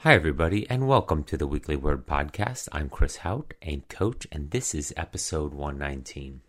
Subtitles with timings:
[0.00, 2.68] Hi, everybody, and welcome to the Weekly Word Podcast.
[2.70, 6.42] I'm Chris Hauth, a coach, and this is episode 119.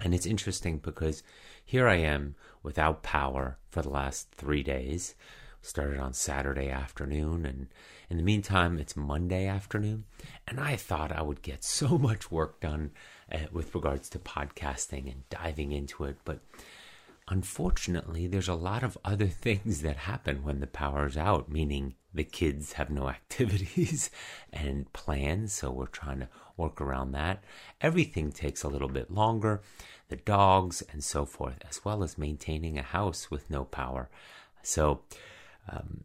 [0.00, 1.24] And it's interesting because
[1.64, 5.16] here I am without power for the last three days.
[5.60, 7.66] Started on Saturday afternoon, and
[8.08, 10.04] in the meantime, it's Monday afternoon.
[10.46, 12.92] And I thought I would get so much work done
[13.32, 16.38] uh, with regards to podcasting and diving into it, but
[17.30, 22.24] unfortunately, there's a lot of other things that happen when the power's out, meaning the
[22.24, 24.10] kids have no activities
[24.52, 27.42] and plans, so we're trying to work around that.
[27.80, 29.62] Everything takes a little bit longer,
[30.08, 34.10] the dogs and so forth, as well as maintaining a house with no power.
[34.62, 35.00] So,
[35.70, 36.02] um,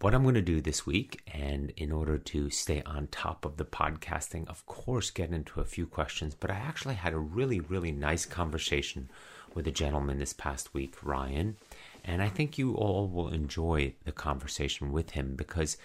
[0.00, 3.58] what I'm going to do this week, and in order to stay on top of
[3.58, 7.60] the podcasting, of course, get into a few questions, but I actually had a really,
[7.60, 9.10] really nice conversation
[9.54, 11.56] with a gentleman this past week, Ryan.
[12.04, 15.76] And I think you all will enjoy the conversation with him because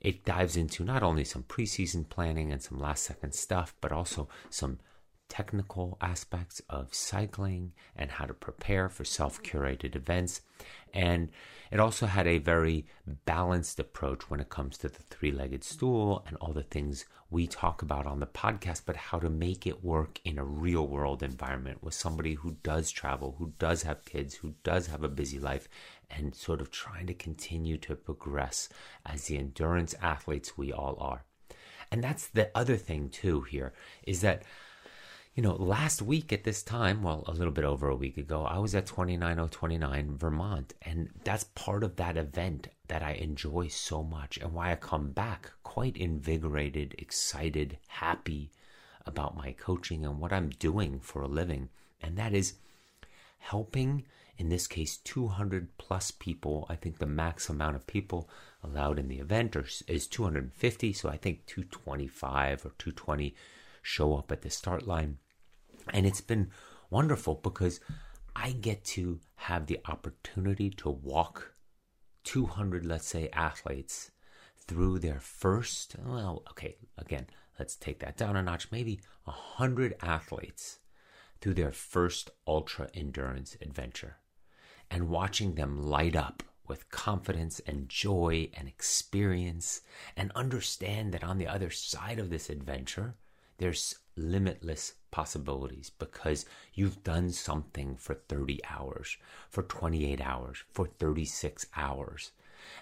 [0.00, 4.28] it dives into not only some preseason planning and some last second stuff, but also
[4.50, 4.78] some
[5.28, 10.40] technical aspects of cycling and how to prepare for self curated events.
[10.94, 11.30] And
[11.70, 12.86] it also had a very
[13.24, 17.46] balanced approach when it comes to the three legged stool and all the things we
[17.46, 21.22] talk about on the podcast, but how to make it work in a real world
[21.22, 25.38] environment with somebody who does travel, who does have kids, who does have a busy
[25.38, 25.68] life,
[26.08, 28.68] and sort of trying to continue to progress
[29.04, 31.24] as the endurance athletes we all are.
[31.90, 33.72] And that's the other thing, too, here
[34.04, 34.42] is that
[35.36, 38.44] you know, last week at this time, well, a little bit over a week ago,
[38.44, 40.72] I was at 29029 Vermont.
[40.80, 45.10] And that's part of that event that I enjoy so much and why I come
[45.10, 48.50] back quite invigorated, excited, happy
[49.04, 51.68] about my coaching and what I'm doing for a living.
[52.00, 52.54] And that is
[53.36, 54.06] helping,
[54.38, 56.64] in this case, 200 plus people.
[56.70, 58.30] I think the max amount of people
[58.64, 59.54] allowed in the event
[59.86, 60.94] is 250.
[60.94, 63.34] So I think 225 or 220
[63.82, 65.18] show up at the start line
[65.92, 66.50] and it's been
[66.90, 67.80] wonderful because
[68.34, 71.54] I get to have the opportunity to walk
[72.24, 74.10] 200, let's say, athletes
[74.66, 77.26] through their first, well, okay, again,
[77.58, 80.80] let's take that down a notch, maybe 100 athletes
[81.40, 84.16] through their first ultra endurance adventure
[84.90, 89.82] and watching them light up with confidence and joy and experience
[90.16, 93.14] and understand that on the other side of this adventure,
[93.58, 99.16] there's limitless possibilities because you've done something for 30 hours,
[99.50, 102.32] for 28 hours, for 36 hours.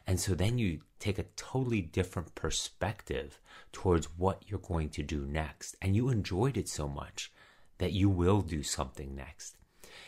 [0.06, 3.38] And so then you take a totally different perspective
[3.72, 5.76] towards what you're going to do next.
[5.82, 7.32] And you enjoyed it so much
[7.78, 9.56] that you will do something next.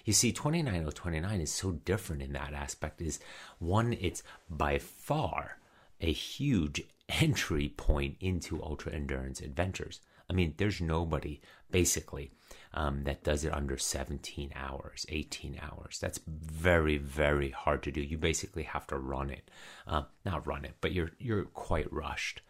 [0.04, 3.20] You see, 29029 is so different in that aspect is
[3.58, 5.58] one, it's by far
[6.00, 10.00] a huge entry point into ultra endurance adventures.
[10.28, 12.32] I mean, there's nobody basically
[12.75, 15.98] um, that does it under 17 hours, 18 hours.
[16.00, 18.00] That's very, very hard to do.
[18.00, 19.50] You basically have to run it,
[19.87, 22.42] uh, not run it, but you're you're quite rushed.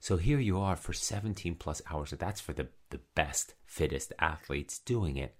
[0.00, 2.10] So here you are for 17 plus hours.
[2.10, 5.34] That's for the the best, fittest athletes doing it.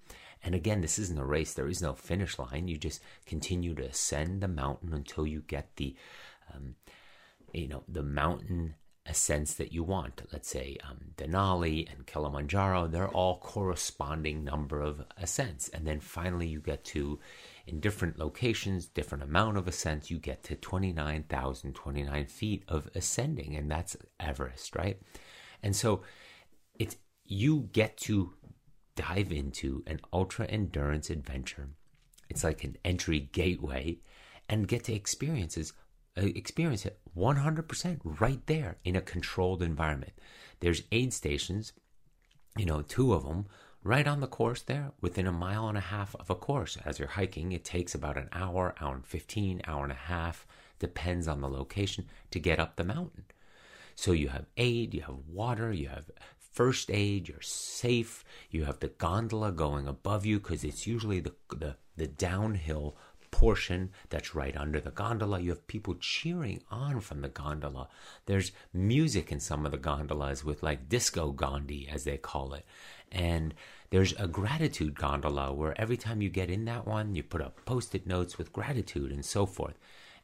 [0.44, 1.54] And again, this isn't a race.
[1.54, 2.68] There is no finish line.
[2.68, 5.94] You just continue to ascend the mountain until you get the,
[6.52, 6.74] um,
[7.52, 8.74] you know, the mountain
[9.06, 10.22] ascents that you want.
[10.32, 15.68] Let's say um, Denali and Kilimanjaro, they're all corresponding number of ascents.
[15.68, 17.18] And then finally you get to,
[17.66, 23.56] in different locations, different amount of ascents, you get to 29,029 feet of ascending.
[23.56, 25.00] And that's Everest, right?
[25.62, 26.02] And so
[26.78, 28.34] it's, you get to
[28.94, 31.70] dive into an ultra endurance adventure.
[32.28, 33.98] It's like an entry gateway
[34.48, 35.72] and get to experiences
[36.16, 40.12] experience it 100% right there in a controlled environment.
[40.60, 41.72] There's aid stations,
[42.56, 43.46] you know, two of them
[43.82, 46.78] right on the course there within a mile and a half of a course.
[46.84, 50.46] As you're hiking, it takes about an hour, hour and 15, hour and a half,
[50.78, 53.24] depends on the location to get up the mountain.
[53.94, 56.10] So you have aid, you have water, you have
[56.52, 61.34] first aid, you're safe, you have the gondola going above you because it's usually the,
[61.50, 62.96] the, the downhill
[63.32, 65.40] portion that's right under the gondola.
[65.40, 67.88] You have people cheering on from the gondola.
[68.26, 72.64] There's music in some of the gondolas with like disco gondi, as they call it.
[73.10, 73.54] And
[73.90, 77.64] there's a gratitude gondola where every time you get in that one, you put up
[77.64, 79.78] post it notes with gratitude and so forth.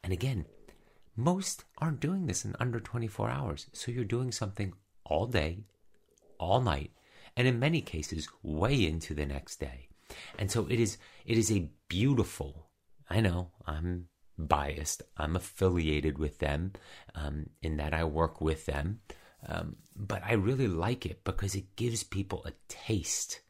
[0.05, 0.47] And again,
[1.17, 3.67] most aren't doing this in under 24 hours.
[3.73, 4.75] So you're doing something
[5.05, 5.65] all day,
[6.39, 6.93] all night,
[7.37, 9.89] and in many cases, way into the next day.
[10.39, 12.68] And so it is, it is a beautiful
[13.09, 15.03] I know I'm biased.
[15.17, 16.73] I'm affiliated with them
[17.15, 19.01] um, in that I work with them.
[19.47, 23.41] Um, but I really like it because it gives people a taste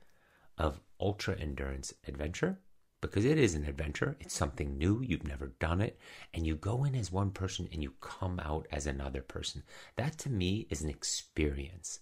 [0.57, 2.59] of ultra endurance adventure
[3.01, 4.17] because it is an adventure.
[4.21, 5.03] It's something new.
[5.03, 5.99] You've never done it.
[6.35, 9.63] And you go in as one person and you come out as another person.
[9.97, 12.01] That to me is an experience.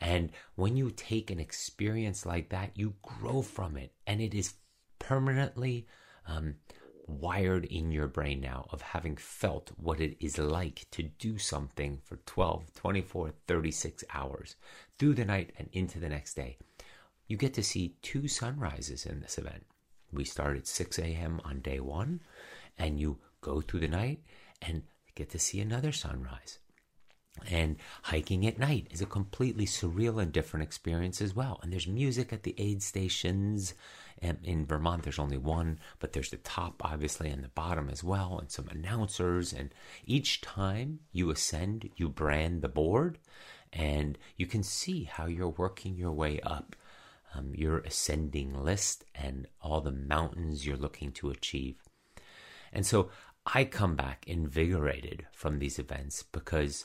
[0.00, 3.92] And when you take an experience like that, you grow from it.
[4.06, 4.54] And it is
[4.98, 5.86] permanently
[6.26, 6.56] um,
[7.06, 12.00] wired in your brain now of having felt what it is like to do something
[12.04, 14.56] for 12, 24, 36 hours
[14.98, 16.56] through the night and into the next day.
[17.26, 19.64] You get to see two sunrises in this event.
[20.12, 21.40] We start at 6 a.m.
[21.44, 22.20] on day one,
[22.78, 24.20] and you go through the night
[24.60, 24.82] and
[25.14, 26.58] get to see another sunrise.
[27.50, 31.58] And hiking at night is a completely surreal and different experience as well.
[31.62, 33.74] And there's music at the aid stations.
[34.20, 38.04] And in Vermont, there's only one, but there's the top, obviously, and the bottom as
[38.04, 39.52] well, and some announcers.
[39.52, 39.74] And
[40.04, 43.18] each time you ascend, you brand the board,
[43.72, 46.76] and you can see how you're working your way up
[47.34, 51.76] um, your ascending list and all the mountains you're looking to achieve.
[52.72, 53.10] And so
[53.46, 56.84] I come back invigorated from these events because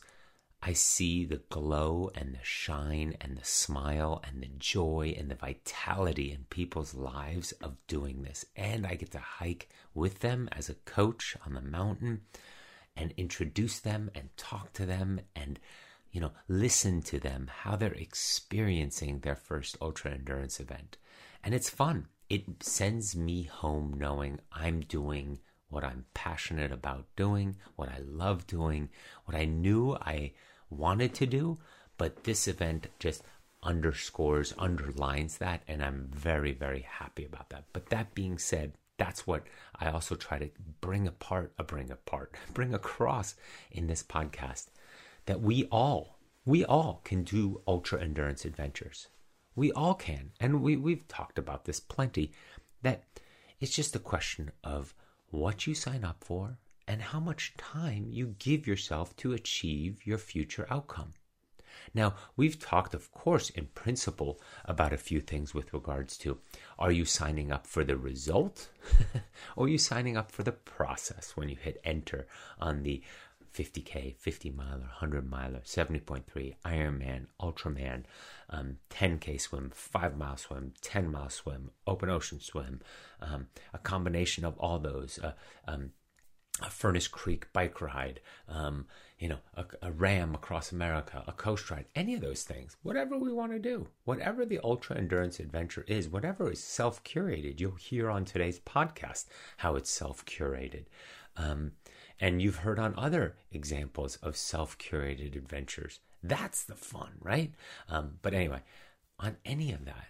[0.62, 5.36] I see the glow and the shine and the smile and the joy and the
[5.36, 8.46] vitality in people's lives of doing this.
[8.56, 12.22] And I get to hike with them as a coach on the mountain
[12.96, 15.60] and introduce them and talk to them and
[16.12, 20.98] you know, listen to them, how they're experiencing their first ultra endurance event.
[21.44, 22.08] And it's fun.
[22.30, 28.48] It sends me home knowing I'm doing what I'm passionate about doing, what I love
[28.48, 28.90] doing,
[29.26, 30.34] what I knew I
[30.70, 31.58] wanted to do.
[31.98, 33.24] But this event just
[33.64, 35.64] underscores, underlines that.
[35.68, 37.66] And I'm very, very happy about that.
[37.74, 39.44] But that being said, that's what
[39.80, 40.50] I also try to
[40.82, 43.36] bring apart, uh, bring apart, bring across
[43.72, 44.68] in this podcast
[45.26, 49.08] that we all, we all can do ultra endurance adventures.
[49.56, 50.32] We all can.
[50.40, 52.32] And we, we've talked about this plenty
[52.84, 53.04] that
[53.60, 54.94] it's just a question of
[55.30, 56.58] what you sign up for
[56.88, 61.14] and how much time you give yourself to achieve your future outcome.
[61.94, 66.40] Now, we've talked, of course, in principle about a few things with regards to
[66.80, 68.70] are you signing up for the result
[69.56, 72.28] or are you signing up for the process when you hit enter
[72.60, 73.04] on the
[73.58, 78.04] 50K, 50 miler, 100 miler, 70.3, Ironman, Ultraman,
[78.52, 82.82] um, 10K swim, 5 mile swim, 10 mile swim, open ocean swim,
[83.20, 85.32] um, a combination of all those, uh,
[85.68, 85.92] um,
[86.62, 88.86] a Furnace Creek bike ride, um,
[89.18, 93.18] you know, a, a, RAAM across America, a coast ride, any of those things, whatever
[93.18, 97.76] we want to do, whatever the ultra endurance adventure is, whatever is self curated, you'll
[97.76, 99.26] hear on today's podcast
[99.58, 100.86] how it's self curated.
[101.36, 101.74] Um,
[102.20, 106.00] and you've heard on other examples of self curated adventures.
[106.24, 107.54] That's the fun, right?
[107.90, 108.62] Um, but anyway,
[109.20, 110.08] on any of that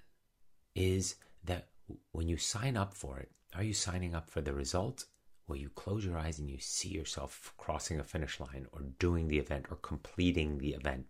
[0.75, 1.67] is that
[2.11, 5.05] when you sign up for it, are you signing up for the result?
[5.45, 9.27] Where you close your eyes and you see yourself crossing a finish line or doing
[9.27, 11.05] the event or completing the event.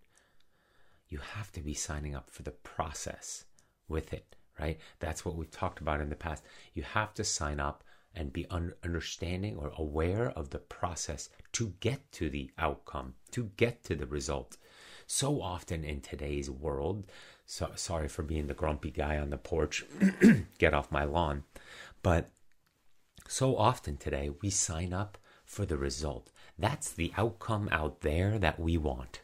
[1.10, 3.46] You have to be signing up for the process
[3.88, 4.78] with it, right?
[5.00, 6.44] That's what we've talked about in the past.
[6.74, 7.84] You have to sign up
[8.18, 13.52] and be un- understanding or aware of the process to get to the outcome, to
[13.56, 14.58] get to the result.
[15.06, 17.06] So often in today's world,
[17.46, 19.86] so, sorry for being the grumpy guy on the porch,
[20.58, 21.44] get off my lawn,
[22.04, 22.32] but
[23.28, 26.32] so often today we sign up for the result.
[26.58, 29.22] That's the outcome out there that we want.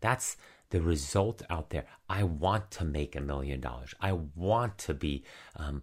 [0.00, 0.36] That's
[0.70, 1.86] the result out there.
[2.08, 3.94] I want to make a million dollars.
[4.00, 5.24] I want to be
[5.56, 5.82] um,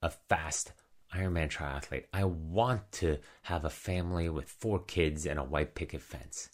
[0.00, 0.72] a fast
[1.14, 2.06] Ironman triathlete.
[2.12, 6.50] I want to have a family with four kids and a white picket fence.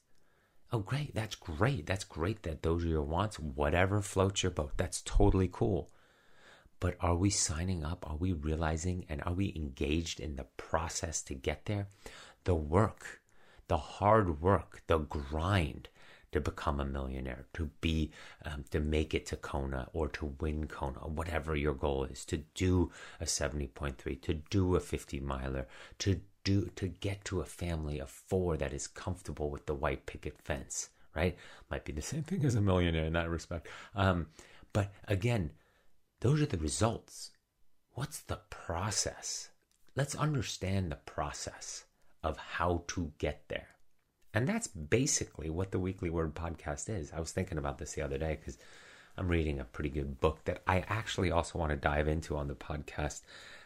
[0.70, 1.14] Oh, great.
[1.14, 1.86] That's great.
[1.86, 3.38] That's great that those are your wants.
[3.38, 4.72] Whatever floats your boat.
[4.76, 5.90] That's totally cool.
[6.80, 8.08] But are we signing up?
[8.08, 11.88] Are we realizing and are we engaged in the process to get there?
[12.44, 13.20] The work,
[13.68, 15.88] the hard work, the grind,
[16.32, 18.10] to become a millionaire, to be,
[18.44, 22.38] um, to make it to Kona or to win Kona, whatever your goal is, to
[22.54, 25.66] do a 70.3, to do a 50 miler,
[25.98, 30.06] to do, to get to a family of four that is comfortable with the white
[30.06, 31.36] picket fence, right?
[31.70, 33.68] Might be the same thing as a millionaire in that respect.
[33.94, 34.26] Um,
[34.72, 35.52] but again,
[36.20, 37.30] those are the results.
[37.94, 39.50] What's the process?
[39.94, 41.84] Let's understand the process
[42.22, 43.68] of how to get there.
[44.34, 47.12] And that's basically what the Weekly Word podcast is.
[47.12, 48.58] I was thinking about this the other day because
[49.16, 52.48] I'm reading a pretty good book that I actually also want to dive into on
[52.48, 53.22] the podcast.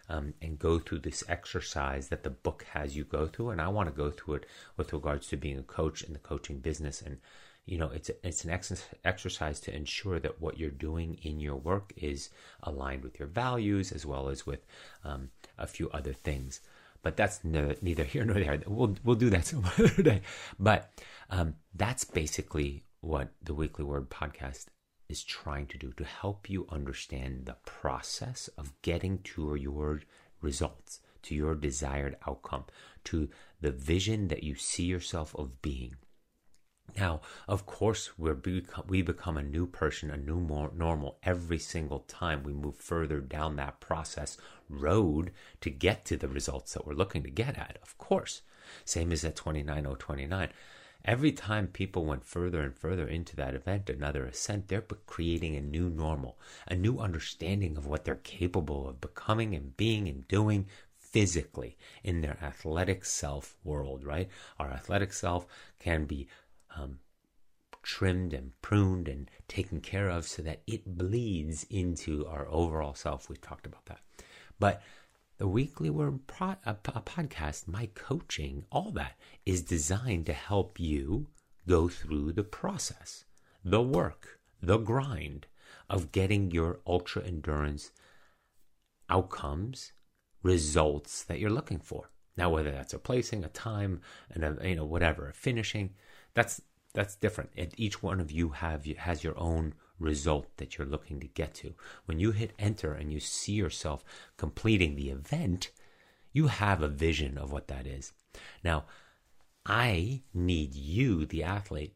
[0.09, 3.51] um, and go through this exercise that the book has you go through.
[3.51, 4.47] And I want to go through it
[4.77, 7.03] with regards to being a coach in the coaching business.
[7.03, 7.19] And,
[7.65, 11.57] you know, it's, it's an ex- exercise to ensure that what you're doing in your
[11.57, 12.31] work is
[12.63, 14.65] aligned with your values as well as with
[15.05, 16.61] um, a few other things.
[17.07, 18.61] But that's no, neither here nor there.
[18.67, 20.23] We'll, we'll do that some other day.
[20.59, 20.91] But
[21.31, 24.67] um, that's basically what the Weekly Word podcast
[25.09, 30.03] is trying to do to help you understand the process of getting to your
[30.41, 32.65] results, to your desired outcome,
[33.05, 33.29] to
[33.61, 35.95] the vision that you see yourself of being.
[36.97, 41.59] Now, of course, we become, we become a new person, a new more normal every
[41.59, 44.37] single time we move further down that process
[44.69, 47.79] road to get to the results that we're looking to get at.
[47.83, 48.43] Of course,
[48.85, 50.51] same as at 29029
[51.07, 55.61] Every time people went further and further into that event, another ascent, they're creating a
[55.61, 60.67] new normal, a new understanding of what they're capable of becoming and being and doing
[60.99, 64.29] physically in their athletic self world, right?
[64.59, 65.47] Our athletic self
[65.79, 66.27] can be
[66.77, 66.99] um,
[67.83, 73.29] trimmed and pruned and taken care of so that it bleeds into our overall self.
[73.29, 74.01] We've talked about that.
[74.59, 74.83] But
[75.39, 80.81] the weekly word pro- a, a podcast, my coaching, all that is designed to help
[80.81, 81.29] you
[81.69, 83.25] go through the process,
[83.65, 85.47] the work, the grind
[85.89, 87.91] of getting your ultra endurance
[89.09, 89.93] outcomes,
[90.43, 92.11] results that you're looking for.
[92.37, 95.95] Now, whether that's a placing, a time, and a, you know whatever, a finishing,
[96.35, 96.61] that's
[96.97, 97.51] that's different.
[97.59, 101.53] And each one of you have has your own result that you're looking to get
[101.57, 101.75] to.
[102.07, 104.03] When you hit enter and you see yourself
[104.39, 105.71] completing the event,
[106.33, 108.13] you have a vision of what that is.
[108.65, 108.87] Now,
[109.67, 111.95] I need you, the athlete,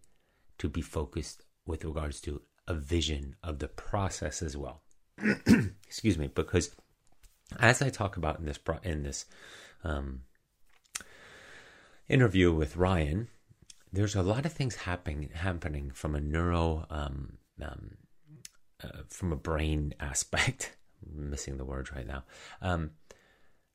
[0.59, 4.83] to be focused with regards to a vision of the process as well.
[5.87, 6.75] Excuse me, because
[7.59, 9.25] as I talk about in this pro- in this
[9.83, 10.23] um,
[12.07, 13.29] interview with Ryan,
[13.93, 17.97] there's a lot of things happening happening from a neuro um, um,
[18.83, 20.77] uh, from a brain aspect.
[21.15, 22.25] Missing the words right now.
[22.61, 22.91] Um,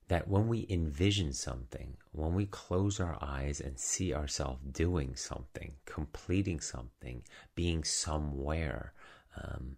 [0.08, 5.74] that when we envision something, when we close our eyes and see ourselves doing something,
[5.86, 7.24] completing something,
[7.56, 8.94] being somewhere,
[9.42, 9.78] um,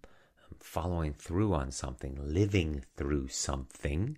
[0.60, 4.18] following through on something, living through something,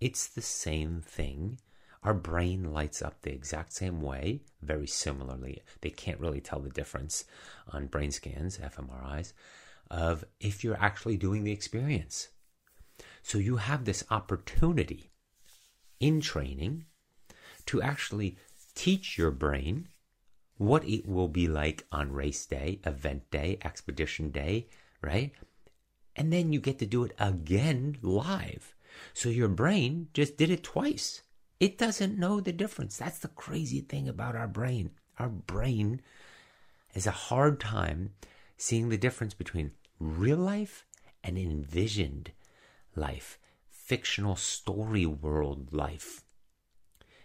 [0.00, 1.58] it's the same thing.
[2.04, 5.62] Our brain lights up the exact same way, very similarly.
[5.80, 7.24] They can't really tell the difference
[7.72, 9.32] on brain scans, fMRIs,
[9.90, 12.28] of if you're actually doing the experience.
[13.22, 15.10] So you have this opportunity
[15.98, 16.84] in training
[17.66, 18.36] to actually
[18.74, 19.88] teach your brain
[20.58, 24.68] what it will be like on race day, event day, expedition day,
[25.00, 25.32] right?
[26.14, 28.74] And then you get to do it again live.
[29.14, 31.22] So your brain just did it twice.
[31.60, 32.96] It doesn't know the difference.
[32.96, 34.90] That's the crazy thing about our brain.
[35.18, 36.02] Our brain
[36.92, 38.10] has a hard time
[38.56, 40.84] seeing the difference between real life
[41.22, 42.32] and envisioned
[42.96, 43.38] life,
[43.70, 46.24] fictional story world life.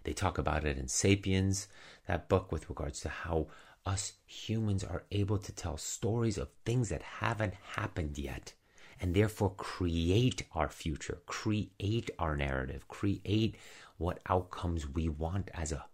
[0.03, 1.67] They talk about it in Sapiens,
[2.07, 3.47] that book with regards to how
[3.85, 8.53] us humans are able to tell stories of things that haven't happened yet
[9.01, 13.55] and therefore create our future, create our narrative, create
[13.99, 15.85] what outcomes we want as a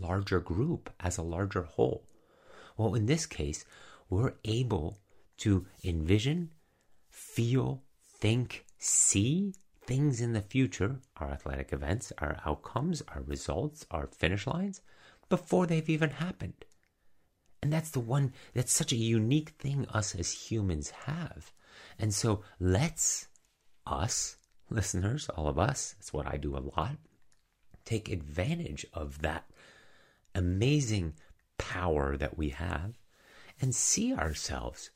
[0.00, 2.04] larger group, as a larger whole.
[2.76, 3.64] Well, in this case,
[4.10, 4.98] we're able
[5.38, 6.50] to envision,
[7.08, 7.82] feel,
[8.20, 9.54] think, see
[9.86, 14.80] things in the future, our athletic events, our outcomes, our results, our finish lines,
[15.28, 16.64] before they've even happened.
[17.62, 21.52] And that's the one, that's such a unique thing us as humans have.
[21.98, 23.28] And so let's,
[23.86, 24.36] us,
[24.70, 26.96] listeners, all of us, that's what I do a lot,
[27.84, 29.44] take advantage of that
[30.34, 31.14] amazing
[31.58, 32.98] power that we have
[33.60, 34.90] and see ourselves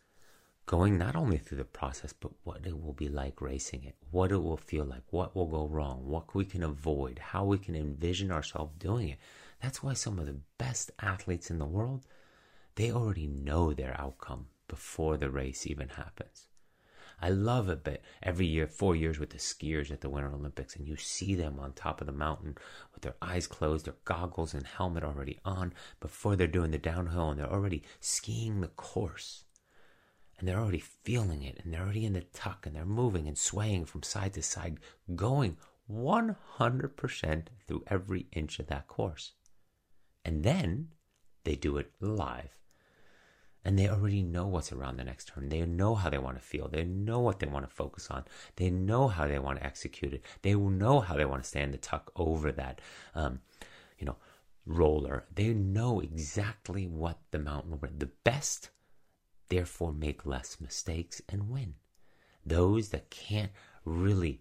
[0.66, 4.30] going not only through the process, but what it will be like racing it, what
[4.30, 7.74] it will feel like, what will go wrong, what we can avoid, how we can
[7.74, 9.18] envision ourselves doing it.
[9.62, 12.04] That's why some of the best athletes in the world,
[12.74, 16.47] they already know their outcome before the race even happens.
[17.20, 20.76] I love it, but every year, four years with the skiers at the Winter Olympics,
[20.76, 22.56] and you see them on top of the mountain
[22.94, 27.30] with their eyes closed, their goggles and helmet already on before they're doing the downhill,
[27.30, 29.44] and they're already skiing the course.
[30.38, 33.36] And they're already feeling it, and they're already in the tuck, and they're moving and
[33.36, 34.78] swaying from side to side,
[35.16, 35.56] going
[35.90, 39.32] 100% through every inch of that course.
[40.24, 40.90] And then
[41.42, 42.58] they do it live
[43.68, 45.50] and they already know what's around the next turn.
[45.50, 46.68] They know how they want to feel.
[46.68, 48.24] They know what they want to focus on.
[48.56, 50.24] They know how they want to execute it.
[50.40, 52.80] They will know how they want to stand the tuck over that,
[53.14, 53.40] um,
[53.98, 54.16] you know,
[54.64, 55.26] roller.
[55.34, 57.98] They know exactly what the mountain will bring.
[57.98, 58.70] The best,
[59.50, 61.74] therefore, make less mistakes and win.
[62.46, 63.52] Those that can't
[63.84, 64.40] really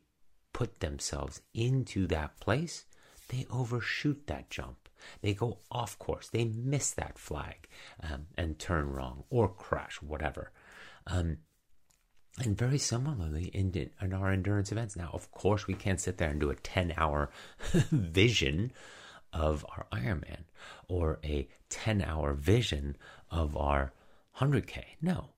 [0.54, 2.86] put themselves into that place,
[3.28, 4.87] they overshoot that jump.
[5.22, 6.30] They go off course.
[6.30, 7.68] They miss that flag
[8.02, 10.52] um, and turn wrong or crash, whatever.
[11.06, 11.38] Um,
[12.40, 14.96] and very similarly in, in our endurance events.
[14.96, 17.30] Now, of course, we can't sit there and do a 10 hour
[17.92, 18.72] vision
[19.34, 20.44] of our Ironman
[20.88, 22.96] or a 10 hour vision
[23.32, 23.92] of our
[24.40, 24.84] 100K.
[25.02, 25.30] No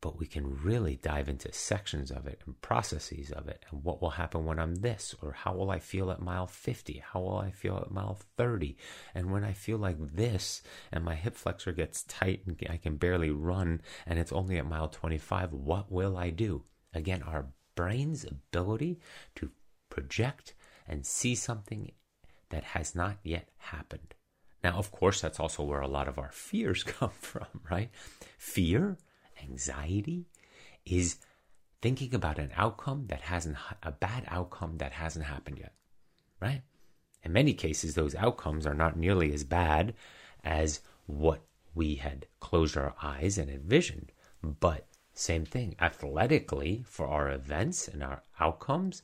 [0.00, 4.00] but we can really dive into sections of it and processes of it and what
[4.00, 7.38] will happen when I'm this or how will I feel at mile 50 how will
[7.38, 8.76] I feel at mile 30
[9.14, 10.62] and when I feel like this
[10.92, 14.66] and my hip flexor gets tight and I can barely run and it's only at
[14.66, 16.64] mile 25 what will I do?
[16.94, 19.00] Again our brain's ability
[19.36, 19.50] to
[19.90, 20.54] project
[20.86, 21.90] and see something
[22.50, 24.14] that has not yet happened.
[24.62, 27.90] Now of course that's also where a lot of our fears come from right?
[28.38, 28.96] Fear
[29.42, 30.26] anxiety
[30.84, 31.16] is
[31.80, 35.72] thinking about an outcome that hasn't a bad outcome that hasn't happened yet
[36.40, 36.62] right?
[37.22, 39.94] In many cases those outcomes are not nearly as bad
[40.44, 41.42] as what
[41.74, 44.12] we had closed our eyes and envisioned.
[44.42, 49.02] But same thing athletically for our events and our outcomes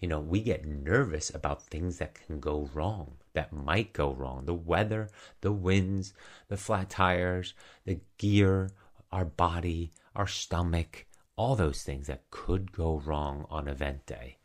[0.00, 4.44] you know we get nervous about things that can go wrong that might go wrong.
[4.46, 5.08] The weather
[5.40, 6.12] the winds
[6.48, 8.70] the flat tires the gear
[9.12, 14.38] our body, our stomach, all those things that could go wrong on event day.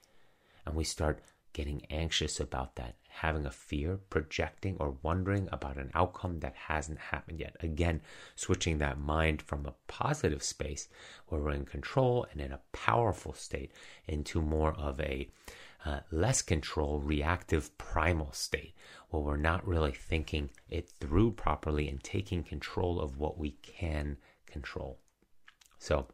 [0.66, 1.22] And we start
[1.54, 7.00] getting anxious about that, having a fear, projecting, or wondering about an outcome that hasn't
[7.00, 7.56] happened yet.
[7.62, 8.02] Again,
[8.36, 10.88] switching that mind from a positive space
[11.28, 13.72] where we're in control and in a powerful state
[14.08, 15.30] into more of a
[15.84, 18.76] uh, less control, reactive, primal state
[19.10, 24.18] where we're not really thinking it through properly and taking control of what we can
[24.48, 25.00] control.
[25.80, 26.08] So,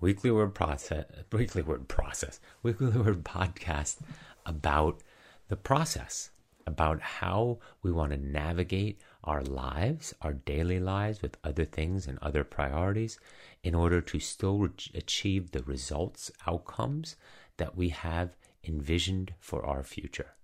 [0.00, 3.98] weekly word process, weekly word process, weekly word podcast
[4.46, 5.02] about
[5.48, 6.30] the process,
[6.66, 12.18] about how we want to navigate our lives, our daily lives with other things and
[12.20, 13.18] other priorities
[13.62, 17.16] in order to still re- achieve the results, outcomes
[17.56, 20.34] that we have envisioned for our future.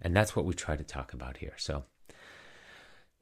[0.00, 1.54] And that's what we try to talk about here.
[1.56, 1.84] So,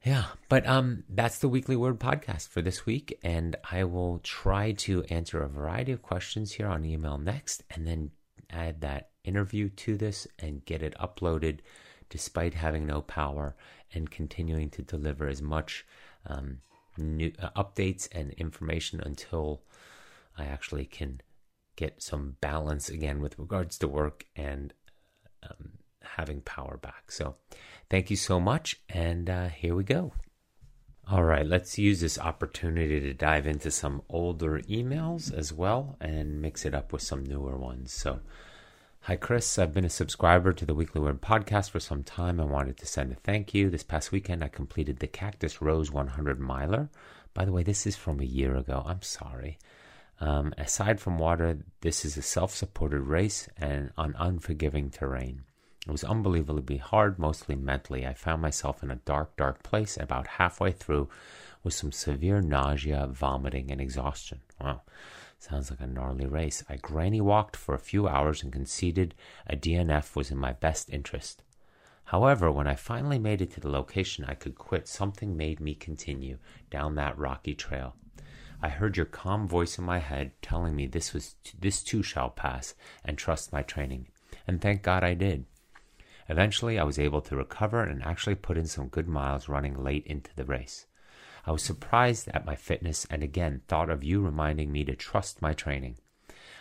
[0.03, 4.71] yeah, but um, that's the weekly word podcast for this week, and I will try
[4.73, 8.11] to answer a variety of questions here on email next, and then
[8.49, 11.59] add that interview to this and get it uploaded,
[12.09, 13.55] despite having no power,
[13.93, 15.85] and continuing to deliver as much
[16.25, 16.59] um,
[16.97, 19.63] new uh, updates and information until
[20.37, 21.21] I actually can
[21.75, 24.73] get some balance again with regards to work and
[25.43, 25.79] um,
[26.15, 27.11] having power back.
[27.11, 27.35] So.
[27.89, 30.11] Thank you so much, and uh, here we go.
[31.09, 36.41] All right, let's use this opportunity to dive into some older emails as well and
[36.41, 37.93] mix it up with some newer ones.
[37.93, 38.19] So,
[38.99, 39.57] hi, Chris.
[39.57, 42.85] I've been a subscriber to the Weekly Word podcast for some time I wanted to
[42.85, 43.69] send a thank you.
[43.69, 46.89] This past weekend, I completed the Cactus Rose 100 miler.
[47.33, 48.83] By the way, this is from a year ago.
[48.85, 49.59] I'm sorry.
[50.19, 55.43] Um, aside from water, this is a self supported race and on unforgiving terrain.
[55.87, 58.05] It was unbelievably hard, mostly mentally.
[58.05, 61.07] I found myself in a dark, dark place about halfway through
[61.63, 64.41] with some severe nausea, vomiting, and exhaustion.
[64.59, 64.81] Wow,
[65.39, 66.61] sounds like a gnarly race.
[66.67, 70.89] I granny walked for a few hours and conceded a DNF was in my best
[70.89, 71.41] interest.
[72.03, 75.73] However, when I finally made it to the location I could quit, something made me
[75.73, 76.37] continue
[76.69, 77.95] down that rocky trail.
[78.61, 82.29] I heard your calm voice in my head telling me this was this too shall
[82.29, 84.09] pass and trust my training.
[84.45, 85.45] And thank God I did.
[86.29, 90.05] Eventually, I was able to recover and actually put in some good miles running late
[90.05, 90.85] into the race.
[91.45, 95.41] I was surprised at my fitness and again thought of you reminding me to trust
[95.41, 95.97] my training.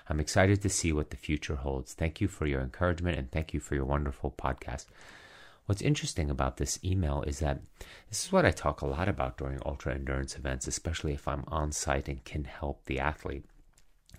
[0.09, 1.93] I'm excited to see what the future holds.
[1.93, 4.87] Thank you for your encouragement and thank you for your wonderful podcast.
[5.67, 7.61] What's interesting about this email is that
[8.09, 11.43] this is what I talk a lot about during ultra endurance events, especially if I'm
[11.49, 13.45] on site and can help the athlete.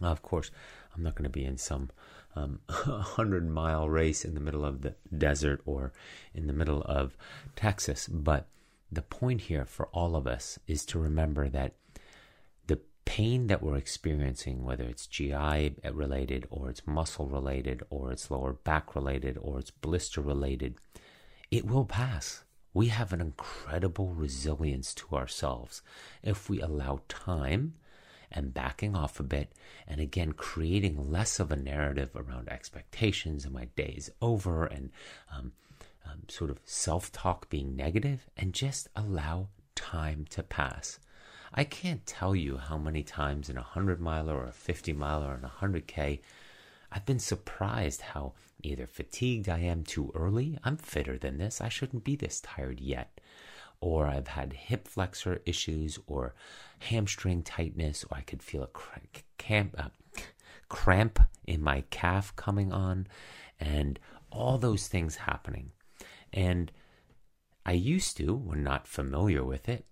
[0.01, 0.51] Now, of course,
[0.93, 1.89] I'm not going to be in some
[2.37, 5.93] um, 100 mile race in the middle of the desert or
[6.33, 7.17] in the middle of
[7.55, 8.07] Texas.
[8.07, 8.47] But
[8.91, 11.73] the point here for all of us is to remember that
[12.67, 18.31] the pain that we're experiencing, whether it's GI related or it's muscle related or it's
[18.31, 20.75] lower back related or it's blister related,
[21.51, 22.43] it will pass.
[22.73, 25.81] we have an incredible resilience to ourselves
[26.21, 27.73] if we allow time
[28.31, 29.51] and backing off a bit,
[29.87, 34.91] and again, creating less of a narrative around expectations and my day is over and
[35.35, 35.51] um,
[36.05, 40.99] um, sort of self talk being negative, and just allow time to pass.
[41.53, 45.33] I can't tell you how many times in a 100 miler or a 50 miler
[45.33, 46.19] and a 100K
[46.91, 51.69] I've been surprised how either fatigued I am too early, I'm fitter than this, I
[51.69, 53.16] shouldn't be this tired yet,
[53.79, 56.33] or I've had hip flexor issues or
[56.79, 59.89] hamstring tightness, or I could feel a cramp, uh,
[60.69, 63.07] cramp in my calf coming on,
[63.59, 63.99] and
[64.31, 65.71] all those things happening.
[66.33, 66.71] And
[67.65, 69.85] I used to, when not familiar with it,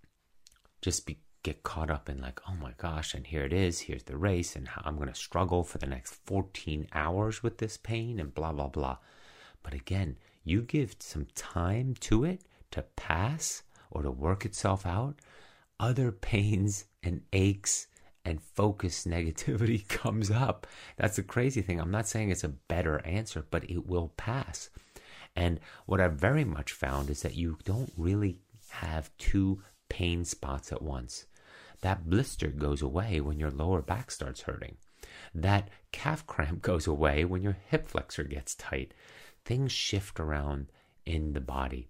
[0.80, 4.02] just be get caught up in like, oh my gosh, and here it is, here's
[4.02, 8.18] the race, and I'm going to struggle for the next 14 hours with this pain,
[8.18, 8.96] and blah, blah, blah.
[9.62, 15.16] But again, you give some time to it to pass or to work itself out,
[15.78, 17.86] other pains and aches
[18.24, 20.66] and focus negativity comes up.
[20.96, 21.80] That's the crazy thing.
[21.80, 24.70] I'm not saying it's a better answer, but it will pass.
[25.36, 28.38] And what I've very much found is that you don't really
[28.70, 31.26] have two pain spots at once.
[31.82, 34.76] That blister goes away when your lower back starts hurting.
[35.34, 38.92] That calf cramp goes away when your hip flexor gets tight.
[39.44, 40.72] Things shift around
[41.04, 41.88] in the body.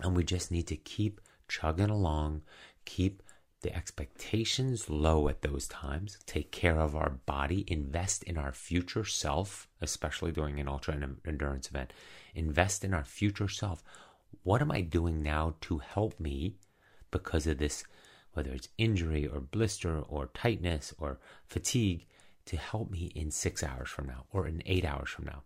[0.00, 2.42] And we just need to keep chugging along,
[2.84, 3.22] keep
[3.62, 9.04] the expectations low at those times, take care of our body, invest in our future
[9.04, 11.92] self, especially during an ultra endurance event.
[12.34, 13.82] Invest in our future self.
[14.44, 16.54] What am I doing now to help me
[17.10, 17.82] because of this
[18.38, 22.06] whether it's injury or blister or tightness or fatigue,
[22.46, 25.42] to help me in six hours from now or in eight hours from now.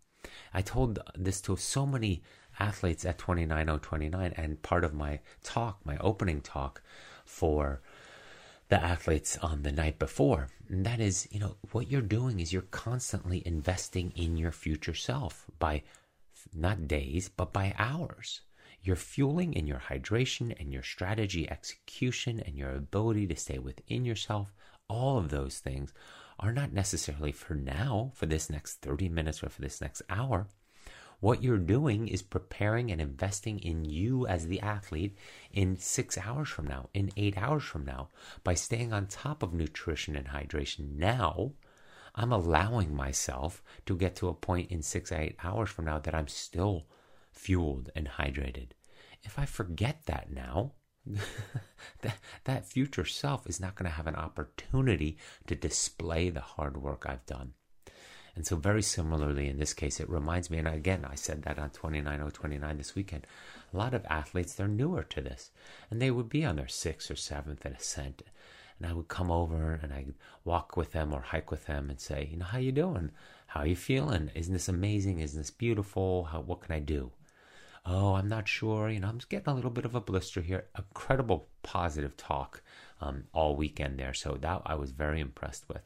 [0.53, 2.23] I told this to so many
[2.59, 6.83] athletes at 29029 and part of my talk, my opening talk
[7.25, 7.81] for
[8.69, 10.49] the athletes on the night before.
[10.69, 14.95] And that is, you know, what you're doing is you're constantly investing in your future
[14.95, 15.83] self by
[16.55, 18.41] not days, but by hours
[18.83, 24.05] your fueling and your hydration and your strategy execution and your ability to stay within
[24.05, 24.53] yourself,
[24.89, 25.93] all of those things
[26.41, 30.49] are not necessarily for now, for this next 30 minutes or for this next hour.
[31.23, 35.17] What you're doing is preparing and investing in you as the athlete
[35.53, 38.09] in six hours from now, in eight hours from now.
[38.43, 41.53] By staying on top of nutrition and hydration now,
[42.17, 46.13] I'm allowing myself to get to a point in six, eight hours from now that
[46.13, 46.89] I'm still
[47.31, 48.71] fueled and hydrated.
[49.23, 50.73] If I forget that now,
[52.01, 56.83] that, that future self is not going to have an opportunity to display the hard
[56.83, 57.53] work I've done.
[58.35, 61.59] And so, very similarly, in this case, it reminds me, and again, I said that
[61.59, 63.27] on 29029 this weekend.
[63.73, 65.51] A lot of athletes, they're newer to this,
[65.91, 68.23] and they would be on their sixth or seventh ascent.
[68.79, 70.15] And I would come over and I'd
[70.45, 73.11] walk with them or hike with them and say, you know, how you doing?
[73.47, 74.31] How are you feeling?
[74.35, 75.21] Isn't this amazing?
[75.21, 76.25] Isn't this beautiful?
[76.25, 77.13] How, what can I do?
[77.85, 78.89] oh, I'm not sure.
[78.89, 80.67] You know, I'm getting a little bit of a blister here.
[80.77, 82.63] Incredible positive talk
[83.01, 84.15] um, all weekend there.
[84.15, 85.83] So that I was very impressed with.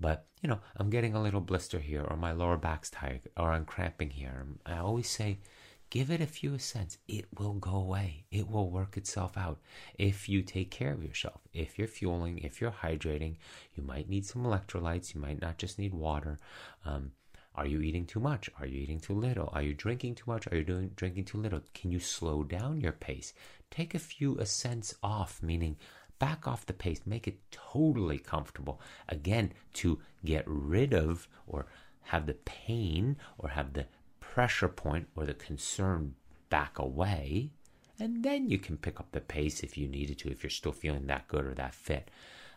[0.00, 3.52] But, you know, I'm getting a little blister here, or my lower back's tired, or
[3.52, 4.46] I'm cramping here.
[4.64, 5.38] I always say,
[5.90, 6.98] give it a few cents.
[7.08, 8.24] It will go away.
[8.30, 9.60] It will work itself out
[9.98, 11.40] if you take care of yourself.
[11.52, 13.36] If you're fueling, if you're hydrating,
[13.74, 15.14] you might need some electrolytes.
[15.14, 16.38] You might not just need water.
[16.84, 17.12] Um,
[17.54, 18.48] are you eating too much?
[18.60, 19.50] Are you eating too little?
[19.52, 20.46] Are you drinking too much?
[20.46, 21.60] Are you doing drinking too little?
[21.74, 23.32] Can you slow down your pace?
[23.68, 25.76] Take a few ascents off, meaning
[26.18, 28.80] back off the pace, make it totally comfortable.
[29.08, 31.66] Again, to get rid of or
[32.02, 33.86] have the pain or have the
[34.20, 36.14] pressure point or the concern
[36.50, 37.50] back away.
[38.00, 40.72] And then you can pick up the pace if you needed to, if you're still
[40.72, 42.10] feeling that good or that fit.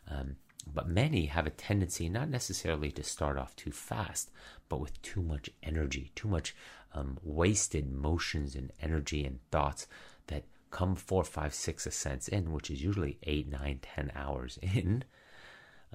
[0.07, 0.35] Um,
[0.71, 4.29] but many have a tendency not necessarily to start off too fast,
[4.69, 6.55] but with too much energy, too much
[6.93, 9.87] um, wasted motions and energy and thoughts
[10.27, 15.03] that come four, five, six ascents in, which is usually eight, nine, ten hours in.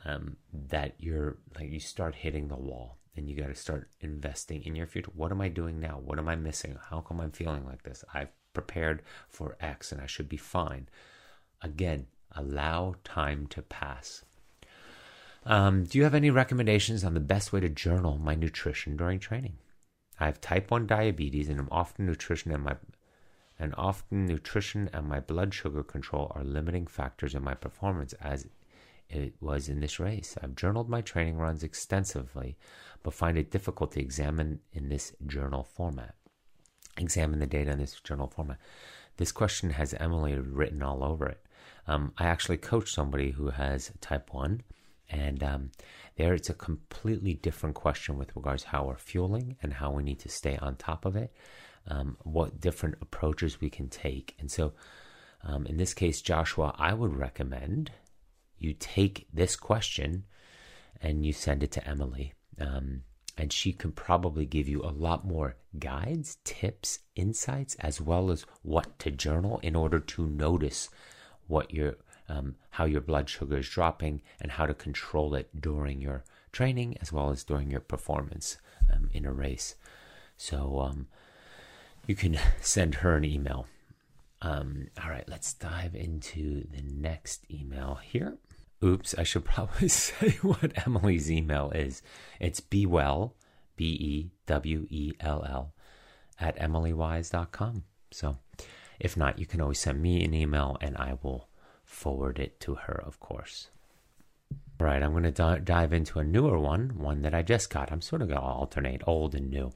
[0.04, 4.62] Um, that you're like you start hitting the wall and you got to start investing
[4.62, 5.10] in your future.
[5.14, 6.00] What am I doing now?
[6.04, 6.76] What am I missing?
[6.90, 8.04] How come I'm feeling like this?
[8.12, 10.88] I've prepared for X and I should be fine.
[11.62, 14.22] Again, allow time to pass.
[15.44, 19.18] Um, do you have any recommendations on the best way to journal my nutrition during
[19.18, 19.56] training?
[20.18, 22.76] I have type 1 diabetes and I'm often nutrition and my
[23.58, 28.46] and often nutrition and my blood sugar control are limiting factors in my performance as
[29.08, 30.36] it was in this race.
[30.42, 32.56] I've journaled my training runs extensively,
[33.02, 36.14] but find it difficult to examine in this journal format.
[36.98, 38.58] Examine the data in this journal format.
[39.16, 41.42] This question has Emily written all over it.
[41.86, 44.62] Um, I actually coach somebody who has type 1,
[45.08, 45.70] and um,
[46.16, 50.18] there it's a completely different question with regards how we're fueling and how we need
[50.20, 51.32] to stay on top of it,
[51.88, 54.34] um, what different approaches we can take.
[54.38, 54.72] And so,
[55.44, 57.92] um, in this case, Joshua, I would recommend
[58.58, 60.24] you take this question
[61.00, 62.32] and you send it to Emily.
[62.58, 63.02] Um,
[63.38, 68.46] and she can probably give you a lot more guides, tips, insights, as well as
[68.62, 70.88] what to journal in order to notice
[71.46, 71.96] what your
[72.28, 76.96] um, how your blood sugar is dropping and how to control it during your training
[77.00, 78.56] as well as during your performance
[78.92, 79.76] um, in a race.
[80.36, 81.06] So um,
[82.06, 83.66] you can send her an email.
[84.42, 88.36] Um, all right, let's dive into the next email here.
[88.84, 92.02] Oops, I should probably say what Emily's email is.
[92.40, 93.34] It's be well,
[93.76, 95.74] B E W E L L,
[96.38, 97.84] at emilywise.com.
[98.10, 98.38] So
[99.00, 101.48] if not, you can always send me an email and I will
[101.84, 103.68] forward it to her, of course.
[104.78, 107.70] All right, I'm going to di- dive into a newer one, one that I just
[107.70, 107.90] got.
[107.90, 109.72] I'm sort of going to alternate old and new.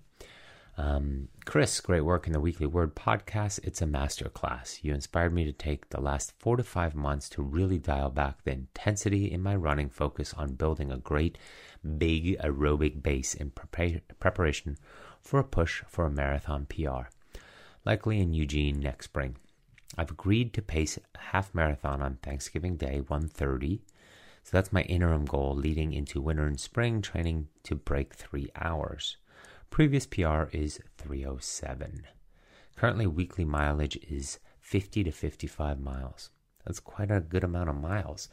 [0.77, 3.61] Um, Chris, great work in the Weekly Word podcast.
[3.63, 4.79] It's a master class.
[4.83, 8.45] You inspired me to take the last four to five months to really dial back
[8.45, 11.37] the intensity in my running focus on building a great
[11.99, 14.79] big aerobic base in pre- preparation
[15.21, 17.09] for a push for a marathon PR,
[17.85, 19.37] likely in Eugene next spring.
[19.99, 23.83] I've agreed to pace a half marathon on Thanksgiving Day, 130.
[24.45, 29.17] So that's my interim goal leading into winter and spring training to break three hours.
[29.71, 32.03] Previous PR is 307.
[32.77, 36.31] Currently, weekly mileage is 50 to 55 miles.
[36.67, 38.29] That's quite a good amount of miles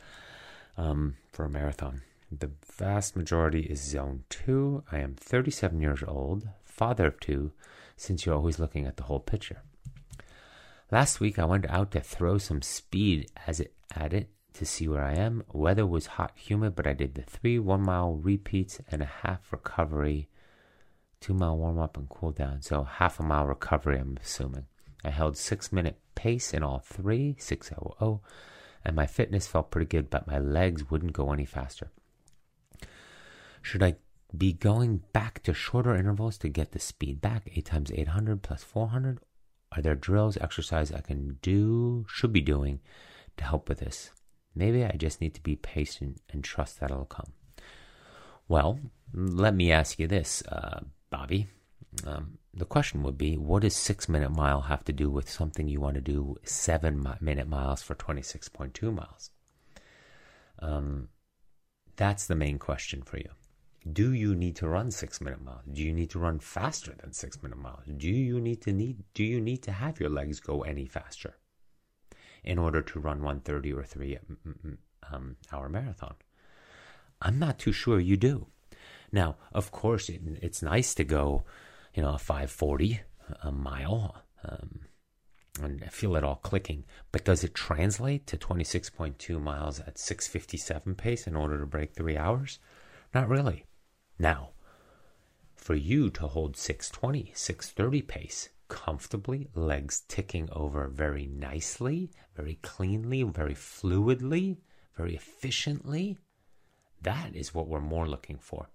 [0.78, 2.02] um, for a marathon.
[2.32, 4.84] The vast majority is zone two.
[4.92, 7.52] I am 37 years old, father of two,
[7.96, 9.62] since you're always looking at the whole picture.
[10.92, 14.88] Last week I went out to throw some speed as it at it to see
[14.88, 15.44] where I am.
[15.54, 19.52] Weather was hot, humid, but I did the three one mile repeats and a half
[19.54, 20.30] recovery,
[21.20, 22.62] two mile warm up and cool down.
[22.62, 24.66] So half a mile recovery, I'm assuming.
[25.04, 28.20] I held six minute pace in all three, 600,
[28.84, 31.92] and my fitness felt pretty good, but my legs wouldn't go any faster.
[33.62, 33.96] Should I
[34.36, 38.64] be going back to shorter intervals to get the speed back, 8 times 800 plus
[38.64, 39.20] 400,
[39.72, 42.80] are there drills, exercise I can do, should be doing
[43.38, 44.12] to help with this?
[44.56, 47.34] Maybe I just need to be patient and trust that it'll come.
[48.48, 48.80] Well,
[49.14, 51.48] let me ask you this, uh, Bobby.
[52.06, 55.68] Um, the question would be what does six minute mile have to do with something
[55.68, 59.32] you want to do seven minute miles for 26.2 miles?
[60.60, 61.10] Um,
[61.96, 63.30] that's the main question for you
[63.94, 65.62] do you need to run six minute miles?
[65.72, 67.84] Do you need to run faster than six minute miles?
[67.86, 71.36] Do you need to need do you need to have your legs go any faster
[72.44, 74.78] in order to run 130 or three mm, mm, mm,
[75.12, 76.16] um, hour marathon?
[77.22, 78.48] I'm not too sure you do.
[79.12, 81.46] Now, of course, it, it's nice to go,
[81.94, 83.02] you know, a 540
[83.44, 84.82] a mile um,
[85.62, 86.86] and feel it all clicking.
[87.12, 92.18] But does it translate to 26.2 miles at 657 pace in order to break three
[92.18, 92.60] hours?
[93.14, 93.66] Not really.
[94.20, 94.52] Now,
[95.56, 103.24] for you to hold 620, 630 pace comfortably, legs ticking over very nicely, very cleanly,
[103.24, 104.58] very fluidly,
[104.96, 106.18] very efficiently,
[107.08, 108.68] that is what we're more looking for.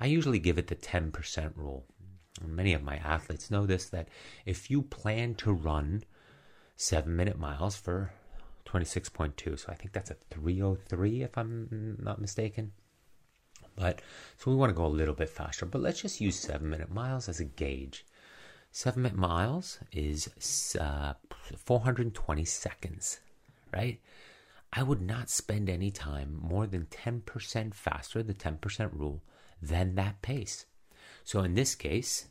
[0.00, 1.84] I usually give it the 10% rule.
[2.44, 4.08] Many of my athletes know this that
[4.44, 6.02] if you plan to run
[6.76, 8.12] seven minute miles for
[8.66, 12.72] 26.2, so I think that's a 303 if I'm not mistaken.
[13.76, 14.02] But
[14.36, 16.90] so we want to go a little bit faster, but let's just use seven minute
[16.90, 18.04] miles as a gauge.
[18.72, 21.14] Seven minute miles is uh,
[21.64, 23.20] 420 seconds,
[23.72, 24.00] right?
[24.72, 29.22] I would not spend any time more than 10% faster, the 10% rule,
[29.62, 30.66] than that pace.
[31.24, 32.28] So in this case,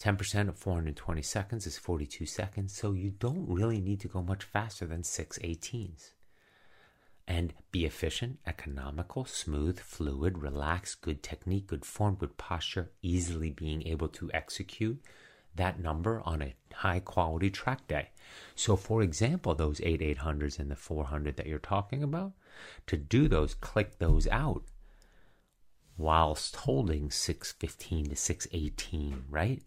[0.00, 4.44] 10% of 420 seconds is 42 seconds, so you don't really need to go much
[4.44, 6.10] faster than 618s
[7.26, 13.86] and be efficient, economical, smooth, fluid, relaxed, good technique, good form, good posture, easily being
[13.86, 15.02] able to execute
[15.56, 18.10] that number on a high quality track day.
[18.54, 22.32] So, for example, those 8 800s and the 400 that you're talking about,
[22.86, 24.64] to do those, click those out
[25.96, 29.62] whilst holding 615 to 618, right?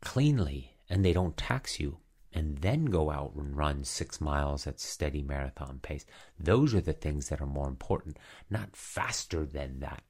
[0.00, 1.98] Cleanly, and they don't tax you
[2.32, 6.04] and then go out and run six miles at steady marathon pace.
[6.38, 8.18] Those are the things that are more important,
[8.50, 10.02] not faster than that,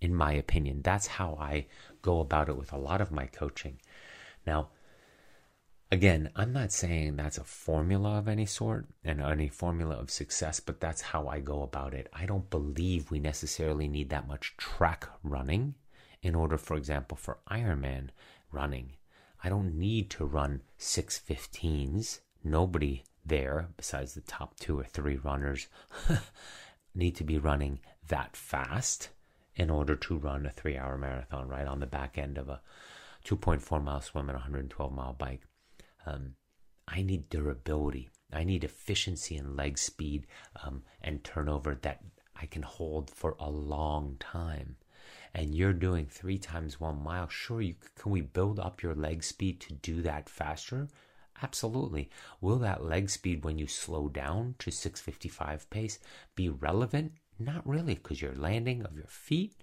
[0.00, 0.82] in my opinion.
[0.82, 1.66] That's how I
[2.02, 3.80] go about it with a lot of my coaching.
[4.46, 4.68] Now,
[5.90, 10.60] again, I'm not saying that's a formula of any sort and any formula of success,
[10.60, 12.08] but that's how I go about it.
[12.12, 15.74] I don't believe we necessarily need that much track running
[16.22, 18.08] in order, for example, for Ironman
[18.50, 18.92] running.
[19.42, 22.20] I don't need to run 615s.
[22.42, 25.68] Nobody there, besides the top two or three runners,
[26.94, 29.10] need to be running that fast
[29.56, 31.66] in order to run a three hour marathon, right?
[31.66, 32.60] On the back end of a
[33.24, 35.42] 2.4 mile swim and 112 mile bike.
[36.06, 36.34] Um,
[36.86, 38.10] I need durability.
[38.32, 40.26] I need efficiency and leg speed
[40.64, 42.02] um, and turnover that
[42.36, 44.76] I can hold for a long time.
[45.34, 47.28] And you're doing three times one mile.
[47.28, 50.88] Sure, you can we build up your leg speed to do that faster?
[51.42, 52.10] Absolutely.
[52.40, 55.98] Will that leg speed when you slow down to 655 pace
[56.36, 57.12] be relevant?
[57.38, 59.54] Not really, because your landing of your feet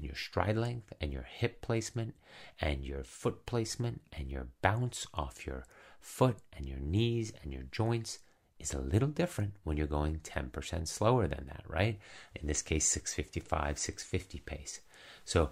[0.00, 2.14] and your stride length and your hip placement
[2.58, 5.66] and your foot placement and your bounce off your
[6.00, 8.20] foot and your knees and your joints
[8.58, 11.98] is a little different when you're going 10% slower than that, right?
[12.34, 14.80] In this case, 655, 650 pace.
[15.26, 15.50] So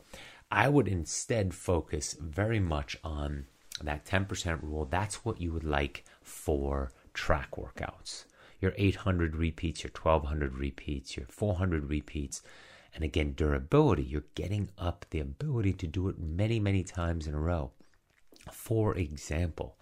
[0.50, 3.46] I would instead focus very much on
[3.82, 4.86] that 10% rule.
[4.86, 8.24] That's what you would like for track workouts.
[8.60, 12.42] Your 800 repeats, your 1200 repeats, your 400 repeats.
[12.94, 14.02] And again, durability.
[14.02, 17.70] You're getting up the ability to do it many, many times in a row.
[18.50, 19.76] For example,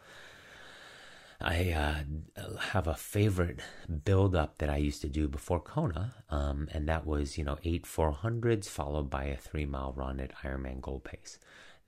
[1.41, 3.61] I uh, have a favorite
[4.05, 7.59] build up that I used to do before Kona, um, and that was you know
[7.63, 11.39] eight 400s followed by a three mile run at Ironman Gold Pace.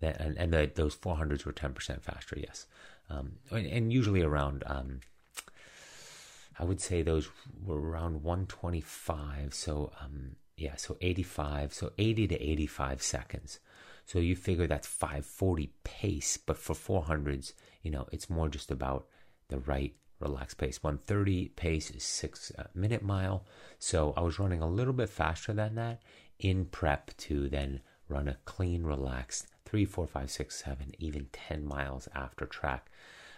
[0.01, 2.67] That, and, and the, those 400s were 10% faster, yes.
[3.11, 5.01] Um, and, and, usually around, um,
[6.57, 7.29] I would say those
[7.65, 9.55] were around 125.
[9.55, 13.61] So, um, yeah, so 85, so 80 to 85 seconds.
[14.05, 19.07] So you figure that's 540 pace, but for 400s, you know, it's more just about
[19.49, 20.83] the right relaxed pace.
[20.83, 23.45] 130 pace is six uh, minute mile.
[23.79, 26.03] So I was running a little bit faster than that
[26.39, 31.65] in prep to then run a clean, relaxed three, four, five, six, seven, even 10
[31.65, 32.91] miles after track.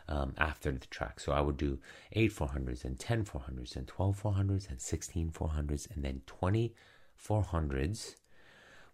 [0.09, 1.21] Um, after the track.
[1.21, 1.79] So I would do
[2.11, 6.75] 8 400s and 10 400s and 12 400s and 16 400s and then 20
[7.27, 8.15] 400s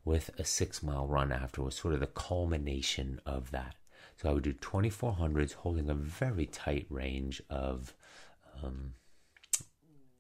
[0.05, 3.75] with a six mile run afterwards, sort of the culmination of that.
[4.17, 7.93] So I would do 2400s holding a very tight range of
[8.63, 8.95] um,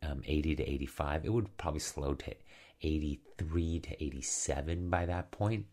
[0.02, 1.24] um, 80 to 85.
[1.24, 2.34] It would probably slow to
[2.82, 5.66] 83 to 87 by that point.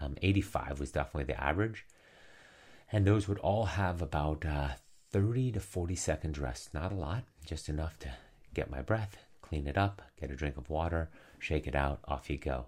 [0.00, 1.86] Um, 85 was definitely the average.
[2.90, 4.70] And those would all have about uh,
[5.10, 6.74] 30 to 40 seconds rest.
[6.74, 8.12] Not a lot, just enough to
[8.54, 9.16] get my breath,
[9.52, 12.66] clean it up, get a drink of water, shake it out, off you go.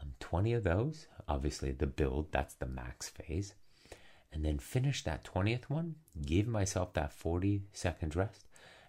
[0.00, 3.54] Um, 20 of those, obviously the build, that's the max phase
[4.32, 8.46] and then finish that 20th one, give myself that 40 second rest,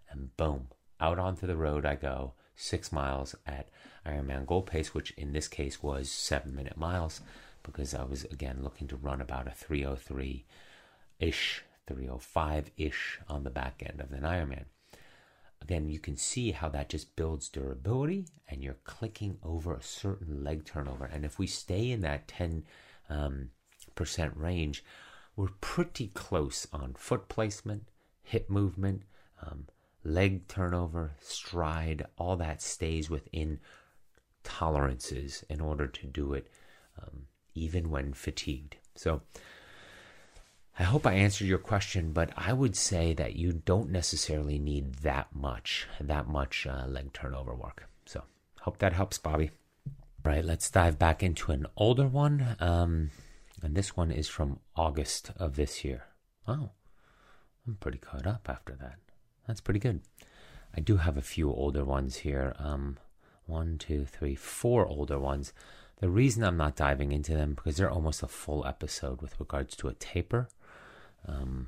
[0.10, 0.68] and boom,
[1.00, 3.70] out onto the road I go, six miles at
[4.06, 7.22] Ironman Gold Pace, which in this case was seven minute miles
[7.64, 10.46] because I was again looking to run about a 303
[11.20, 14.66] ish, 305 ish on the back end of an Ironman.
[15.62, 20.44] Again, you can see how that just builds durability and you're clicking over a certain
[20.44, 21.06] leg turnover.
[21.06, 22.64] And if we stay in that 10
[23.10, 23.52] um,
[23.96, 24.84] percent range,
[25.36, 27.84] we're pretty close on foot placement,
[28.24, 29.04] hip movement,
[29.42, 29.68] um,
[30.04, 33.60] leg turnover, stride, all that stays within
[34.44, 36.48] tolerances in order to do it
[37.02, 38.78] um, even when fatigued.
[38.96, 39.22] So,
[40.82, 44.96] I hope I answered your question, but I would say that you don't necessarily need
[45.04, 47.88] that much, that much uh, leg turnover work.
[48.08, 48.24] So,
[48.62, 49.52] hope that helps, Bobby.
[49.86, 52.56] All right, let's dive back into an older one.
[52.60, 53.12] Um,
[53.62, 56.06] and this one is from August of this year.
[56.48, 56.72] Oh,
[57.68, 58.96] I'm pretty caught up after that.
[59.46, 60.02] That's pretty good.
[60.76, 62.56] I do have a few older ones here.
[62.58, 62.98] Um,
[63.46, 65.54] one, two, three, four older ones.
[66.00, 69.76] The reason I'm not diving into them because they're almost a full episode with regards
[69.76, 70.48] to a taper.
[71.28, 71.68] Um,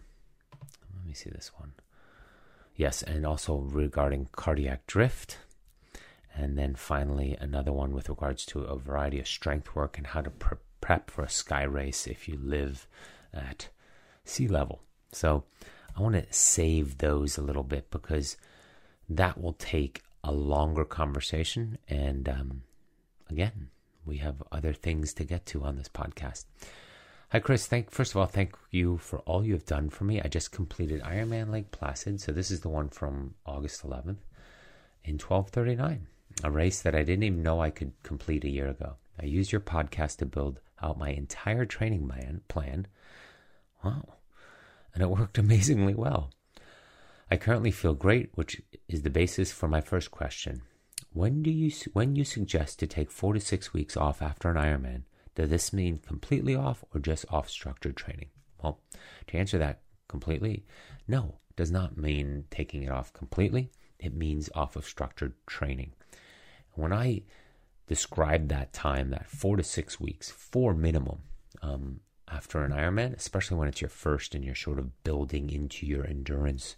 [0.95, 1.73] let me see this one.
[2.75, 5.37] Yes, and also regarding cardiac drift.
[6.35, 10.21] And then finally, another one with regards to a variety of strength work and how
[10.21, 12.87] to pre- prep for a sky race if you live
[13.33, 13.69] at
[14.25, 14.81] sea level.
[15.11, 15.43] So
[15.95, 18.37] I want to save those a little bit because
[19.07, 21.77] that will take a longer conversation.
[21.87, 22.63] And um,
[23.29, 23.69] again,
[24.05, 26.45] we have other things to get to on this podcast.
[27.33, 27.65] Hi, Chris.
[27.65, 30.21] Thank first of all, thank you for all you have done for me.
[30.21, 34.19] I just completed Ironman Lake Placid, so this is the one from August 11th
[35.03, 36.01] in 12:39,
[36.43, 38.97] a race that I didn't even know I could complete a year ago.
[39.19, 42.41] I used your podcast to build out my entire training plan.
[42.47, 42.85] plan.
[43.83, 44.17] Wow.
[44.93, 46.29] and it worked amazingly well.
[47.31, 50.61] I currently feel great, which is the basis for my first question.
[51.13, 54.57] When do you when you suggest to take 4 to 6 weeks off after an
[54.57, 55.05] Ironman,
[55.35, 58.29] does this mean completely off or just off structured training?
[58.61, 58.79] Well,
[59.27, 60.65] to answer that completely,
[61.07, 63.71] no, does not mean taking it off completely.
[63.99, 65.93] It means off of structured training.
[66.73, 67.23] When I
[67.87, 71.19] describe that time, that four to six weeks, four minimum,
[71.61, 75.85] um, after an Ironman, especially when it's your first and you're sort of building into
[75.85, 76.75] your endurance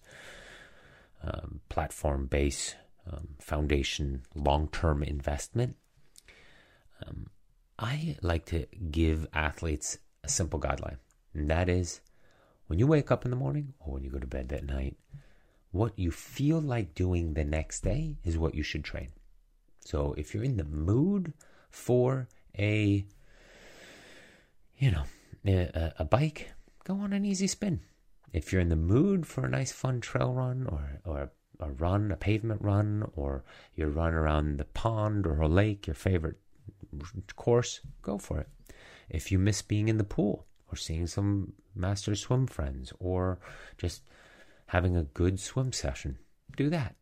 [1.24, 2.76] um, platform base,
[3.12, 5.76] um, foundation, long term investment.
[7.06, 7.28] Um,
[7.78, 10.98] I like to give athletes a simple guideline,
[11.34, 12.02] and that is
[12.68, 14.98] when you wake up in the morning or when you go to bed that night,
[15.72, 19.10] what you feel like doing the next day is what you should train.
[19.82, 21.34] So if you're in the mood
[21.70, 23.06] for a,
[24.78, 25.04] you know,
[25.46, 26.54] a, a bike,
[26.86, 27.82] go on an easy spin.
[28.32, 32.12] If you're in the mood for a nice fun trail run or, or a run,
[32.12, 33.44] a pavement run, or
[33.76, 36.38] you run around the pond or a lake, your favorite
[37.36, 38.50] course, go for it.
[39.10, 43.40] If you miss being in the pool or seeing some master swim friends or
[43.78, 44.02] just
[44.68, 46.18] having a good swim session,
[46.56, 46.96] do that.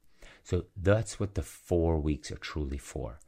[0.43, 3.19] So that's what the four weeks are truly for.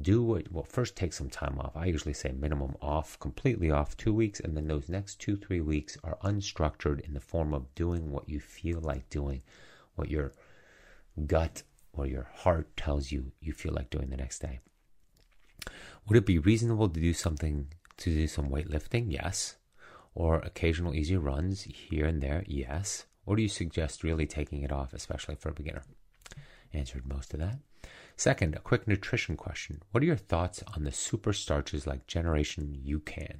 [0.00, 1.76] Do what, well, first take some time off.
[1.76, 5.60] I usually say minimum off, completely off, two weeks, and then those next two, three
[5.60, 9.42] weeks are unstructured in the form of doing what you feel like doing,
[9.94, 10.32] what your
[11.26, 11.62] gut
[11.92, 14.58] or your heart tells you you feel like doing the next day.
[16.06, 19.06] Would it be reasonable to do something to do some weightlifting?
[19.08, 19.56] Yes.
[20.14, 22.44] Or occasional easy runs here and there?
[22.46, 23.06] Yes.
[23.26, 25.82] Or do you suggest really taking it off, especially for a beginner?
[26.72, 27.58] Answered most of that.
[28.16, 29.82] Second, a quick nutrition question.
[29.90, 33.38] What are your thoughts on the super starches like Generation UCAN?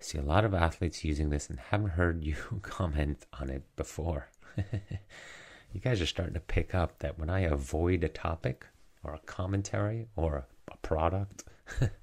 [0.00, 3.62] I see a lot of athletes using this and haven't heard you comment on it
[3.76, 4.30] before.
[4.56, 8.66] you guys are starting to pick up that when I avoid a topic
[9.04, 10.46] or a commentary or a
[10.76, 11.44] product,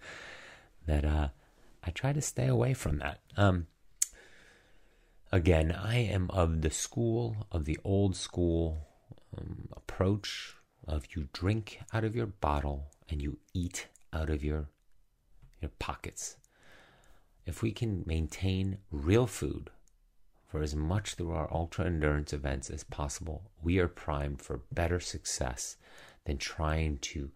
[0.87, 1.29] that uh,
[1.83, 3.21] I try to stay away from that.
[3.37, 3.67] Um,
[5.31, 8.87] again, I am of the school of the old school
[9.37, 10.55] um, approach
[10.87, 14.69] of you drink out of your bottle and you eat out of your
[15.61, 16.37] your pockets.
[17.45, 19.69] If we can maintain real food
[20.47, 24.99] for as much through our ultra endurance events as possible, we are primed for better
[24.99, 25.77] success
[26.25, 27.31] than trying to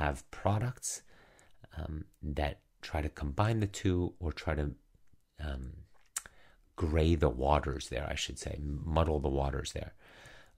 [0.00, 1.02] have products
[1.76, 4.70] um, that try to combine the two or try to
[5.44, 5.72] um,
[6.74, 9.92] gray the waters there, I should say, muddle the waters there.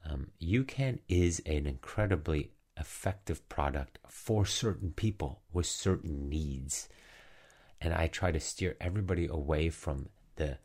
[0.08, 6.88] Um, UCAN is an incredibly effective product for certain people with certain needs.
[7.80, 10.58] And I try to steer everybody away from the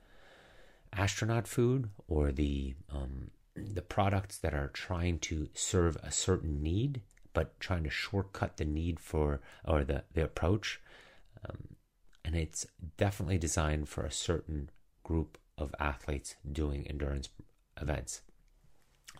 [0.94, 7.02] astronaut food or the um, the products that are trying to serve a certain need,
[7.38, 10.82] but trying to shortcut the need for or the the approach.
[11.46, 11.76] Um,
[12.26, 12.66] and it's
[12.98, 14.72] definitely designed for a certain
[15.04, 17.30] group of athletes doing endurance
[17.80, 18.22] events.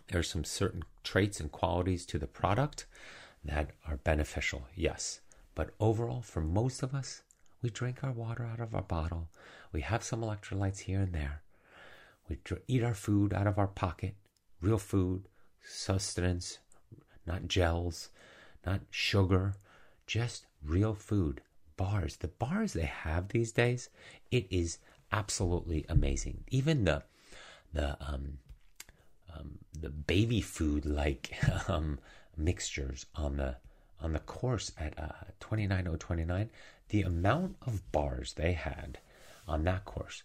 [0.08, 2.86] There are some certain traits and qualities to the product
[3.44, 5.20] that are beneficial, yes.
[5.54, 7.22] But overall, for most of us,
[7.62, 9.28] we drink our water out of our bottle.
[9.70, 11.42] We have some electrolytes here and there.
[12.28, 14.16] We eat our food out of our pocket,
[14.60, 15.28] real food,
[15.62, 16.58] sustenance,
[17.28, 18.08] not gels,
[18.66, 19.54] not sugar,
[20.06, 21.40] just real food.
[21.76, 23.88] Bars, the bars they have these days,
[24.32, 24.78] it is
[25.12, 26.42] absolutely amazing.
[26.50, 27.04] Even the
[27.72, 28.38] the um,
[29.36, 31.36] um, the baby food like
[31.68, 32.00] um,
[32.36, 33.56] mixtures on the
[34.00, 36.50] on the course at uh, 29029
[36.90, 38.98] the amount of bars they had
[39.46, 40.22] on that course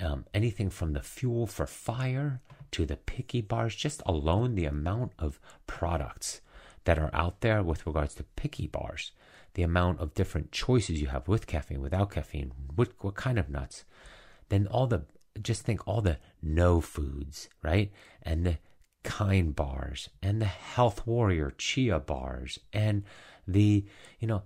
[0.00, 2.40] um, anything from the fuel for fire
[2.70, 6.40] to the picky bars just alone the amount of products
[6.84, 9.12] that are out there with regards to picky bars
[9.54, 13.50] the amount of different choices you have with caffeine without caffeine what, what kind of
[13.50, 13.84] nuts
[14.48, 15.04] then all the
[15.40, 17.90] just think all the no foods, right?
[18.22, 18.58] And the
[19.04, 23.04] kind bars and the health warrior chia bars and
[23.46, 23.84] the,
[24.20, 24.42] you know,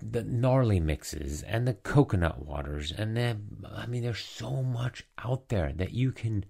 [0.00, 5.48] the gnarly mixes and the coconut waters and then I mean there's so much out
[5.48, 6.44] there that you can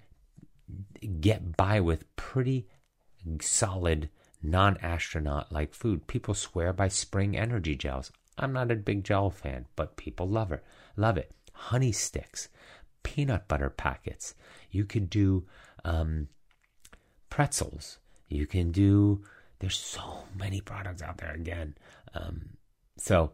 [1.21, 2.67] get by with pretty
[3.41, 4.11] solid
[4.43, 6.07] non-astronaut like food.
[6.07, 8.13] People swear by spring energy gels.
[8.37, 10.65] I'm not a big gel fan, but people love it.
[10.97, 11.33] Love it.
[11.53, 12.49] Honey sticks
[13.03, 14.35] peanut butter packets.
[14.71, 15.47] You could do
[15.85, 16.29] um,
[17.31, 17.99] pretzels.
[18.29, 19.25] You can do.
[19.61, 21.33] There's so many products out there.
[21.33, 21.75] Again,
[22.15, 22.51] um,
[22.99, 23.33] so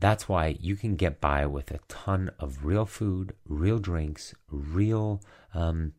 [0.00, 5.22] That's why you can get by with a ton of real food, real drinks, real
[5.52, 5.92] um,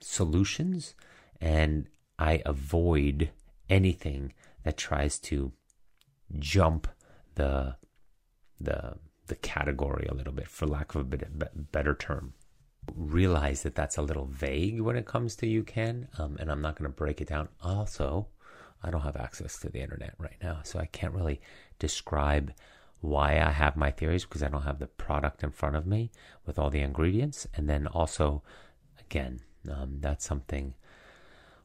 [0.00, 0.94] solutions,
[1.40, 1.88] and
[2.20, 3.30] I avoid
[3.68, 4.32] anything
[4.62, 5.52] that tries to
[6.38, 6.86] jump
[7.34, 7.76] the
[8.60, 8.94] the
[9.26, 12.34] the category a little bit, for lack of a bit, better term.
[12.94, 16.76] Realize that that's a little vague when it comes to UCAN, um, and I'm not
[16.76, 17.48] going to break it down.
[17.60, 18.28] Also,
[18.82, 21.40] I don't have access to the internet right now, so I can't really
[21.78, 22.52] describe
[23.00, 26.10] why I have my theories because I don't have the product in front of me
[26.46, 27.46] with all the ingredients.
[27.54, 28.42] And then also,
[29.00, 30.74] again, um, that's something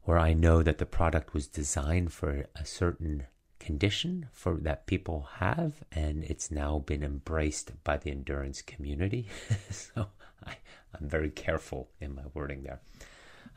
[0.03, 3.25] where I know that the product was designed for a certain
[3.59, 9.27] condition for that people have, and it's now been embraced by the endurance community.
[9.69, 10.07] so
[10.45, 10.57] I,
[10.93, 12.81] I'm very careful in my wording there.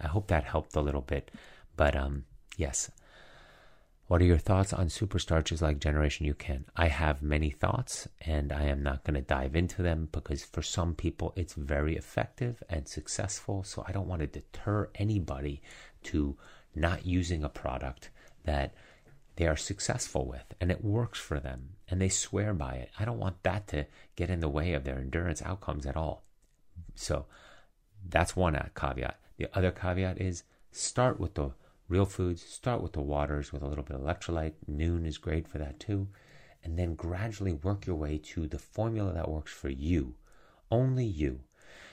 [0.00, 1.30] I hope that helped a little bit,
[1.76, 2.24] but um,
[2.56, 2.90] yes.
[4.08, 6.66] What are your thoughts on superstarches like Generation UCAN?
[6.76, 10.62] I have many thoughts, and I am not going to dive into them because for
[10.62, 13.64] some people it's very effective and successful.
[13.64, 15.60] So I don't want to deter anybody
[16.04, 16.36] to
[16.72, 18.10] not using a product
[18.44, 18.74] that
[19.34, 22.90] they are successful with and it works for them and they swear by it.
[23.00, 26.22] I don't want that to get in the way of their endurance outcomes at all.
[26.94, 27.26] So
[28.08, 29.18] that's one uh, caveat.
[29.36, 31.50] The other caveat is start with the
[31.88, 34.54] real foods, start with the waters with a little bit of electrolyte.
[34.70, 36.08] Nuun is great for that too.
[36.64, 40.14] And then gradually work your way to the formula that works for you,
[40.70, 41.40] only you.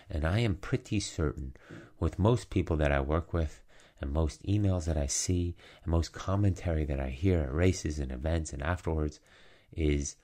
[0.10, 1.54] And I am pretty certain
[2.00, 3.64] with most people that I work with,
[4.04, 8.12] and most emails that I see and most commentary that I hear at races and
[8.12, 9.20] events and afterwards
[9.72, 10.18] is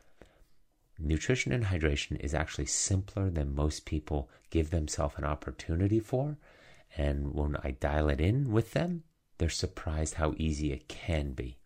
[0.99, 6.37] nutrition and hydration is actually simpler than most people give themselves an opportunity for.
[6.97, 9.03] And when I dial it in with them,
[9.39, 11.57] they're surprised how easy it can be.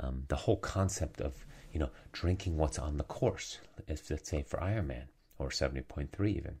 [0.00, 4.42] Um, the whole concept of you know drinking what's on the course, if, let's say
[4.42, 6.56] for Ironman or 70.3 even,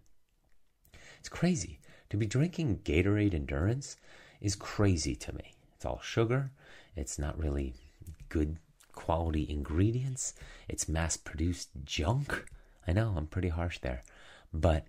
[1.18, 1.80] it's crazy
[2.10, 3.96] to be drinking Gatorade Endurance
[4.40, 5.54] is crazy to me.
[5.76, 6.50] It's all sugar.
[6.94, 7.74] It's not really
[8.28, 8.58] good
[8.92, 10.34] quality ingredients.
[10.68, 12.44] It's mass produced junk.
[12.86, 14.02] I know I'm pretty harsh there.
[14.52, 14.84] But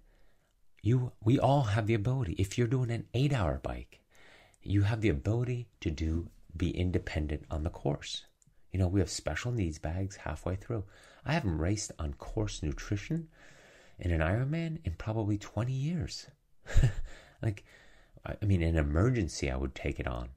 [0.82, 2.34] you we all have the ability.
[2.34, 4.03] If you're doing an 8-hour bike,
[4.64, 8.26] you have the ability to do be independent on the course.
[8.72, 10.84] You know, we have special needs bags halfway through.
[11.26, 13.28] I haven't raced on course nutrition
[14.00, 16.28] in an Ironman in probably 20 years.
[17.42, 17.64] like
[18.26, 20.30] I mean, in an emergency, I would take it on.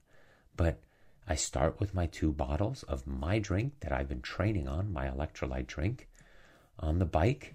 [0.56, 0.80] But
[1.28, 5.06] I start with my two bottles of my drink that I've been training on, my
[5.06, 6.08] electrolyte drink,
[6.78, 7.54] on the bike,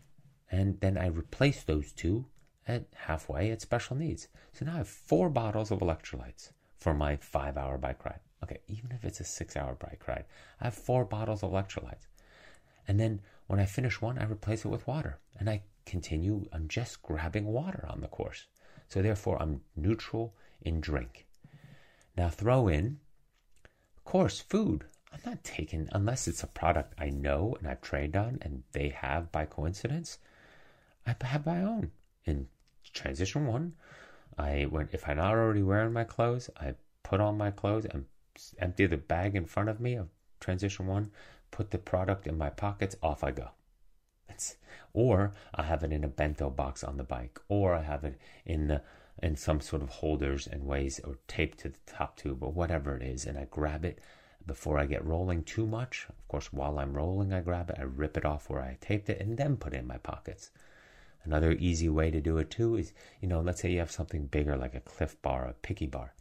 [0.49, 2.25] and then I replace those two
[2.67, 4.29] at halfway at special needs.
[4.53, 6.51] So now I have four bottles of electrolytes
[6.81, 8.19] for my five hour bike ride.
[8.43, 10.25] Okay, even if it's a six hour bike ride,
[10.59, 12.07] I have four bottles of electrolytes.
[12.87, 15.19] And then when I finish one, I replace it with water.
[15.39, 18.47] And I continue, I'm just grabbing water on the course.
[18.87, 21.27] So therefore, I'm neutral in drink.
[22.17, 22.99] Now throw in,
[23.95, 24.83] of course, food.
[25.13, 28.89] I'm not taking unless it's a product I know and I've trained on, and they
[28.89, 30.17] have by coincidence.
[31.05, 31.91] I have my own.
[32.25, 32.47] In
[32.93, 33.73] transition one,
[34.37, 38.05] I went if I'm not already wearing my clothes, I put on my clothes and
[38.59, 40.09] empty the bag in front of me of
[40.39, 41.11] transition one,
[41.51, 43.49] put the product in my pockets, off I go.
[44.29, 44.55] It's,
[44.93, 48.17] or I have it in a bento box on the bike, or I have it
[48.45, 48.81] in the
[49.21, 52.95] in some sort of holders and ways or taped to the top tube or whatever
[52.95, 53.99] it is, and I grab it
[54.45, 56.07] before I get rolling too much.
[56.09, 59.09] Of course, while I'm rolling, I grab it, I rip it off where I taped
[59.09, 60.49] it, and then put it in my pockets.
[61.23, 64.25] Another easy way to do it too is, you know, let's say you have something
[64.25, 66.13] bigger like a Clif bar, a picky bar.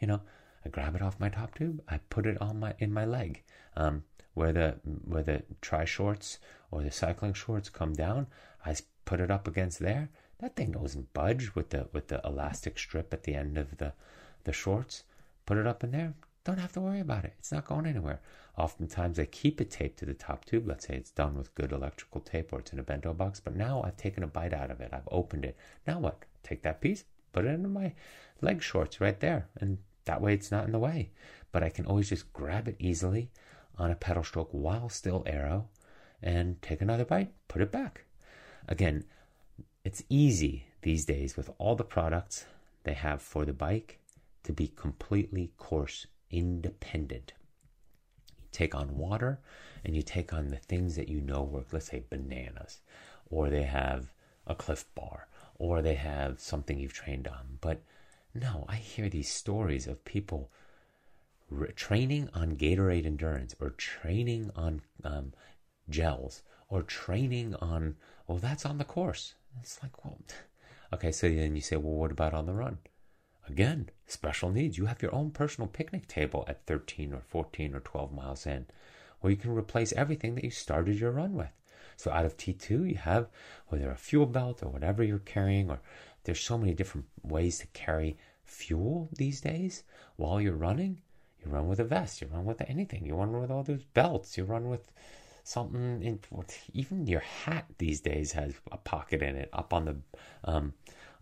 [0.00, 0.20] You know,
[0.64, 3.42] I grab it off my top tube, I put it on my in my leg.
[3.76, 4.04] Um,
[4.34, 6.38] where the where the tri shorts
[6.70, 8.26] or the cycling shorts come down,
[8.64, 10.10] I put it up against there.
[10.38, 13.92] That thing doesn't budge with the with the elastic strip at the end of the
[14.44, 15.04] the shorts.
[15.46, 16.14] Put it up in there.
[16.44, 17.34] Don't have to worry about it.
[17.38, 18.20] It's not going anywhere.
[18.56, 20.66] Oftentimes I keep it taped to the top tube.
[20.66, 23.38] Let's say it's done with good electrical tape or it's in a bento box.
[23.40, 24.90] But now I've taken a bite out of it.
[24.92, 25.56] I've opened it.
[25.86, 26.24] Now what?
[26.42, 27.92] Take that piece, put it into my
[28.40, 31.10] leg shorts right there, and that way it's not in the way.
[31.52, 33.30] But I can always just grab it easily
[33.76, 35.68] on a pedal stroke while still aero
[36.22, 38.04] and take another bite, put it back.
[38.66, 39.04] Again,
[39.84, 42.46] it's easy these days with all the products
[42.84, 43.98] they have for the bike
[44.44, 47.32] to be completely course independent.
[48.40, 49.40] You take on water
[49.84, 52.80] and you take on the things that you know work, let's say bananas,
[53.30, 54.12] or they have
[54.46, 57.58] a Clif bar, or they have something you've trained on.
[57.60, 57.82] But
[58.34, 60.50] no, I hear these stories of people
[61.76, 65.32] training on Gatorade endurance or training on um,
[65.88, 69.34] gels or training on, well, that's on the course.
[69.60, 70.18] It's like, well,
[70.92, 72.78] okay, so then you say, well, what about on the run?
[73.48, 74.76] Again, special needs.
[74.76, 78.66] You have your own personal picnic table at 13 or 14 or 12 miles in,
[79.20, 81.52] where you can replace everything that you started your run with.
[81.96, 83.28] So out of T2, you have
[83.68, 85.80] whether a fuel belt or whatever you're carrying, or
[86.24, 89.82] there's so many different ways to carry fuel these days
[90.16, 91.00] while you're running.
[91.44, 94.36] You run with a vest, you run with anything, you run with all those belts,
[94.36, 94.90] you run with
[95.48, 96.20] something in
[96.74, 99.96] even your hat these days has a pocket in it up on the
[100.44, 100.74] um,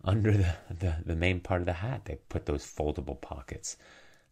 [0.03, 3.77] under the, the, the main part of the hat they put those foldable pockets.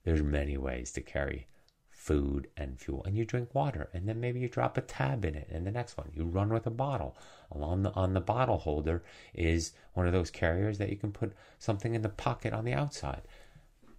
[0.04, 1.48] There's many ways to carry
[1.90, 3.04] food and fuel.
[3.04, 5.72] And you drink water and then maybe you drop a tab in it and the
[5.72, 6.12] next one.
[6.14, 7.18] You run with a bottle.
[7.52, 9.04] Along the on the bottle holder
[9.34, 12.74] is one of those carriers that you can put something in the pocket on the
[12.74, 13.24] outside.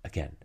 [0.05, 0.37] Again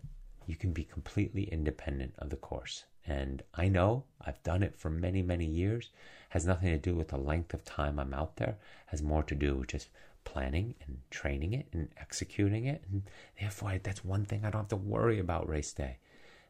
[0.46, 2.84] you can be completely independent of the course.
[3.06, 5.90] And I know I've done it for many, many years.
[6.30, 8.58] Has nothing to do with the length of time I'm out there.
[8.86, 9.88] Has more to do with just
[10.24, 12.84] planning and training it and executing it.
[12.90, 13.02] And
[13.40, 15.98] therefore, that's one thing I don't have to worry about race day.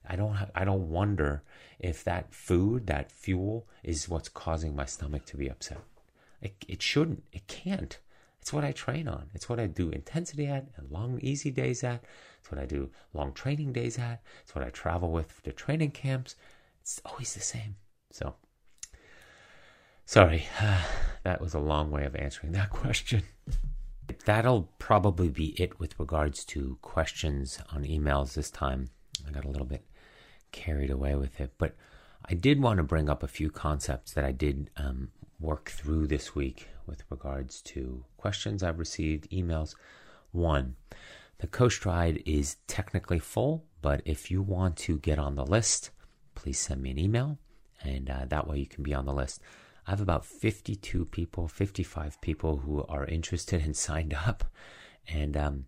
[0.09, 0.37] I don't.
[0.55, 1.43] I don't wonder
[1.79, 5.81] if that food, that fuel, is what's causing my stomach to be upset.
[6.41, 7.23] It, it shouldn't.
[7.33, 7.99] It can't.
[8.41, 9.31] It's what I train on.
[9.35, 12.03] It's what I do intensity at and long, easy days at.
[12.41, 14.21] It's what I do long training days at.
[14.43, 16.35] It's what I travel with to training camps.
[16.81, 17.77] It's always the same.
[18.11, 18.35] So,
[20.05, 20.47] sorry,
[21.25, 23.23] that was a long way of answering that question.
[24.25, 28.91] That'll probably be it with regards to questions on emails this time.
[29.27, 29.85] I got a little bit
[30.53, 31.75] carried away with it, but
[32.25, 36.07] I did want to bring up a few concepts that I did um, work through
[36.07, 39.75] this week with regards to questions I've received, emails.
[40.31, 40.77] One,
[41.39, 45.91] the Coast Ride is technically full, but if you want to get on the list,
[46.35, 47.39] please send me an email,
[47.83, 49.41] and uh, that way you can be on the list.
[49.87, 54.45] I have about 52 people, 55 people who are interested and signed up,
[55.09, 55.65] and um,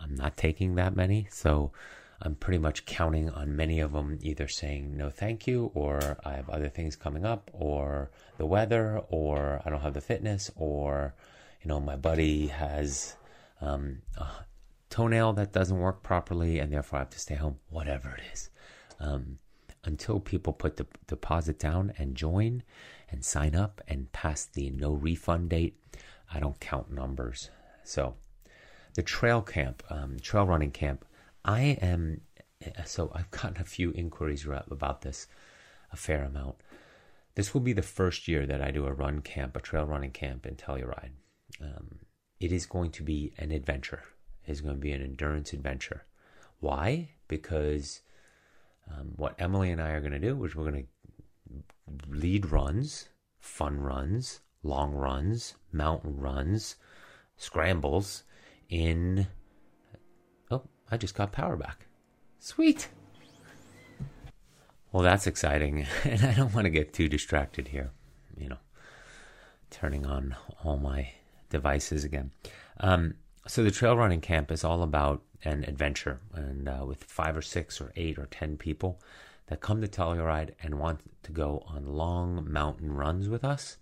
[0.00, 1.72] I'm not taking that many, so
[2.20, 6.32] I'm pretty much counting on many of them either saying no thank you, or I
[6.32, 11.14] have other things coming up, or the weather, or I don't have the fitness, or
[11.62, 13.16] you know my buddy has
[13.60, 14.26] um, a
[14.90, 17.58] toenail that doesn't work properly, and therefore I have to stay home.
[17.68, 18.50] Whatever it is,
[18.98, 19.38] um,
[19.84, 22.62] until people put the deposit down and join
[23.10, 25.76] and sign up and pass the no refund date,
[26.32, 27.50] I don't count numbers.
[27.84, 28.16] So
[28.94, 31.04] the trail camp, um, trail running camp
[31.46, 32.22] I am,
[32.84, 35.28] so I've gotten a few inquiries about this,
[35.92, 36.56] a fair amount.
[37.36, 40.10] This will be the first year that I do a run camp, a trail running
[40.10, 41.12] camp in Telluride.
[41.62, 42.00] Um,
[42.40, 44.02] it is going to be an adventure.
[44.44, 46.04] It is going to be an endurance adventure.
[46.58, 47.10] Why?
[47.28, 48.00] Because
[48.90, 50.88] um, what Emily and I are going to do is we're going to
[52.08, 56.76] lead runs, fun runs, long runs, mountain runs,
[57.36, 58.24] scrambles
[58.68, 59.26] in
[60.50, 61.86] Oh, I just got power back.
[62.38, 62.88] Sweet.
[64.92, 65.86] Well, that's exciting.
[66.04, 67.90] And I don't want to get too distracted here,
[68.36, 68.58] you know,
[69.70, 71.10] turning on all my
[71.50, 72.30] devices again.
[72.80, 73.14] Um,
[73.46, 77.42] so, the trail running camp is all about an adventure, and uh, with five or
[77.42, 79.00] six or eight or ten people
[79.46, 83.76] that come to Telluride and want to go on long mountain runs with us.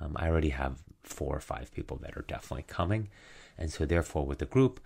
[0.00, 3.08] Um, I already have four or five people that are definitely coming.
[3.56, 4.80] And so, therefore, with the group,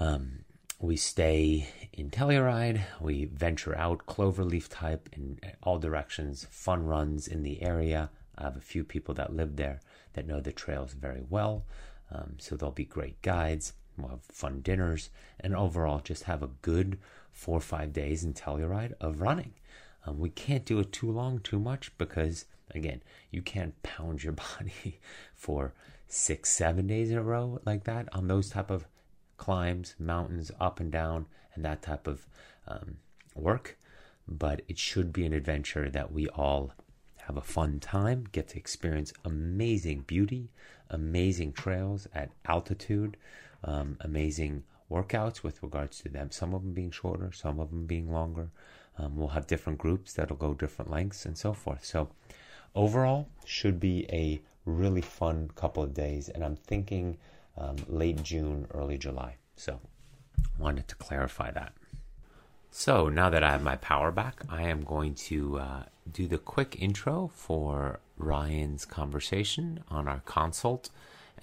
[0.00, 0.44] um,
[0.80, 2.80] we stay in Telluride.
[3.00, 8.10] We venture out cloverleaf type in all directions, fun runs in the area.
[8.36, 9.80] I have a few people that live there
[10.14, 11.64] that know the trails very well.
[12.10, 13.72] Um, so they'll be great guides.
[13.96, 16.98] We'll have fun dinners and overall just have a good
[17.34, 19.52] four or five days in Telluride of running.
[20.06, 24.32] Um, we can't do it too long, too much because again, you can't pound your
[24.58, 25.00] body
[25.34, 25.74] for
[26.08, 28.86] six, seven days in a row like that on those type of
[29.36, 32.26] climbs, mountains, up and down, and that type of
[32.66, 32.96] um,
[33.34, 33.76] work.
[34.26, 36.72] But it should be an adventure that we all
[37.26, 40.50] have a fun time, get to experience amazing beauty,
[40.88, 43.16] amazing trails at altitude,
[43.62, 44.62] um, amazing
[44.94, 46.30] workouts with regards to them.
[46.30, 48.50] Some of them being shorter, some of them being longer.
[48.98, 51.84] Um, we'll have different groups that'll go different lengths and so forth.
[51.84, 52.08] So,
[52.74, 56.28] overall, should be a really fun couple of days.
[56.28, 57.18] And I'm thinking
[57.56, 59.36] um, late June, early July.
[59.56, 59.80] So,
[60.58, 61.72] wanted to clarify that.
[62.70, 65.82] So, now that I have my power back, I am going to uh,
[66.12, 70.90] do the quick intro for Ryan's conversation on our consult.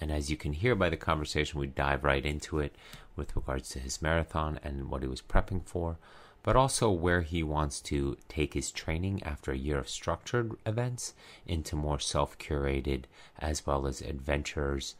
[0.00, 2.74] And as you can hear by the conversation, we dive right into it
[3.16, 5.98] with regards to his marathon and what he was prepping for.
[6.44, 11.14] but also where he wants to take his training after a year of structured events
[11.46, 13.04] into more self curated
[13.38, 14.96] as well as adventures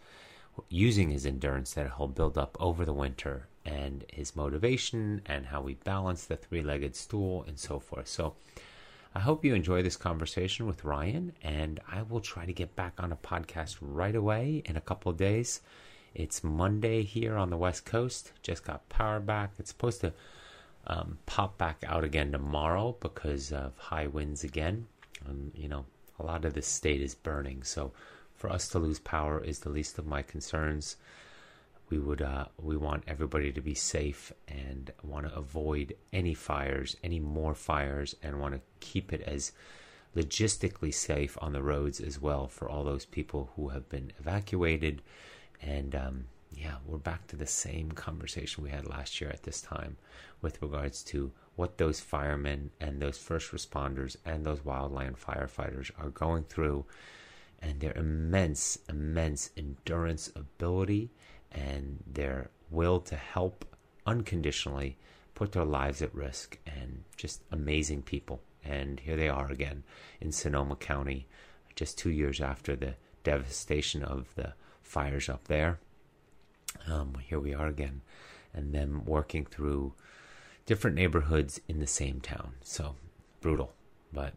[0.68, 5.60] using his endurance that he'll build up over the winter and his motivation and how
[5.60, 8.06] we balance the three legged stool and so forth.
[8.08, 8.34] So,
[9.14, 12.94] I hope you enjoy this conversation with Ryan, and I will try to get back
[12.98, 15.60] on a podcast right away in a couple of days.
[16.14, 18.32] It's Monday here on the West Coast.
[18.42, 19.52] Just got power back.
[19.58, 20.12] It's supposed to
[20.86, 24.86] um, pop back out again tomorrow because of high winds again.
[25.28, 25.84] Um, you know,
[26.18, 27.92] a lot of the state is burning, so
[28.34, 30.96] for us to lose power is the least of my concerns
[31.92, 36.96] we would uh, we want everybody to be safe and want to avoid any fires,
[37.04, 39.52] any more fires, and want to keep it as
[40.16, 45.02] logistically safe on the roads as well for all those people who have been evacuated.
[45.62, 49.60] And um, yeah, we're back to the same conversation we had last year at this
[49.60, 49.96] time
[50.40, 56.10] with regards to what those firemen and those first responders and those wildland firefighters are
[56.10, 56.84] going through
[57.60, 61.10] and their immense, immense endurance ability
[61.52, 63.64] and their will to help
[64.06, 64.96] unconditionally
[65.34, 68.42] put their lives at risk and just amazing people.
[68.64, 69.84] And here they are again
[70.20, 71.26] in Sonoma County,
[71.74, 72.94] just two years after the
[73.24, 75.78] devastation of the fires up there.
[76.86, 78.00] Um, here we are again,
[78.54, 79.94] and them working through
[80.66, 82.54] different neighborhoods in the same town.
[82.62, 82.96] So
[83.40, 83.72] brutal,
[84.12, 84.34] but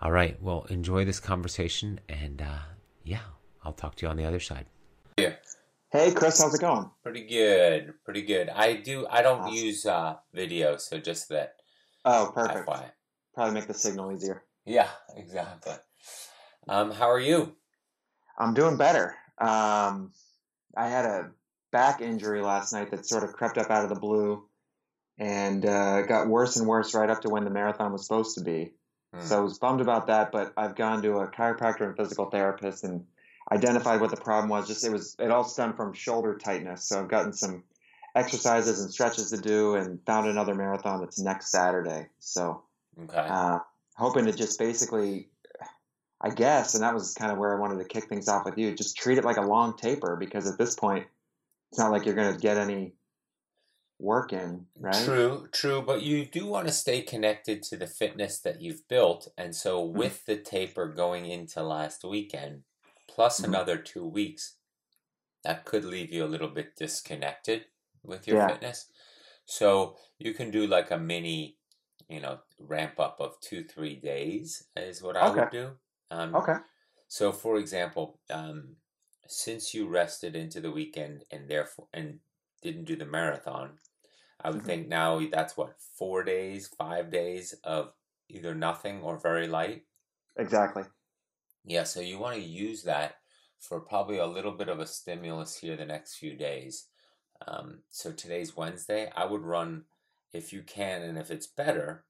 [0.00, 0.40] all right.
[0.42, 2.58] Well, enjoy this conversation, and uh,
[3.04, 3.20] yeah,
[3.64, 4.66] I'll talk to you on the other side.
[5.18, 5.34] Yeah.
[5.90, 6.90] Hey, Chris, how's it going?
[7.02, 8.50] Pretty good, pretty good.
[8.50, 9.06] I do.
[9.08, 9.54] I don't Awesome.
[9.54, 11.54] use uh, video, so just that.
[12.04, 12.68] Oh, perfect.
[12.68, 12.90] FYI.
[13.34, 14.44] Probably make the signal easier.
[14.66, 15.72] Yeah, exactly.
[16.68, 17.56] Um, how are you?
[18.38, 19.16] I'm doing better.
[19.40, 20.12] Um,
[20.76, 21.30] I had a
[21.70, 24.44] back injury last night that sort of crept up out of the blue
[25.18, 28.44] and uh, got worse and worse right up to when the marathon was supposed to
[28.44, 28.72] be.
[29.14, 29.20] Hmm.
[29.20, 32.84] So I was bummed about that, but I've gone to a chiropractor and physical therapist
[32.84, 33.04] and
[33.50, 34.68] identified what the problem was.
[34.68, 36.84] Just it was it all stemmed from shoulder tightness.
[36.88, 37.64] So I've gotten some
[38.14, 42.08] exercises and stretches to do and found another marathon that's next Saturday.
[42.18, 42.62] So
[43.00, 43.16] Okay.
[43.16, 43.60] uh,
[43.96, 45.28] hoping to just basically,
[46.20, 48.58] I guess, and that was kind of where I wanted to kick things off with
[48.58, 48.74] you.
[48.74, 51.06] Just treat it like a long taper because at this point,
[51.70, 52.94] it's not like you're going to get any
[53.98, 55.16] work in, right?
[55.16, 59.28] True, true, but you do want to stay connected to the fitness that you've built,
[59.36, 60.08] and so Hmm.
[60.08, 62.64] with the taper going into last weekend,
[63.06, 63.44] plus Mhm.
[63.44, 64.56] another two weeks,
[65.44, 67.66] that could leave you a little bit disconnected
[68.02, 68.38] with your Yeah.
[68.38, 68.90] fitness.
[69.46, 71.58] So you can do like a mini,
[72.08, 75.78] you know, ramp up of two, three days is what I would do.
[76.10, 76.58] Um, Okay.
[77.08, 78.76] So, for example, um,
[79.28, 82.20] since you rested into the weekend and therefore and
[82.62, 83.80] didn't do the marathon,
[84.40, 84.64] I would Mhm.
[84.64, 87.94] think now that's what four days, five days of
[88.28, 89.86] either nothing or very light.
[90.36, 90.84] Exactly.
[91.64, 93.16] Yeah, so you want to use that
[93.58, 96.88] for probably a little bit of a stimulus here the next few days.
[97.46, 99.10] Um, so today's Wednesday.
[99.14, 99.86] I would run
[100.32, 102.06] if you can, and if it's better,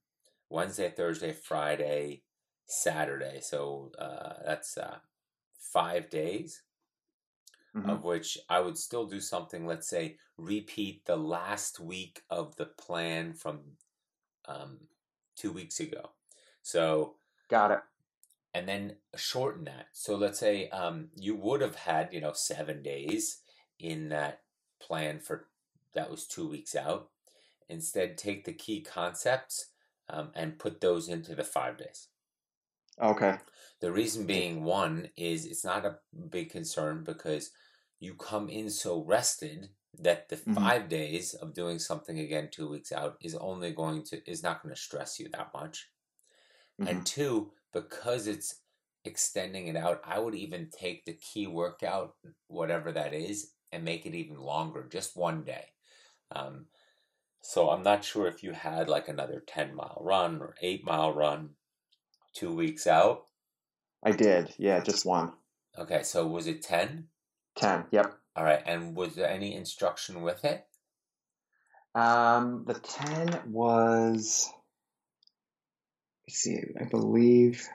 [0.51, 2.25] Wednesday, Thursday, Friday,
[2.69, 3.41] Saturday.
[3.41, 4.99] So uh, that's uh,
[5.59, 6.63] five days,
[7.75, 7.91] Mhm.
[7.91, 9.67] of which I would still do something.
[9.67, 13.77] Let's say repeat the last week of the plan from
[14.47, 14.89] um,
[15.37, 16.11] two weeks ago.
[16.63, 17.17] So
[17.49, 17.81] Got it.
[18.55, 19.89] and then shorten that.
[19.93, 23.43] So let's say um, you would have had, you know, seven days
[23.79, 24.43] in that
[24.81, 25.49] plan for
[25.95, 27.11] that was two weeks out.
[27.69, 29.67] Instead, take the key concepts
[30.09, 32.09] um, and put those into the five days.
[33.01, 33.39] Okay.
[33.81, 37.53] The reason being, one, is it's not a big concern because
[38.01, 40.71] you come in so rested that the Mhm.
[40.71, 44.63] five days of doing something again two weeks out is only going to is not
[44.63, 45.91] going to stress you that much.
[46.79, 46.89] Mhm.
[46.89, 48.63] And two, because it's
[49.05, 52.17] extending it out, I would even take the key workout,
[52.49, 55.75] whatever that is, and make it even longer, just one day.
[56.33, 56.69] Um,
[57.43, 61.15] so I'm not sure if you had like another 10 mile run or eight mile
[61.15, 61.58] run
[62.39, 63.27] two weeks out.
[64.05, 64.55] I did.
[64.59, 65.33] Yeah, just one.
[65.77, 67.09] Okay, so was it 10?
[67.57, 67.85] 10.
[67.91, 68.15] Yep.
[68.37, 70.65] All right, and was there any instruction with it?
[71.95, 74.49] Um, the 10 was,
[76.29, 77.67] let's see, I believe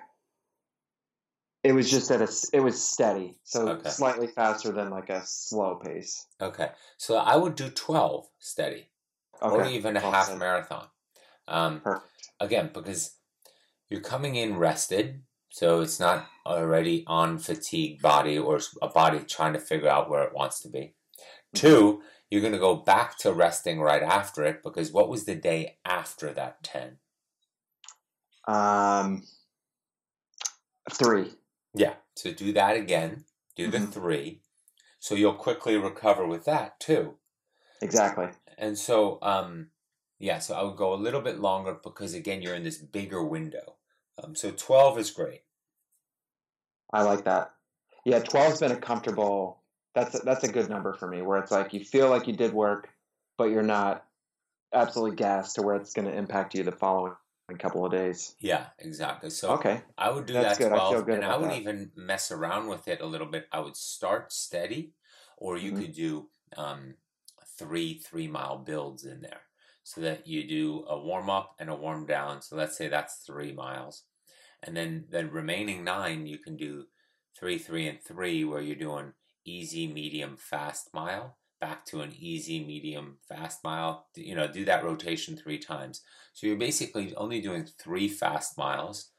[1.64, 3.38] it was just at a, it was steady.
[3.44, 3.90] So Okay.
[3.90, 6.26] slightly faster than like a slow pace.
[6.40, 8.88] Okay, so I would do 12 steady
[9.42, 10.88] or even a Well half marathon.
[11.48, 12.30] Um, Perfect.
[12.40, 13.16] again because
[13.94, 19.54] you're coming in rested so it's not already on fatigue body or a body trying
[19.54, 20.96] to figure out where it wants to be
[21.54, 22.02] two
[22.34, 25.78] you're going to go back to resting right after it because what was the day
[25.86, 26.98] after that 10?
[28.48, 29.22] Um,
[30.92, 31.34] three.
[31.76, 31.94] Yeah.
[32.16, 33.26] So do that again.
[33.56, 33.94] Do the Mhm.
[33.94, 34.42] three.
[35.00, 37.20] So you'll quickly recover with that too.
[37.84, 38.30] Exactly.
[38.58, 39.70] And so, um,
[40.18, 43.24] yeah, so I would go a little bit longer because again, you're in this bigger
[43.24, 43.78] window.
[44.18, 45.44] Um, so 12 is great.
[46.92, 47.54] I like that.
[48.06, 49.62] Yeah, 12's been a comfortable.
[49.96, 51.22] That's a, that's a good number for me.
[51.22, 52.90] Where it's like you feel like you did work,
[53.38, 54.06] but you're not
[54.74, 57.16] absolutely gassed to where it's going to impact you the following
[57.60, 58.38] couple of days.
[58.40, 59.30] Yeah, exactly.
[59.30, 59.84] So Okay.
[59.98, 60.72] I would do That's that good.
[60.72, 61.52] I 12, good and I would that.
[61.52, 63.48] even mess around with it a little bit.
[63.52, 64.96] I would start steady,
[65.38, 65.74] or you Mhm.
[65.74, 66.96] could do um,
[67.46, 69.44] three three mile builds in there,
[69.84, 72.42] so that you do a warm up and a warm down.
[72.42, 74.04] So let's say that's three miles,
[74.64, 76.86] and then the remaining nine you can do
[77.38, 79.14] three three and three, where you're doing
[79.46, 84.08] easy, medium, fast mile back to an easy, medium, fast mile.
[84.16, 86.02] You know, do that rotation three times.
[86.34, 89.14] So you're basically only doing three fast miles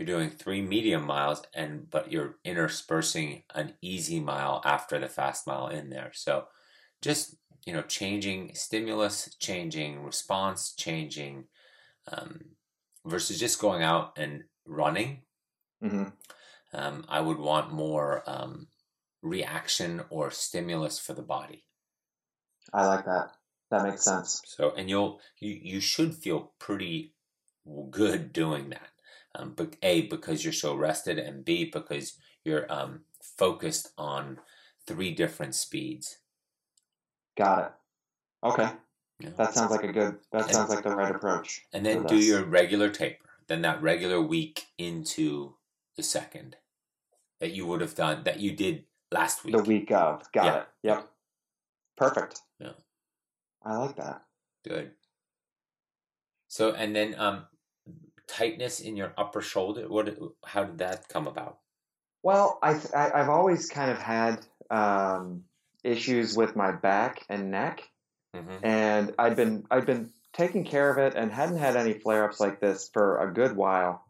[0.00, 5.46] you're doing three medium miles and but you're interspersing an easy mile after the fast
[5.46, 6.46] mile in there so
[7.02, 7.36] just
[7.66, 11.44] you know changing stimulus changing response changing
[12.12, 12.40] um,
[13.04, 15.22] versus just going out and running.
[15.80, 16.04] Hmm
[16.72, 18.68] um, i would want more um,
[19.22, 21.64] reaction or stimulus for the body.
[22.72, 23.32] I like that.
[23.70, 24.42] That makes sense.
[24.46, 27.14] so and you'll you, you should feel pretty
[27.90, 28.88] good doing that.
[29.34, 34.38] Um, but a because you're so rested and b because you're um, focused on
[34.86, 36.18] three different speeds
[37.36, 37.72] Got it.
[38.46, 38.70] Okay.
[39.20, 39.30] Yeah.
[39.36, 40.18] That sounds like a good.
[40.32, 41.62] That And- sounds like the right approach.
[41.72, 45.54] and then do your regular taper then that regular week into
[45.96, 46.56] the second
[47.40, 50.30] that you would have done that you did last week the week of.
[50.32, 50.56] Got Yeah.
[50.60, 50.68] it.
[50.82, 51.08] Yep.
[51.96, 52.40] Perfect.
[52.60, 52.72] Yeah.
[53.62, 54.24] I like that.
[54.64, 54.92] good
[56.48, 57.46] so and then um
[58.26, 61.58] tightness in your upper shoulder what how did that come about
[62.22, 65.44] Well, I, I I've always kind of had um,
[65.84, 67.82] issues with my back and neck,
[68.34, 68.64] mm-hmm.
[68.64, 72.40] and I'd been I'd been taking care of it and hadn't had any flare ups
[72.40, 74.04] like this for a good while.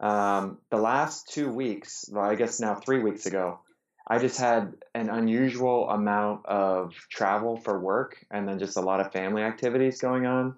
[0.00, 3.60] Um, the last two weeks, well, I guess now three weeks ago,
[4.06, 9.00] I just had an unusual amount of travel for work and then just a lot
[9.00, 10.54] of family activities going on,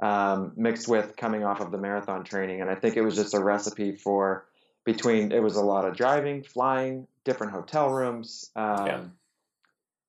[0.00, 2.60] um, mixed with coming off of the marathon training.
[2.60, 4.46] And I think it was just a recipe for
[4.84, 8.50] between it was a lot of driving, flying, different hotel rooms.
[8.56, 9.00] Um, Yeah.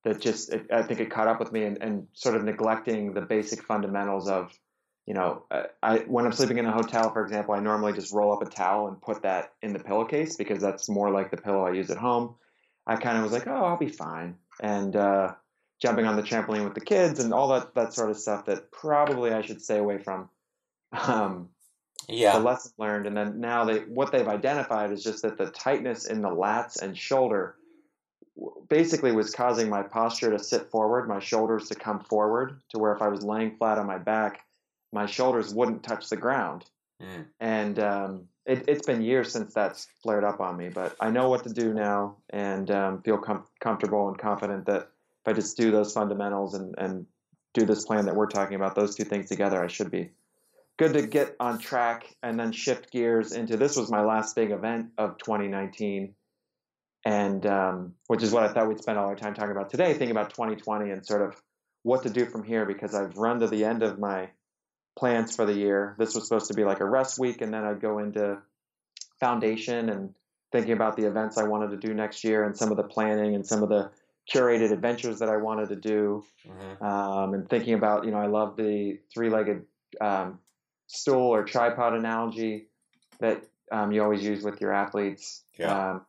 [0.06, 3.14] That just, it, I think it caught up with me and, and sort of neglecting
[3.14, 4.58] the basic fundamentals of,
[5.06, 8.14] you know, uh, I when I'm sleeping in a hotel, for example, I normally just
[8.14, 11.38] roll up a towel and put that in the pillowcase because that's more like the
[11.38, 12.36] pillow I use at home.
[12.86, 15.34] I kind of was like, oh, I'll be fine, and uh,
[15.82, 18.72] jumping on the trampoline with the kids and all that that sort of stuff that
[18.72, 20.30] probably I should stay away from.
[20.92, 21.50] Um,
[22.08, 25.52] yeah the lesson learned, and then now they what they've identified is just that the
[25.52, 27.56] tightness in the lats and shoulder
[28.70, 32.94] basically was causing my posture to sit forward, my shoulders to come forward, to where
[32.94, 34.46] if I was laying flat on my back,
[34.92, 36.66] my shoulders wouldn't touch the ground.
[37.02, 37.26] Mm.
[37.40, 41.30] And um, it, it's been years since that's flared up on me, but I know
[41.30, 44.90] what to do now and um, feel com- comfortable and confident that
[45.24, 47.06] if I just do those fundamentals and, and
[47.54, 50.12] do this plan that we're talking about, those two things together, I should be
[50.78, 54.52] good to get on track and then shift gears into this was my last big
[54.52, 56.16] event of 2019
[57.06, 59.94] and um, which is what i thought we'd spend all our time talking about today
[59.94, 61.42] thinking about 2020 and sort of
[61.84, 64.30] what to do from here because i've run to the end of my
[64.98, 65.96] plans for the year.
[65.98, 68.38] This was supposed to be like a rest week and then i'd go into
[69.20, 70.14] foundation and
[70.52, 73.36] thinking about the events i wanted to do next year and some of the planning
[73.36, 73.90] and some of the
[74.34, 76.24] curated adventures that i wanted to do.
[76.46, 79.66] Hmm um, and thinking about you know i love the three-legged
[80.02, 80.40] um,
[80.90, 82.68] stool or tripod analogy
[83.20, 85.44] that um, you always use with your athletes.
[85.58, 86.00] Yeah.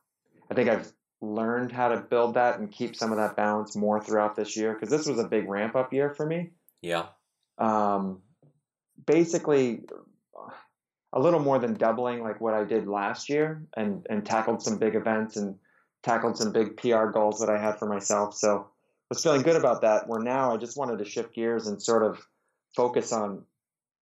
[0.50, 0.92] I think i've
[1.22, 4.72] learned how to build that and keep some of that balance more throughout this year
[4.72, 6.50] because this was a big ramp up year for me
[6.82, 7.06] yeah
[7.58, 8.22] um,
[9.06, 9.82] basically
[11.12, 14.78] a little more than doubling like what I did last year and, and tackled some
[14.78, 15.56] big events and
[16.02, 18.34] tackled some big PR goals that I had for myself.
[18.34, 18.68] So
[19.08, 20.08] was feeling good about that.
[20.08, 22.24] Where now I just wanted to shift gears and sort of
[22.76, 23.44] focus on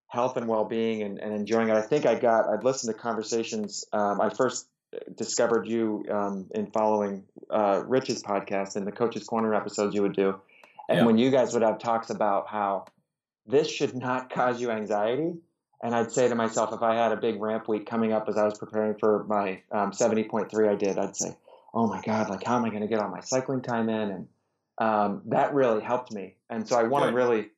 [0.09, 1.75] health and well-being and, and enjoying it.
[1.75, 3.85] I think I got, I'd listened to conversations.
[3.93, 4.69] Um, I first
[5.15, 10.17] discovered you um, in following uh, Rich's podcast and the Coach's Corner episodes you would
[10.17, 10.41] do.
[10.89, 11.05] And Yeah.
[11.07, 12.87] when you guys would have talks about how
[13.47, 15.35] this should not cause you anxiety.
[15.83, 18.37] And I'd say to myself, if I had a big ramp week coming up as
[18.37, 21.37] I was preparing for my um, 70.3, I did, I'd say,
[21.73, 24.11] oh my God, like, how am I going to get all my cycling time in?
[24.11, 24.29] And
[24.79, 26.35] um, that really helped me.
[26.51, 27.51] And so I want to really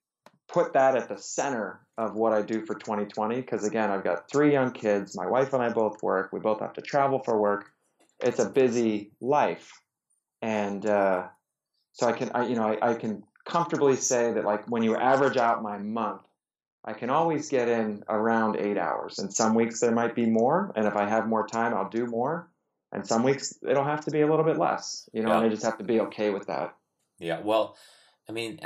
[0.53, 4.31] put that at the center of what I do for 2020 because again, I've got
[4.31, 5.17] three young kids.
[5.17, 6.31] My wife and I both work.
[6.33, 7.67] We both have to travel for work.
[8.23, 9.73] It's a busy life,
[10.43, 11.29] and uh,
[11.93, 14.97] so I can, I, you know, I, I can comfortably say that like when you
[14.97, 16.23] average out my month,
[16.85, 19.19] I can always get in around eight hours.
[19.19, 22.07] And some weeks there might be more, and if I have more time, I'll do
[22.07, 22.49] more.
[22.93, 25.37] And some weeks it'll have to be a little bit less, you know, yeah.
[25.39, 26.75] and I just have to be okay with that.
[27.19, 27.77] Yeah, well,
[28.31, 28.61] I mean,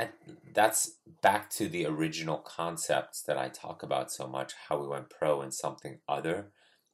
[0.53, 5.09] that's back to the original concepts that I talk about so much how we went
[5.09, 6.51] pro in something other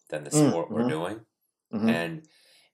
[0.10, 0.76] than the mm, sport mm-hmm.
[0.76, 1.20] we're doing.
[1.74, 1.90] Mm-hmm.
[1.90, 2.28] And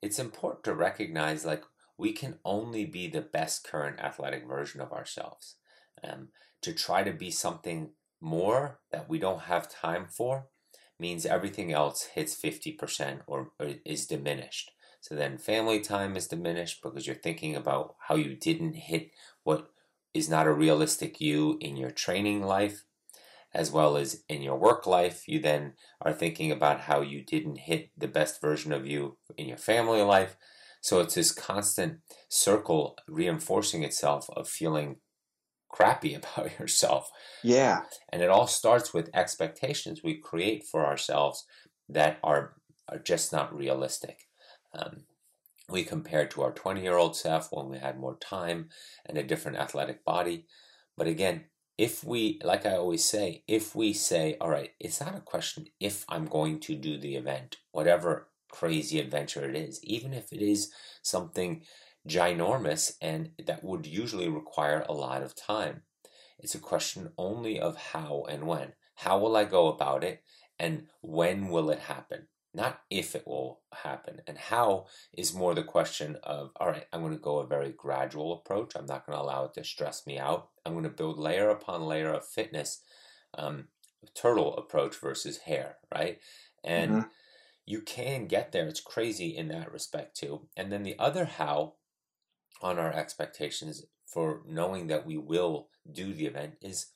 [0.04, 1.64] it's important to recognize like
[1.98, 5.56] we can only be the best current athletic version of ourselves.
[6.04, 6.28] Um,
[6.62, 7.90] to try to be something
[8.22, 10.46] more that we don't have time for
[11.00, 14.70] means everything else hits 50% or, or is diminished.
[15.02, 19.10] So then family time is diminished because you're thinking about how you didn't hit
[19.44, 19.72] what
[20.18, 22.84] is not a realistic you in your training life
[23.54, 25.28] as well as in your work life.
[25.28, 29.48] You then are thinking about how you didn't hit the best version of you in
[29.48, 30.36] your family life.
[30.82, 32.00] So it's this constant
[32.30, 34.98] circle reinforcing itself of feeling
[35.70, 37.10] crappy about yourself.
[37.44, 37.82] Yeah.
[38.10, 41.46] And it all starts with expectations we create for ourselves
[41.90, 42.54] that are,
[42.88, 44.28] are just not realistic.
[44.74, 45.06] Um,
[45.70, 48.70] we compared to our 20 year old self when we had more time
[49.06, 50.46] and a different athletic body.
[50.96, 51.46] But again,
[51.78, 55.68] if we, like I always say, if we say, all right, it's not a question
[55.80, 60.42] if I'm going to do the event, whatever crazy adventure it is, even if it
[60.42, 60.72] is
[61.04, 61.64] something
[62.08, 65.84] ginormous and that would usually require a lot of time.
[66.40, 68.74] It's a question only of how and when.
[68.96, 70.24] How will I go about it
[70.58, 72.28] and when will it happen?
[72.54, 74.22] Not if it will happen.
[74.26, 77.72] And how is more the question of, all right, I'm going to go a very
[77.72, 78.74] gradual approach.
[78.76, 80.50] I'm not going to allow it to stress me out.
[80.66, 82.82] I'm going to build layer upon layer of fitness,
[83.38, 83.68] um,
[84.16, 86.20] turtle approach versus hare, right?
[86.64, 87.08] And mm-hmm.
[87.66, 88.68] you can get there.
[88.68, 90.48] It's crazy in that respect too.
[90.56, 91.74] And then the other how
[92.62, 96.88] on our expectations for knowing that we will do the event is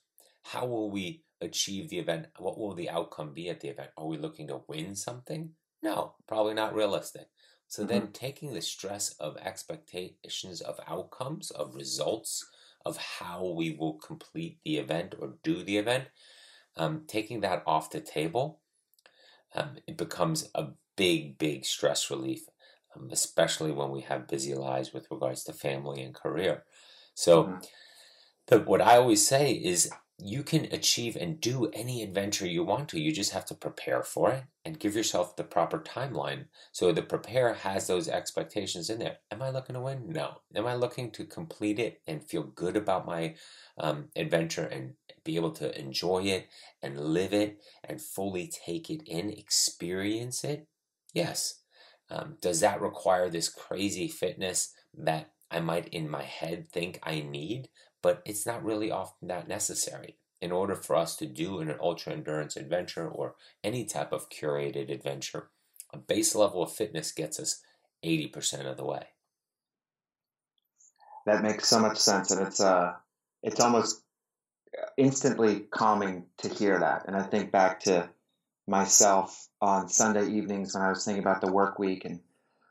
[0.44, 2.26] how will we achieve the event?
[2.38, 3.90] What will the outcome be at the event?
[3.96, 5.50] Are we looking to win something?
[5.82, 7.28] No, probably not realistic.
[7.68, 7.88] So mm-hmm.
[7.88, 12.44] then taking the stress of expectations of outcomes, of results,
[12.84, 16.04] of how we will complete the event or do the event,
[16.76, 18.60] um, taking that off the table,
[19.54, 22.46] um, it becomes a big, big stress relief,
[22.96, 26.64] um, especially when we have busy lives with regards to family and career.
[27.14, 27.58] So, mm-hmm.
[28.46, 29.90] the, what I always say is
[30.24, 33.00] you can achieve and do any adventure you want to.
[33.00, 36.44] You just have to prepare for it and give yourself the proper timeline.
[36.70, 39.16] So the prepare has those expectations in there.
[39.32, 40.04] Am I looking to win?
[40.08, 40.36] No.
[40.54, 43.34] Am I looking to complete it and feel good about my
[43.78, 44.94] um, adventure and
[45.24, 46.48] be able to enjoy it
[46.82, 50.68] and live it and fully take it in, experience it?
[51.12, 51.62] Yes.
[52.10, 57.20] Um, does that require this crazy fitness that I might in my head think I
[57.20, 57.68] need?
[58.02, 60.16] But it's not really often that necessary.
[60.40, 64.90] In order for us to do an ultra endurance adventure or any type of curated
[64.90, 65.50] adventure,
[65.92, 67.62] a base level of fitness gets us
[68.04, 69.06] 80% of the way.
[71.26, 72.94] That makes so much sense, and it's uh,
[73.44, 74.02] it's almost
[74.96, 77.04] instantly calming to hear that.
[77.06, 78.08] And I think back to
[78.66, 82.18] myself on Sunday evenings when I was thinking about the work week, and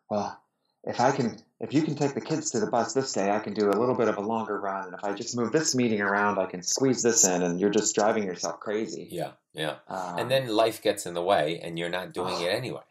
[0.10, 0.38] well,
[0.84, 3.38] if I can if you can take the kids to the bus this day, I
[3.38, 4.86] can do a little bit of a longer run.
[4.86, 7.70] And if I just move this meeting around, I can squeeze this in, and you're
[7.70, 9.08] just driving yourself crazy.
[9.12, 9.76] Yeah, yeah.
[9.88, 12.82] Um, and then life gets in the way, and you're not doing oh, it anyway.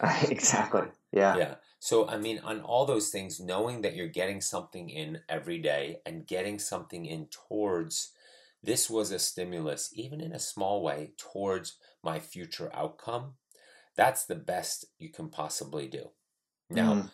[0.30, 0.86] exactly.
[1.12, 1.36] Yeah.
[1.36, 1.54] Yeah.
[1.80, 5.98] So, I mean, on all those things, knowing that you're getting something in every day
[6.06, 8.12] and getting something in towards
[8.62, 13.34] this was a stimulus, even in a small way, towards my future outcome,
[13.96, 16.10] that's the best you can possibly do.
[16.70, 17.10] Now, mm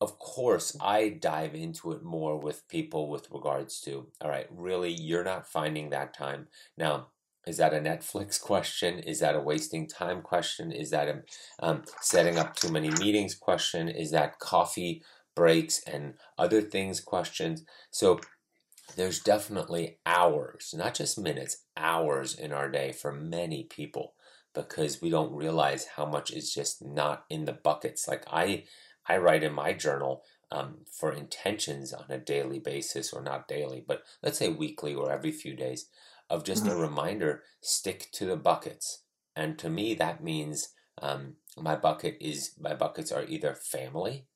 [0.00, 4.90] of course, I dive into it more with people with regards to, all right, really,
[4.90, 6.48] you're not finding that time.
[6.76, 7.08] Now,
[7.46, 8.98] is that a Netflix question?
[9.00, 10.72] Is that a wasting time question?
[10.72, 11.22] Is that a
[11.60, 13.88] um, setting up too many meetings question?
[13.88, 15.02] Is that coffee
[15.36, 17.64] breaks and other things questions?
[17.90, 18.20] So
[18.96, 24.14] there's definitely hours, not just minutes, hours in our day for many people
[24.54, 28.08] because we don't realize how much is just not in the buckets.
[28.08, 28.64] Like I
[29.10, 33.82] I write in my journal um, for intentions on a daily basis, or not daily,
[33.84, 35.86] but let's say weekly or every few days,
[36.28, 36.78] of just mm-hmm.
[36.78, 39.02] a reminder stick to the buckets.
[39.34, 44.26] And to me, that means um, my bucket is my buckets are either family,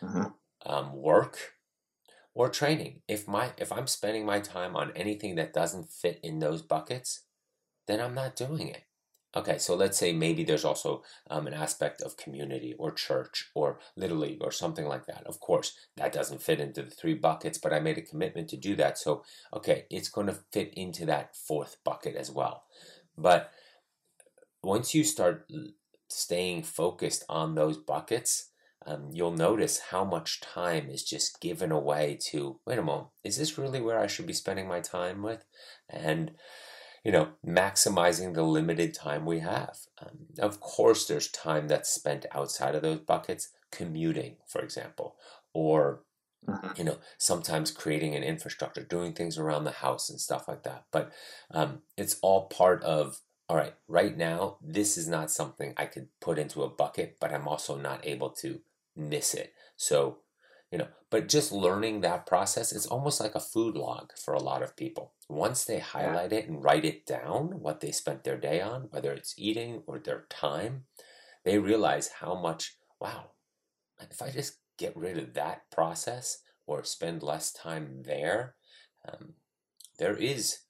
[0.00, 0.26] mm-hmm.
[0.64, 1.54] um, work,
[2.32, 3.02] or training.
[3.08, 7.22] If my if I'm spending my time on anything that doesn't fit in those buckets,
[7.88, 8.84] then I'm not doing it.
[9.36, 13.78] Okay, so let's say maybe there's also um, an aspect of community or church or
[13.96, 15.22] Little League or something like that.
[15.24, 18.56] Of course, that doesn't fit into the three buckets, but I made a commitment to
[18.56, 18.98] do that.
[18.98, 19.22] So,
[19.54, 22.64] okay, it's going to fit into that fourth bucket as well.
[23.16, 23.52] But
[24.64, 25.48] once you start
[26.08, 28.50] staying focused on those buckets,
[28.84, 33.36] um, you'll notice how much time is just given away to wait a moment, is
[33.36, 35.44] this really where I should be spending my time with?
[35.88, 36.32] And
[37.04, 39.76] you know, maximizing the limited time we have.
[40.00, 45.16] Um, of course, there's time that's spent outside of those buckets, commuting, for example,
[45.54, 46.02] or
[46.46, 46.68] mm-hmm.
[46.76, 50.84] you know, sometimes creating an infrastructure, doing things around the house and stuff like that.
[50.92, 51.12] But
[51.50, 53.20] um, it's all part of
[53.50, 57.34] all right, right now, this is not something I could put into a bucket, but
[57.34, 58.60] I'm also not able to
[58.94, 59.54] miss it.
[59.76, 60.18] So,
[60.70, 64.42] you know, but just learning that process, it's almost like a food log for a
[64.42, 65.12] lot of people.
[65.28, 69.12] Once they highlight it and write it down, what they spent their day on, whether
[69.12, 70.84] it's eating or their time,
[71.44, 73.30] they realize how much, wow,
[74.10, 78.54] if I just get rid of that process or spend less time there,
[79.08, 79.34] um,
[79.98, 80.60] there is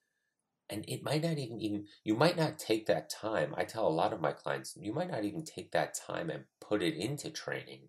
[0.71, 3.89] and it might not even even you might not take that time i tell a
[3.89, 7.29] lot of my clients you might not even take that time and put it into
[7.29, 7.89] training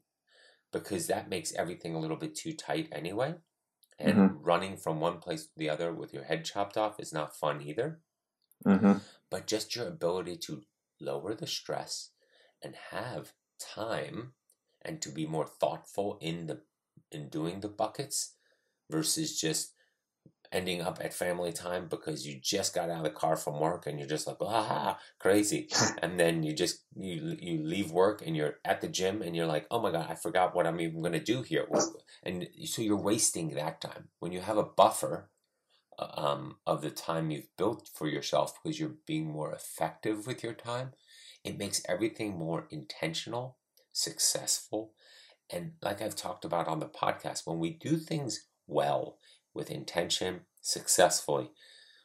[0.71, 3.33] because that makes everything a little bit too tight anyway
[3.99, 4.37] and mm-hmm.
[4.41, 7.61] running from one place to the other with your head chopped off is not fun
[7.61, 7.99] either
[8.65, 8.93] mm-hmm.
[9.29, 10.61] but just your ability to
[10.99, 12.09] lower the stress
[12.63, 14.33] and have time
[14.83, 16.61] and to be more thoughtful in the
[17.11, 18.35] in doing the buckets
[18.89, 19.73] versus just
[20.51, 23.87] ending up at family time because you just got out of the car from work
[23.87, 25.69] and you're just like ah crazy.
[26.01, 29.45] And then you just you you leave work and you're at the gym and you're
[29.45, 31.67] like oh my god i forgot what i'm even going to do here.
[32.23, 34.09] And so you're wasting that time.
[34.19, 35.29] When you have a buffer
[35.99, 40.43] uh, um, of the time you've built for yourself because you're being more effective with
[40.43, 40.91] your time
[41.43, 43.57] it makes everything more intentional
[43.91, 44.93] successful.
[45.49, 49.17] And like i've talked about on the podcast when we do things well
[49.53, 51.51] with intention successfully,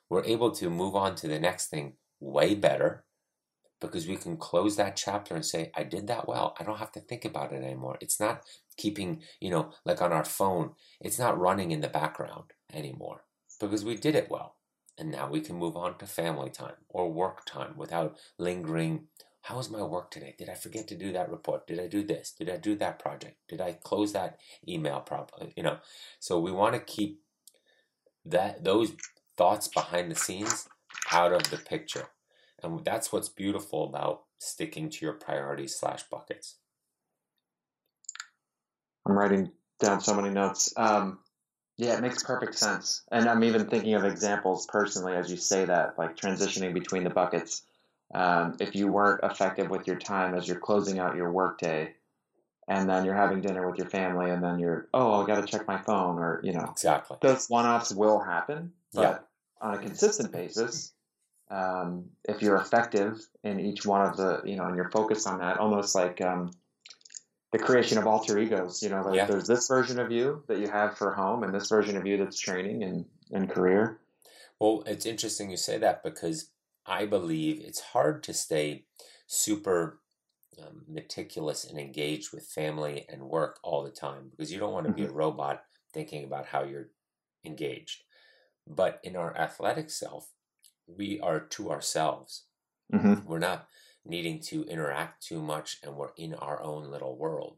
[0.09, 3.05] we're able to move on to the next thing way better
[3.81, 6.57] because we can close that chapter and say, I did that well.
[6.59, 7.99] I don't have to think about it anymore.
[8.01, 8.43] It's not
[8.77, 13.25] keeping, you know, like on our phone, it's not running in the background anymore
[13.61, 14.57] because we did it well.
[14.99, 19.09] And now we can move on to family time or work time without lingering.
[19.43, 20.35] How was my work today?
[20.39, 21.67] Did I forget to do that report?
[21.67, 22.33] Did I do this?
[22.37, 23.37] Did I do that project?
[23.47, 25.53] Did I close that email properly?
[25.55, 25.79] You know,
[26.19, 27.21] so we want to keep
[28.27, 28.93] that those
[29.37, 30.69] thoughts behind the scenes
[31.13, 32.09] out of the picture.
[32.63, 36.57] And that's what's beautiful about sticking to your priorities slash buckets.
[39.07, 40.73] I'm writing down so many notes.
[40.77, 41.19] Um,
[41.77, 43.03] yeah, it makes perfect sense.
[43.13, 47.11] And I'm even thinking of examples personally as you say that, like transitioning between the
[47.11, 47.63] buckets.
[48.15, 51.95] Um, if you weren't effective with your time as you're closing out your workday,
[52.69, 55.47] and then you're having dinner with your family, and then you're, oh, I got to
[55.47, 57.17] check my phone, or you know, exactly.
[57.21, 59.19] Those one-offs will happen, but yeah.
[59.69, 60.93] on a consistent basis,
[61.51, 65.39] um, if you're effective in each one of the, you know, and you're focused on
[65.39, 66.51] that, almost like um,
[67.53, 68.83] the creation of alter egos.
[68.83, 69.27] You know, like yeah.
[69.27, 72.17] there's this version of you that you have for home, and this version of you
[72.17, 73.99] that's training and and career.
[74.59, 76.51] Well, it's interesting you say that because
[76.87, 78.85] I believe it's hard to stay
[79.27, 79.99] super
[80.63, 84.87] um, meticulous and engaged with family and work all the time because you don't want
[84.87, 85.17] to be a mm-hmm.
[85.17, 86.89] robot thinking about how you're
[87.45, 88.03] engaged.
[88.67, 90.31] But in our athletic self,
[90.87, 92.45] we are to ourselves.
[92.93, 93.27] Mm-hmm.
[93.27, 93.69] We're not
[94.05, 97.57] needing to interact too much and we're in our own little world.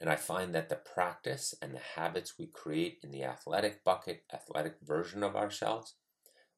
[0.00, 4.22] And I find that the practice and the habits we create in the athletic bucket,
[4.32, 5.94] athletic version of ourselves,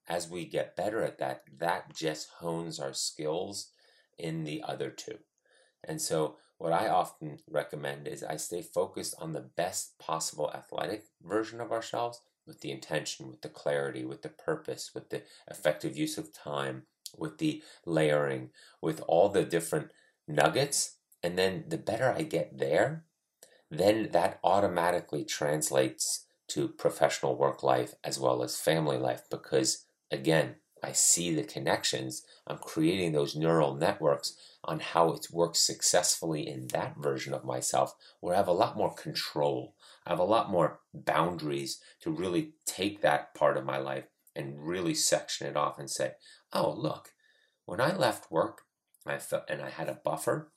[0.08, 3.70] as we get better at that, that just hones our skills
[4.18, 5.18] in the other two.
[5.84, 11.06] And so, what I often recommend is I stay focused on the best possible athletic
[11.20, 15.96] version of ourselves with the intention, with the clarity, with the purpose, with the effective
[15.96, 16.84] use of time,
[17.18, 18.50] with the layering,
[18.80, 19.90] with all the different
[20.28, 20.98] nuggets.
[21.22, 23.04] And then the better I get there,
[23.70, 30.56] then that automatically translates to professional work life as well as family life because, again,
[30.82, 32.24] I see the connections.
[32.46, 37.94] I'm creating those neural networks on how it works successfully in that version of myself,
[38.20, 39.74] where I have a lot more control.
[40.06, 44.04] I have a lot more boundaries to really take that part of my life
[44.36, 46.12] and really section it off and say,
[46.52, 47.10] oh, look,
[47.64, 48.62] when I left work
[49.04, 50.52] I felt, and I had a buffer,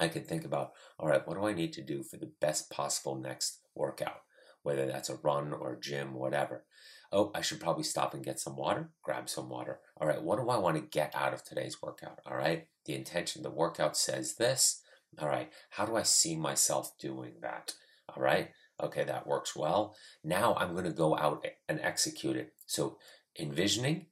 [0.00, 2.70] I could think about, all right, what do I need to do for the best
[2.70, 4.22] possible next workout?
[4.62, 6.64] whether that's a run or a gym, whatever.
[7.10, 8.90] Oh, I should probably stop and get some water.
[9.02, 9.80] Grab some water.
[9.98, 12.20] All right, what do I want to get out of today's workout?
[12.26, 14.82] All right, the intention, the workout says this.
[15.18, 17.74] All right, how do I see myself doing that?
[18.14, 18.50] All right,
[18.82, 19.96] okay, that works well.
[20.22, 22.52] Now I'm going to go out and execute it.
[22.66, 22.98] So,
[23.38, 24.06] envisioning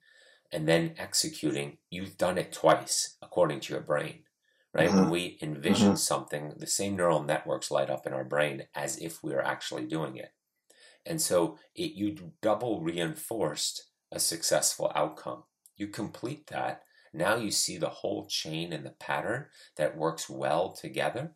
[0.50, 4.20] and then executing, you've done it twice according to your brain
[4.76, 4.90] right?
[4.90, 5.00] Mm-hmm.
[5.00, 5.96] When we envision mm-hmm.
[5.96, 9.86] something, the same neural networks light up in our brain as if we are actually
[9.86, 10.32] doing it.
[11.06, 15.44] And so it, you double reinforced a successful outcome.
[15.76, 16.82] You complete that.
[17.12, 19.46] Now you see the whole chain and the pattern
[19.76, 21.32] that works well together.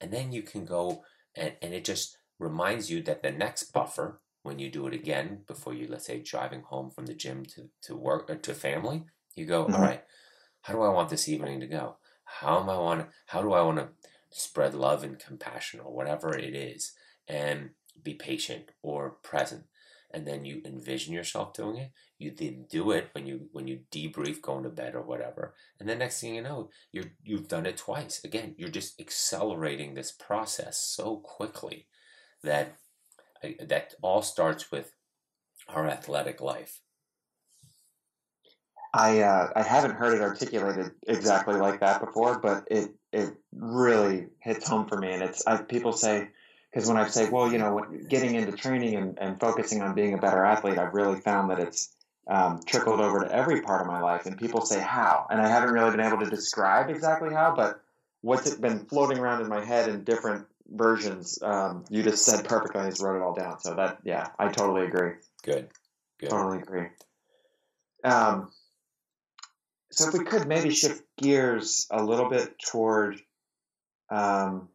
[0.00, 1.02] And then you can go
[1.34, 5.40] and, and it just reminds you that the next buffer, when you do it again,
[5.46, 9.04] before you, let's say, driving home from the gym to, to work or to family,
[9.34, 9.74] you go, mm-hmm.
[9.74, 10.02] All right,
[10.62, 11.96] how do I want this evening to go?
[12.24, 13.88] How am I want how do I want to
[14.30, 16.92] spread love and compassion or whatever it is
[17.28, 17.70] and
[18.02, 19.64] be patient or present
[20.12, 23.80] and then you envision yourself doing it you then do it when you when you
[23.92, 27.66] debrief going to bed or whatever and then next thing you know you're you've done
[27.66, 31.86] it twice again you're just accelerating this process so quickly
[32.42, 32.76] that
[33.60, 34.92] that all starts with
[35.68, 36.80] our athletic life
[38.94, 44.28] I uh, I haven't heard it articulated exactly like that before, but it it really
[44.40, 45.12] hits home for me.
[45.12, 46.28] And it's I, people say
[46.76, 50.12] because when I say, well, you know, getting into training and, and focusing on being
[50.12, 51.96] a better athlete, I've really found that it's
[52.28, 54.26] um, trickled over to every part of my life.
[54.26, 57.80] And people say how, and I haven't really been able to describe exactly how, but
[58.20, 61.38] what's it been floating around in my head in different versions.
[61.40, 62.82] Um, you just said perfectly.
[62.82, 63.58] I just wrote it all down.
[63.60, 65.12] So that yeah, I totally agree.
[65.44, 65.70] Good.
[66.18, 66.28] Good.
[66.28, 66.88] Totally agree.
[68.04, 68.50] Um,
[69.92, 73.18] so if we could maybe shift gears a little bit toward
[74.10, 74.68] um,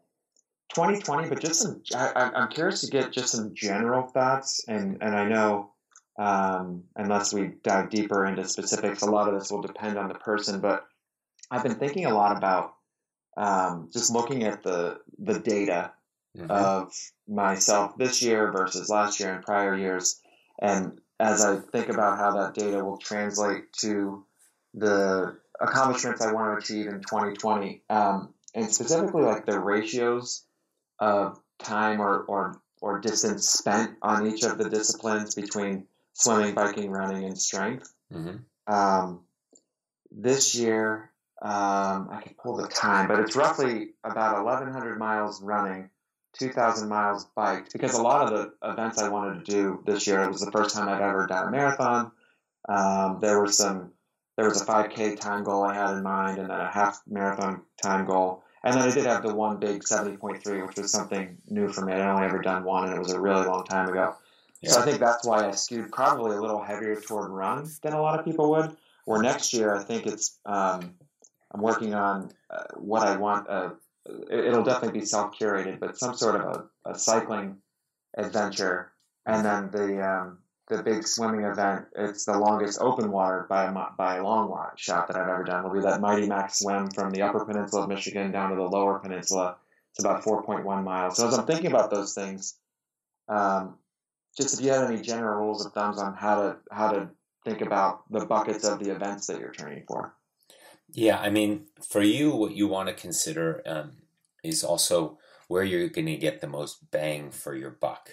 [0.73, 4.63] 2020, but just some, I, am curious to get just some general thoughts.
[4.67, 5.71] And, and I know,
[6.17, 10.15] um, unless we dive deeper into specifics, a lot of this will depend on the
[10.15, 10.61] person.
[10.61, 10.85] But
[11.49, 12.73] I've been thinking a lot about
[13.37, 15.91] um, just looking at the the data
[16.37, 16.51] mm-hmm.
[16.51, 16.93] of
[17.27, 20.21] myself this year versus last year and prior years,
[20.59, 24.25] and as I think about how that data will translate to
[24.73, 30.43] the accomplishments I want to achieve in 2020, um, and specifically like the ratios
[31.01, 36.89] of time or, or, or distance spent on each of the disciplines between swimming, biking,
[36.91, 37.93] running, and strength.
[38.13, 38.73] Mm-hmm.
[38.73, 39.21] Um,
[40.11, 41.11] this year,
[41.41, 45.89] um, I can pull the time, but it's roughly about 1,100 miles running,
[46.39, 47.73] 2,000 miles biked.
[47.73, 50.51] Because a lot of the events I wanted to do this year, it was the
[50.51, 52.11] first time I've ever done a marathon.
[52.69, 53.91] Um, there were some
[54.37, 57.61] there was a 5K time goal I had in mind, and then a half marathon
[57.81, 58.43] time goal.
[58.63, 61.93] And then I did have the one big 70.3, which was something new for me.
[61.93, 64.15] I'd only ever done one, and it was a really long time ago.
[64.61, 64.71] Yeah.
[64.71, 68.01] So I think that's why I skewed probably a little heavier toward run than a
[68.01, 68.75] lot of people would.
[69.07, 70.93] Or next year, I think it's um,
[71.51, 73.49] I'm working on uh, what I want.
[73.49, 73.71] Uh,
[74.29, 76.41] it'll definitely be self curated, but some sort of
[76.85, 77.57] a, a, cycling
[78.15, 78.91] adventure,
[79.25, 80.37] and then the um,
[80.71, 81.85] the big swimming event.
[81.95, 85.63] It's the longest open water by a, by a long shot that I've ever done.
[85.63, 88.63] Will be that Mighty Mac swim from the Upper Peninsula of Michigan down to the
[88.63, 89.57] Lower Peninsula.
[89.91, 91.17] It's about 4.1 miles.
[91.17, 92.55] So as I'm thinking about those things,
[93.27, 93.75] um,
[94.37, 97.09] just if you have any general rules of thumbs on how to how to
[97.43, 100.13] think about the buckets of the events that you're training for.
[100.93, 103.91] Yeah, I mean, for you, what you want to consider um,
[104.43, 105.17] is also
[105.47, 108.09] where you're going to get the most bang for your buck.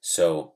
[0.00, 0.54] So,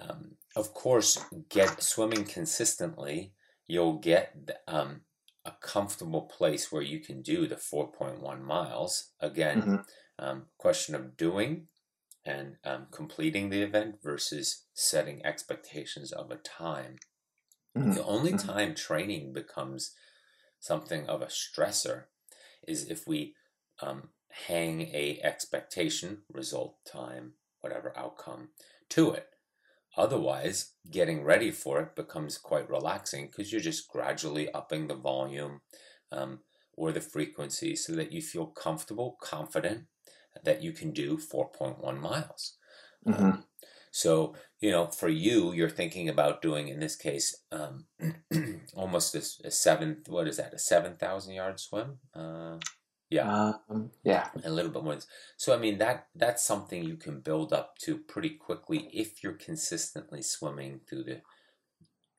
[0.00, 3.32] um, of course, get swimming consistently,
[3.68, 5.02] you'll get um,
[5.44, 9.10] a comfortable place where you can do the 4.1 miles.
[9.20, 9.76] Again, mm-hmm.
[10.18, 11.68] um, question of doing
[12.24, 16.96] and um, completing the event versus setting expectations of a time.
[17.76, 17.92] Mm-hmm.
[17.92, 18.48] The only mm-hmm.
[18.48, 19.92] time training becomes
[20.58, 22.04] something of a stressor
[22.66, 23.34] is if we
[23.80, 24.08] um,
[24.48, 28.48] hang a expectation, result, time, whatever outcome
[28.90, 29.27] to it.
[29.98, 35.60] Otherwise, getting ready for it becomes quite relaxing because you're just gradually upping the volume
[36.12, 36.38] um,
[36.76, 39.86] or the frequency so that you feel comfortable, confident
[40.44, 42.56] that you can do 4.1 miles.
[43.04, 43.24] Mm-hmm.
[43.24, 43.44] Um,
[43.90, 47.86] so, you know, for you, you're thinking about doing, in this case, um,
[48.74, 51.98] almost a, a, seven, what is that, a 7,000 yard swim?
[52.14, 52.58] Uh,
[53.10, 53.52] yeah.
[53.70, 54.28] Um, yeah.
[54.44, 54.98] A little bit more.
[55.36, 59.32] So I mean that that's something you can build up to pretty quickly if you're
[59.34, 61.22] consistently swimming through the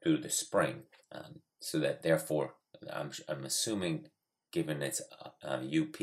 [0.04, 0.84] through the spring.
[1.12, 2.56] Um, so that therefore,
[2.92, 4.08] I'm I'm assuming,
[4.52, 5.02] given it's
[5.44, 5.98] uh, UP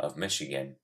[0.00, 0.76] of Michigan,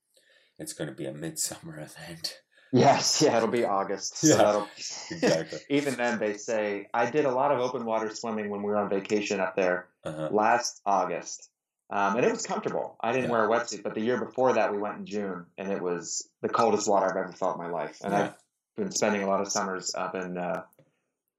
[0.58, 2.40] it's going to be a midsummer event.
[2.72, 4.16] Yes, yeah, it'll be August.
[4.18, 4.68] So Yeah, that'll,
[5.10, 5.60] exactly.
[5.70, 8.76] even then, they say I did a lot of open water swimming when we were
[8.76, 10.28] on vacation up there Uh-huh.
[10.32, 11.50] last August,
[11.90, 12.96] um, and it was comfortable.
[13.00, 13.32] I didn't Yeah.
[13.32, 16.28] wear a wetsuit, but the year before that, we went in June, and it was
[16.40, 18.00] the coldest water I've ever felt in my life.
[18.02, 18.24] And Yeah.
[18.24, 18.34] I've
[18.76, 20.64] been spending a lot of summers up in uh,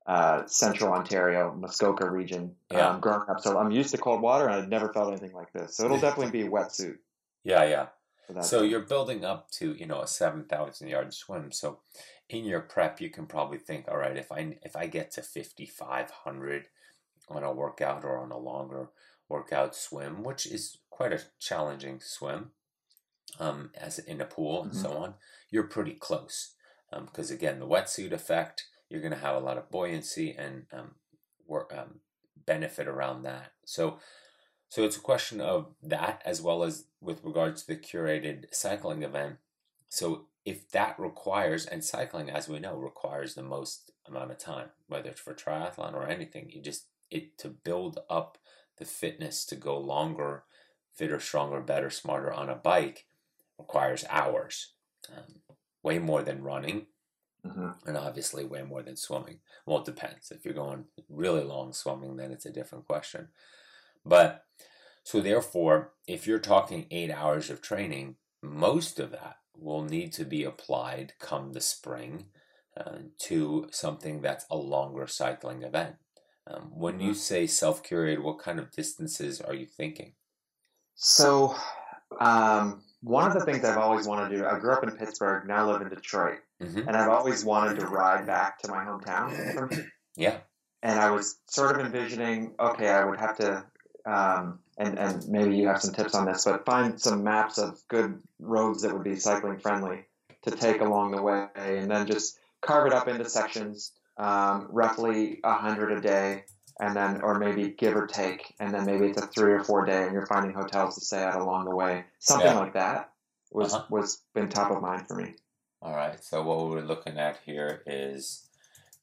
[0.06, 2.90] uh, central Ontario, Muskoka region, Yeah.
[2.90, 3.40] um, growing up.
[3.42, 5.78] So I'm used to cold water, and I've never felt anything like this.
[5.78, 7.00] So it'll definitely be a wetsuit.
[7.44, 7.88] Yeah, yeah.
[8.42, 11.52] So you're building up to you know a seven thousand yard swim.
[11.52, 11.82] So
[12.30, 15.22] in your prep, you can probably think, all right, if I if I get to
[15.22, 16.68] fifty five hundred
[17.30, 18.90] on a workout or on a longer
[19.30, 22.52] workout swim, which is quite a challenging swim,
[23.40, 25.14] um, as in a pool and so on,
[25.50, 26.54] you're pretty close.
[26.94, 30.66] Um, because again, the wetsuit effect, you're going to have a lot of buoyancy and
[30.72, 30.96] um,
[31.48, 32.00] work um,
[32.46, 33.52] benefit around that.
[33.66, 34.00] So
[34.70, 39.04] so it's a question of that as well as with regards to the curated cycling
[39.04, 39.38] event.
[39.90, 44.70] So if that requires, and cycling, as we know, requires the most amount of time,
[44.88, 48.38] whether it's for triathlon or anything, you just it to build up
[48.78, 50.46] the fitness to go longer,
[50.94, 53.08] fitter, stronger, better, smarter on a bike
[53.58, 54.74] requires hours,
[55.16, 55.42] um,
[55.84, 56.88] way more than running,
[57.46, 57.86] Mhm.
[57.86, 59.42] and obviously way more than swimming.
[59.66, 60.32] Well, it depends.
[60.32, 63.30] If you're going really long swimming, then it's a different question.
[64.04, 64.46] But
[65.04, 70.26] so therefore, if you're talking eight hours of training, most of that will need to
[70.26, 72.32] be applied come the spring
[72.76, 75.96] uh, to something that's a longer cycling event.
[76.48, 80.14] Um, when you say self curated, what kind of distances are you thinking?
[80.96, 81.56] So,
[82.20, 85.48] um, one of the things I've always wanted to do, I grew up in Pittsburgh,
[85.48, 89.88] now live in Detroit, hmm and I've always wanted to ride back to my hometown.
[90.18, 90.38] Yeah,
[90.82, 93.66] And I was sort of envisioning, okay, I would have to,
[94.06, 97.86] um, and, and maybe you have some tips on this, but find some maps of
[97.90, 100.06] good roads that would be cycling friendly
[100.44, 105.40] to take along the way, and then just carve it up into sections, um, roughly
[105.44, 106.46] a hundred a day,
[106.80, 109.86] and then, or maybe give or take, and then maybe it's a three or four
[109.86, 112.06] day, and you're finding hotels to stay at along the way.
[112.20, 112.60] Something Yeah.
[112.60, 113.12] like that
[113.52, 113.86] was Uh-huh.
[113.90, 115.36] was been top of mind for me.
[115.82, 116.22] All right.
[116.24, 118.48] So what we're looking at here is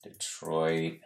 [0.02, 1.00] Detroit.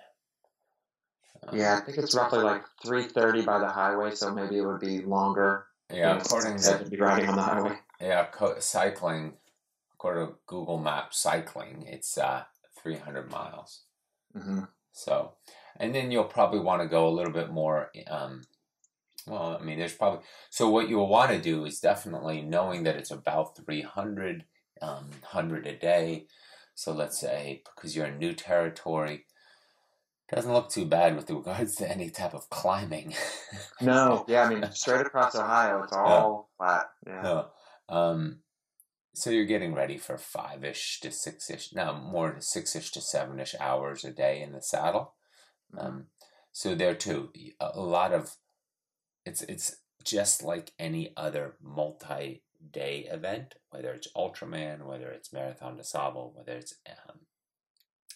[1.46, 4.62] uh, Yeah, I think it's roughly like three thirty by the highway, so maybe it
[4.64, 5.66] would be longer.
[5.90, 5.96] Yeah.
[5.96, 7.78] you know, According to to be riding on the highway.
[8.00, 9.34] yeah co- cycling,
[9.94, 12.44] according to Google Maps, cycling it's uh
[12.82, 13.82] 300 miles.
[14.36, 14.60] Hmm
[14.92, 15.32] So,
[15.78, 17.90] and then you'll probably want to go a little bit more.
[18.06, 18.42] Um,
[19.26, 22.96] well, I mean, there's probably so what you'll want to do is definitely knowing that
[22.96, 24.44] it's about 300,
[24.82, 26.26] um, 100 a day.
[26.74, 29.26] So let's say because you're in new territory,
[30.32, 33.14] doesn't look too bad with regards to any type of climbing.
[33.80, 36.86] No, yeah, I mean straight across Ohio, it's all flat.
[37.06, 37.22] Yeah.
[37.22, 37.46] No.
[37.88, 38.38] Um,
[39.16, 42.90] so you're getting ready for five ish to six ish, no, more to six ish
[42.92, 45.14] to seven ish hours a day in the saddle.
[45.78, 46.08] Um,
[46.52, 48.36] so there too, a, a lot of
[49.24, 55.78] it's it's just like any other multi day event, whether it's Ultraman, whether it's Marathon
[55.78, 57.20] de Sable, whether it's um,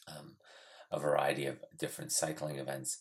[0.06, 0.36] um,
[0.92, 2.98] a variety of different cycling events.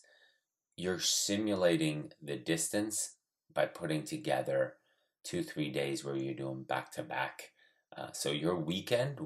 [0.74, 3.16] You're simulating the distance
[3.52, 4.76] by putting together
[5.22, 7.50] two three days where you're doing back to back.
[7.96, 9.18] Uh, So your weekend,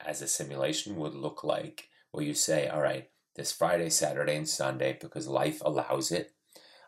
[0.00, 4.48] as a simulation, would look like where you say, "All right, this Friday, Saturday, and
[4.48, 6.34] Sunday, because life allows it,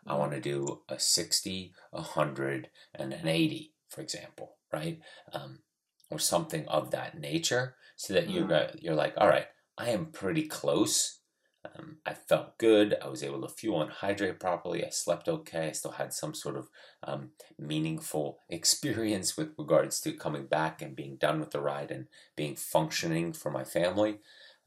[0.06, 5.00] I want to do a sixty, a hundred, and an eighty, for example, right?
[5.32, 5.62] Um,
[6.10, 8.48] or something of that nature, so that you're
[8.80, 9.46] you're like, all right,
[9.78, 11.20] I am pretty close.
[11.64, 12.96] Um, I felt good.
[13.02, 14.84] I was able to fuel and hydrate properly.
[14.84, 15.68] I slept okay.
[15.68, 16.68] I still had some sort of
[17.02, 22.06] um, meaningful experience with regards to coming back and being done with the ride and
[22.36, 24.18] being functioning for my family.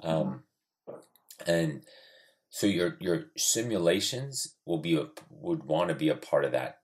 [0.02, 0.44] Um,
[1.46, 1.82] and
[2.50, 6.80] so your your simulations will be a, would want to be a part of that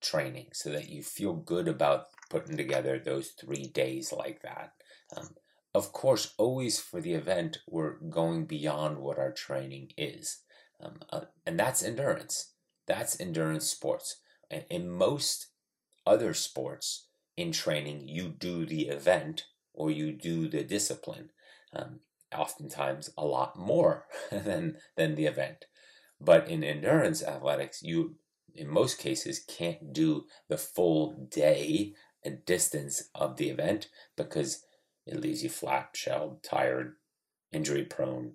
[0.00, 4.72] training so that you feel good about putting together those three days like that.
[5.16, 5.28] Um,
[5.74, 10.38] of course, always for the event, we're going beyond what our training is.
[10.80, 12.52] Um, uh, and that's endurance.
[12.86, 14.16] That's endurance sports.
[14.50, 15.46] And in most
[16.06, 21.30] other sports, in training, you do the event or you do the discipline.
[21.72, 22.00] Um,
[22.36, 25.64] oftentimes, a lot more than than the event.
[26.20, 28.16] But in endurance athletics, you
[28.54, 34.62] in most cases can't do the full day and distance of the event because
[35.06, 36.94] it leaves you flat, shelled, tired,
[37.52, 38.34] injury prone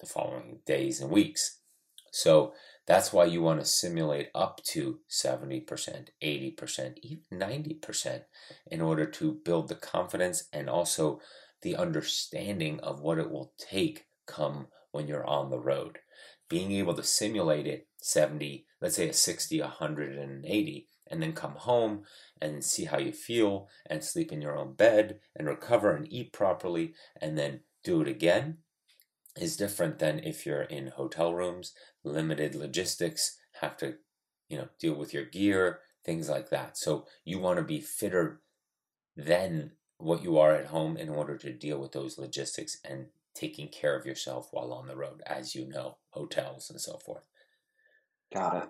[0.00, 1.58] the following days and weeks.
[2.12, 2.52] So
[2.86, 5.64] that's why you want to simulate up to 70%,
[6.22, 8.22] 80%, even 90%
[8.66, 11.20] in order to build the confidence and also
[11.62, 16.00] the understanding of what it will take come when you're on the road.
[16.50, 22.02] Being able to simulate it 70, let's say a 60, 180, and then come home
[22.40, 26.32] and see how you feel and sleep in your own bed and recover and eat
[26.32, 28.56] properly and then do it again
[29.36, 31.72] is different than if you're in hotel rooms,
[32.04, 33.94] limited logistics, have to,
[34.48, 36.76] you know, deal with your gear, things like that.
[36.76, 38.40] So you want to be fitter
[39.16, 43.68] than what you are at home in order to deal with those logistics and taking
[43.68, 47.24] care of yourself while on the road, as you know, hotels and so forth.
[48.32, 48.68] Got it.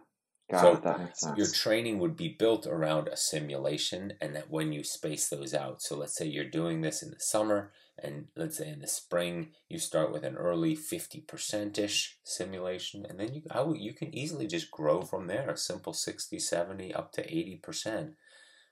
[0.50, 0.82] Got so it.
[0.82, 1.38] That makes sense.
[1.38, 5.82] Your training would be built around a simulation, and that when you space those out.
[5.82, 9.50] So let's say you're doing this in the summer, and let's say in the spring
[9.68, 13.42] you start with an early 50% ish simulation and then you
[13.74, 18.12] you can easily just grow from there a simple 60 70 up to 80%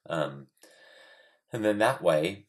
[0.08, 0.46] um,
[1.52, 2.46] and then that way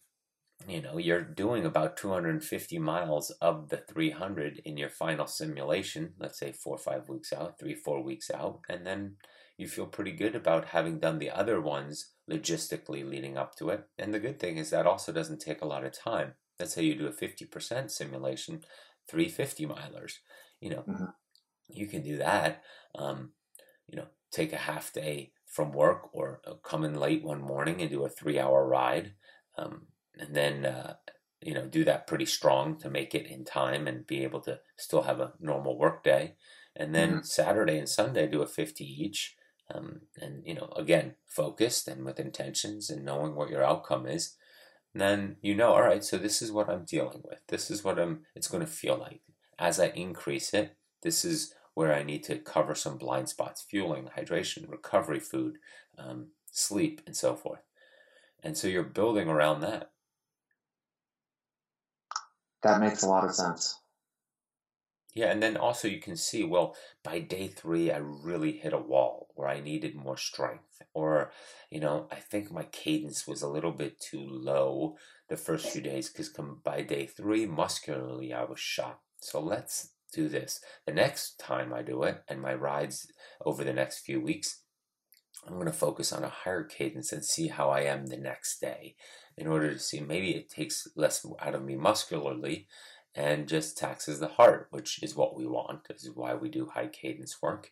[0.68, 6.40] you know you're doing about 250 miles of the 300 in your final simulation let's
[6.40, 9.16] say four or five weeks out three four weeks out and then
[9.58, 13.88] you feel pretty good about having done the other ones logistically leading up to it
[13.98, 16.84] and the good thing is that also doesn't take a lot of time let's say
[16.84, 18.62] you do a 50% simulation
[19.10, 20.14] 350 milers
[20.60, 21.06] you know mm-hmm.
[21.70, 22.62] you can do that
[22.96, 23.32] um,
[23.88, 27.90] you know take a half day from work or come in late one morning and
[27.90, 29.14] do a three hour ride
[29.58, 29.88] um,
[30.22, 30.94] and then uh,
[31.42, 34.60] you know do that pretty strong to make it in time and be able to
[34.78, 36.36] still have a normal work day
[36.76, 37.24] and then mm-hmm.
[37.24, 39.36] saturday and sunday do a 50 each
[39.74, 44.36] um, and you know again focused and with intentions and knowing what your outcome is
[44.94, 47.40] then you know, all right, so this is what I'm dealing with.
[47.48, 49.22] This is what I'm it's going to feel like.
[49.58, 54.10] As I increase it, this is where I need to cover some blind spots, fueling,
[54.18, 55.58] hydration, recovery food,
[55.98, 57.62] um, sleep, and so forth.
[58.44, 59.91] And so you're building around that.
[62.64, 63.80] That makes a lot of sense.
[65.14, 68.78] Yeah, and then also you can see, well, by day three, I really hit a
[68.78, 70.82] wall where I needed more strength.
[70.94, 71.32] Or,
[71.70, 74.96] you know, I think my cadence was a little bit too low
[75.28, 76.30] the first few days because
[76.64, 79.00] by day three, muscularly, I was shot.
[79.22, 80.62] So let's do this.
[80.86, 83.08] The next time I do it, and my rides
[83.46, 84.62] over the next few weeks,
[85.46, 88.62] I'm going to focus on a higher cadence and see how I am the next
[88.62, 88.96] day
[89.42, 92.68] in order to see maybe it takes less out of me muscularly
[93.16, 95.88] and just taxes the heart, which is what we want.
[95.88, 97.72] This is why we do high cadence work,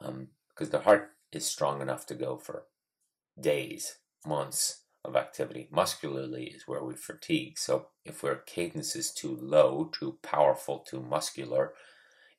[0.00, 2.64] um, because the heart is strong enough to go for
[3.40, 5.68] days, months of activity.
[5.70, 7.58] Muscularly is where we fatigue.
[7.58, 11.74] So if our cadence is too low, too powerful, too muscular,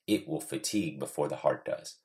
[0.06, 1.96] it will fatigue before the heart does.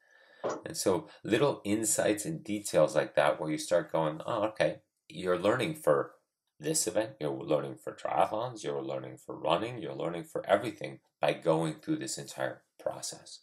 [0.66, 4.78] And so little insights and details like that where you start going, oh, okay,
[5.10, 6.14] you're learning for
[6.62, 11.34] this event, you're learning for triathlons, you're learning for running, you're learning for everything by
[11.34, 13.40] going through this entire process.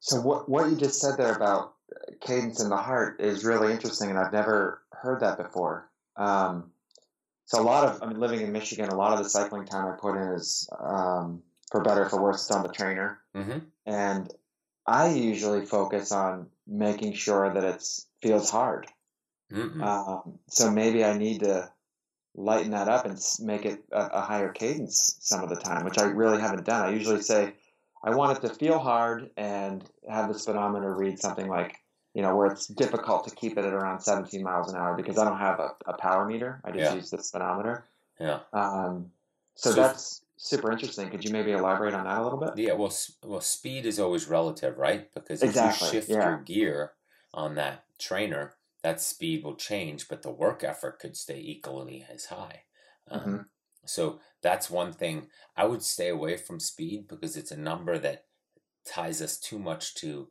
[0.00, 1.74] So what what you just said there about
[2.20, 5.88] cadence in the heart is really interesting, and I've never heard that before.
[6.16, 6.72] Um,
[7.46, 9.86] so a lot of I mean, living in Michigan, a lot of the cycling time
[9.86, 12.42] I put in is um, for better for worse.
[12.42, 13.58] It's on the trainer, mm-hmm.
[13.86, 14.30] and
[14.86, 17.82] I usually focus on making sure that it
[18.20, 18.86] feels hard.
[19.82, 21.70] Um, so maybe I need to
[22.34, 25.98] lighten that up and make it a, a, higher cadence some of the time, which
[25.98, 26.86] I really haven't done.
[26.86, 27.54] I usually say
[28.02, 31.80] I want it to feel hard and have the speedometer read something like,
[32.12, 35.16] you know, where it's difficult to keep it at around 17 miles an hour because
[35.16, 36.60] I don't have a, a power meter.
[36.64, 36.94] I just yeah.
[36.94, 37.86] use the speedometer.
[38.20, 38.40] Yeah.
[38.52, 39.10] Um,
[39.54, 41.10] so, so, that's super interesting.
[41.10, 42.50] Could you maybe elaborate on that a little bit?
[42.56, 42.74] Yeah.
[42.74, 42.92] Well,
[43.22, 45.12] well, speed is always relative, right?
[45.14, 45.86] Because if exactly.
[45.86, 46.28] you shift yeah.
[46.28, 46.92] your gear
[47.32, 48.54] on that trainer,
[48.84, 52.64] that speed will change, but the work effort could stay equally as high.
[53.10, 53.36] Um, mm-hmm.
[53.86, 55.28] So that's one thing.
[55.56, 58.24] I would stay away from speed because it's a number that
[58.86, 60.28] ties us too much to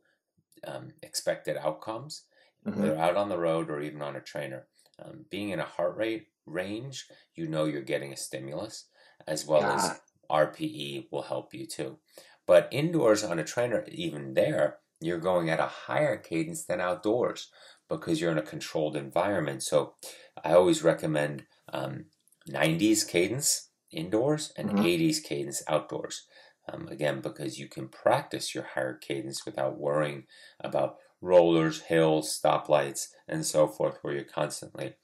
[0.64, 2.22] um, expected outcomes,
[2.64, 2.80] mm-hmm.
[2.80, 4.68] whether out on the road or even on a trainer.
[5.04, 8.86] Um, being in a heart rate range, you know you're getting a stimulus,
[9.26, 9.74] as well yeah.
[9.74, 10.00] as
[10.30, 11.98] RPE will help you too.
[12.46, 17.50] But indoors on a trainer, even there, you're going at a higher cadence than outdoors
[17.88, 19.62] because you're in a controlled environment.
[19.62, 19.94] So
[20.42, 22.06] I always recommend um,
[22.48, 24.84] 90s cadence indoors and mm-hmm.
[24.84, 26.26] 80s cadence outdoors.
[26.72, 30.24] Um, again, because you can practice your higher cadence without worrying
[30.60, 34.94] about rollers, hills, stoplights, and so forth, where you're constantly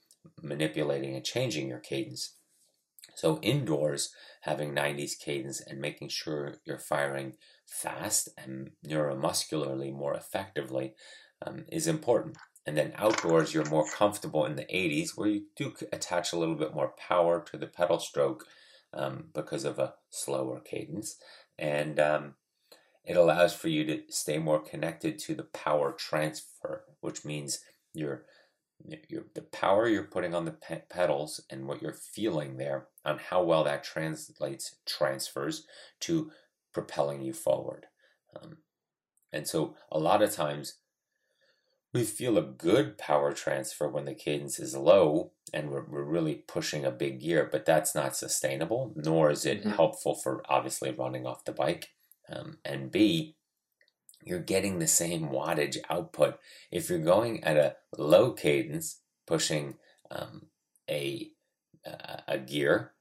[0.41, 2.35] manipulating and changing your cadence.
[3.15, 4.09] So, indoors,
[4.41, 7.33] having 90s cadence and making sure you're firing
[7.67, 10.93] fast and neuromuscularly more effectively
[11.45, 12.37] um, is important.
[12.65, 16.55] And then outdoors, you're more comfortable in the 80s, where you do attach a little
[16.55, 18.45] bit more power to the pedal stroke
[18.93, 21.17] um, because of a slower cadence.
[21.57, 22.35] And um,
[23.03, 27.59] it allows for you to stay more connected to the power transfer, which means
[27.93, 28.25] your
[29.09, 33.19] your the power you're putting on the pe- pedals and what you're feeling there on
[33.29, 35.67] how well that translates transfers
[35.99, 36.31] to
[36.73, 37.85] propelling you forward.
[38.35, 38.57] Um,
[39.31, 40.75] and so a lot of times
[41.93, 46.35] we feel a good power transfer when the cadence is low and we're, we're really
[46.35, 49.71] pushing a big gear, but that's not sustainable, nor is it mm-hmm.
[49.71, 51.89] helpful for obviously running off the bike.
[52.31, 53.35] Um, and B,
[54.23, 56.39] you're getting the same wattage output.
[56.71, 59.75] If you're going at a low cadence, pushing
[60.09, 60.47] um,
[60.89, 61.31] a,
[62.27, 62.93] a gear,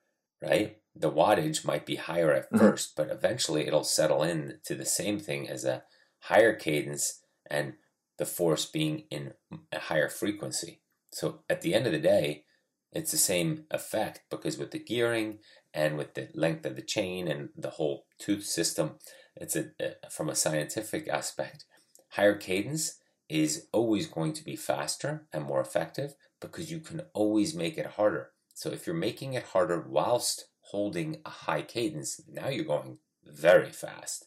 [0.42, 0.78] right?
[0.96, 2.92] The wattage might be higher at 1st mm-hmm.
[2.96, 5.84] but eventually it'll settle in to the same thing as a
[6.20, 7.74] higher cadence and
[8.20, 9.32] the force being in
[9.72, 10.82] a higher frequency.
[11.10, 12.44] So at the end of the day,
[12.92, 15.38] it's the same effect because with the gearing
[15.72, 18.96] and with the length of the chain and the whole tooth system,
[19.36, 19.70] it's a,
[20.10, 21.64] from a scientific aspect,
[22.10, 22.98] higher cadence
[23.30, 27.86] is always going to be faster and more effective because you can always make it
[27.86, 28.32] harder.
[28.52, 33.72] So if you're making it harder whilst holding a high cadence, now you're going very
[33.72, 34.26] fast.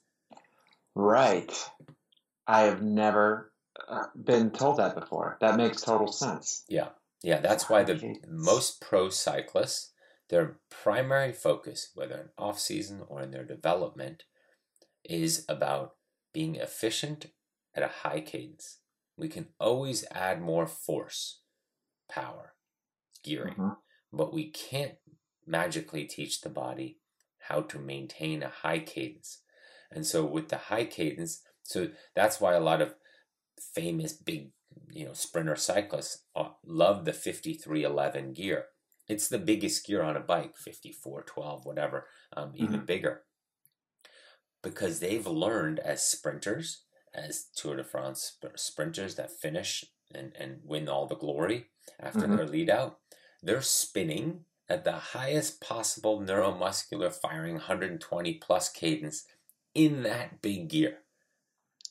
[0.95, 1.53] Right.
[2.47, 3.52] I have never
[3.87, 5.37] uh, been told that before.
[5.41, 6.63] That makes total sense.
[6.67, 6.89] Yeah,
[7.21, 7.39] yeah.
[7.39, 9.91] That's why the most pro cyclists,
[10.29, 14.23] their primary focus, whether in off season or in their development,
[15.03, 15.95] is about
[16.33, 17.27] being efficient
[17.75, 18.79] at a high cadence.
[19.17, 21.41] We can always add more force,
[22.09, 22.53] power,
[23.23, 23.73] gearing, mm-hmm.
[24.11, 24.95] but we can't
[25.45, 26.97] magically teach the body
[27.47, 29.41] how to maintain a high cadence.
[29.91, 32.95] And so with the high cadence, so that's why a lot of
[33.59, 34.51] famous big,
[34.91, 38.65] you know, sprinter cyclists uh, love the 5311 gear.
[39.07, 42.85] It's the biggest gear on a bike, 5412, whatever, um, even mm-hmm.
[42.85, 43.21] bigger.
[44.61, 49.83] Because they've learned as sprinters, as Tour de France sprinters that finish
[50.15, 51.67] and, and win all the glory
[51.99, 52.37] after mm-hmm.
[52.37, 52.99] their lead out,
[53.41, 59.25] they're spinning at the highest possible neuromuscular firing 120 plus cadence
[59.75, 60.99] in that big gear.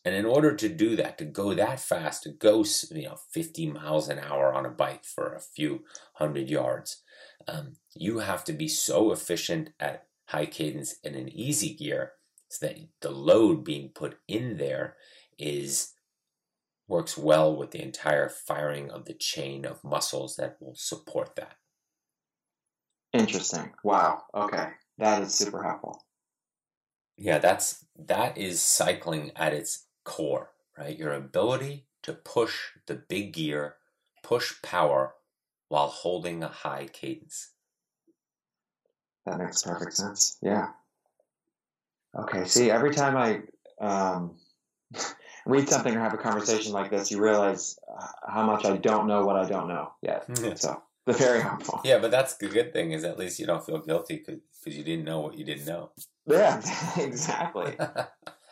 [0.04, 3.70] And in order to do that, to go that fast, to go you know 50
[3.70, 5.84] miles an hour on a bike for a few
[6.14, 7.02] hundred yards,
[7.46, 12.12] um, you have to be so efficient at high cadence in an easy gear
[12.48, 14.96] so that the load being put in there
[15.38, 15.92] is
[16.88, 21.54] works well with the entire firing of the chain of muscles that will support that.
[23.12, 23.72] Interesting.
[23.84, 24.22] Wow.
[24.34, 24.68] Okay.
[24.98, 26.04] That is super helpful.
[27.16, 30.98] Yeah, that's that is cycling at its core, right?
[30.98, 32.54] Your ability to push
[32.86, 33.76] the big gear,
[34.22, 35.14] push power
[35.68, 37.50] while holding a high cadence.
[39.26, 40.36] That makes perfect sense.
[40.42, 40.68] Yeah.
[42.18, 42.44] Okay.
[42.44, 43.42] See, every time I
[43.84, 44.36] um,
[45.46, 49.06] read something or have a conversation like this, you realize uh, how much I don't
[49.06, 50.26] know what I don't know yet.
[50.58, 51.80] so, the very helpful.
[51.84, 54.84] Yeah, but that's the good thing is at least you don't feel guilty because you
[54.84, 55.90] didn't know what you didn't know.
[56.26, 56.60] Yeah,
[56.96, 57.76] exactly.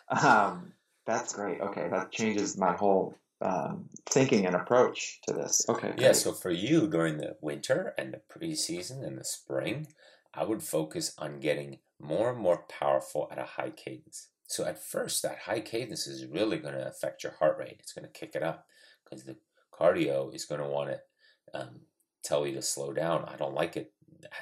[0.09, 0.73] um,
[1.07, 1.61] that's great.
[1.61, 5.65] Okay, that changes my whole um, thinking and approach to this.
[5.69, 5.95] Okay.
[5.97, 6.13] Yeah.
[6.13, 9.89] So for you during the winter and the preseason and the spring,
[10.35, 14.29] I would focus on getting more and more powerful at a high cadence.
[14.47, 17.77] So at first, that high cadence is really going to affect your heart rate.
[17.79, 18.67] It's going to kick it up
[19.05, 19.37] because the
[19.73, 21.81] cardio is going to want to um,
[22.23, 23.25] tell you to slow down.
[23.27, 23.93] I don't like it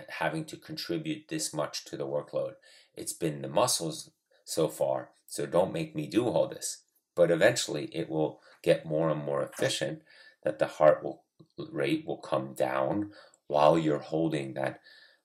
[0.09, 2.55] having to contribute this much to the workload.
[2.97, 4.11] It's been the muscles
[4.45, 5.11] so far.
[5.29, 6.83] So don't make me do all this.
[7.15, 10.03] But eventually it will get more and more efficient
[10.43, 11.23] that the heart will,
[11.71, 13.13] rate will come down
[13.47, 14.81] while you're holding that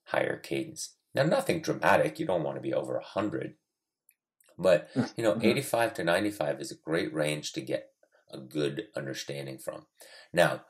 [0.06, 0.96] higher cadence.
[1.16, 2.20] Now, nothing dramatic.
[2.20, 3.56] You don't want to be over 100.
[4.58, 5.46] But, you know, mm-hmm.
[5.46, 7.90] 85 to 95 is a great range to get
[8.32, 9.86] a good understanding from.
[10.32, 10.62] Now,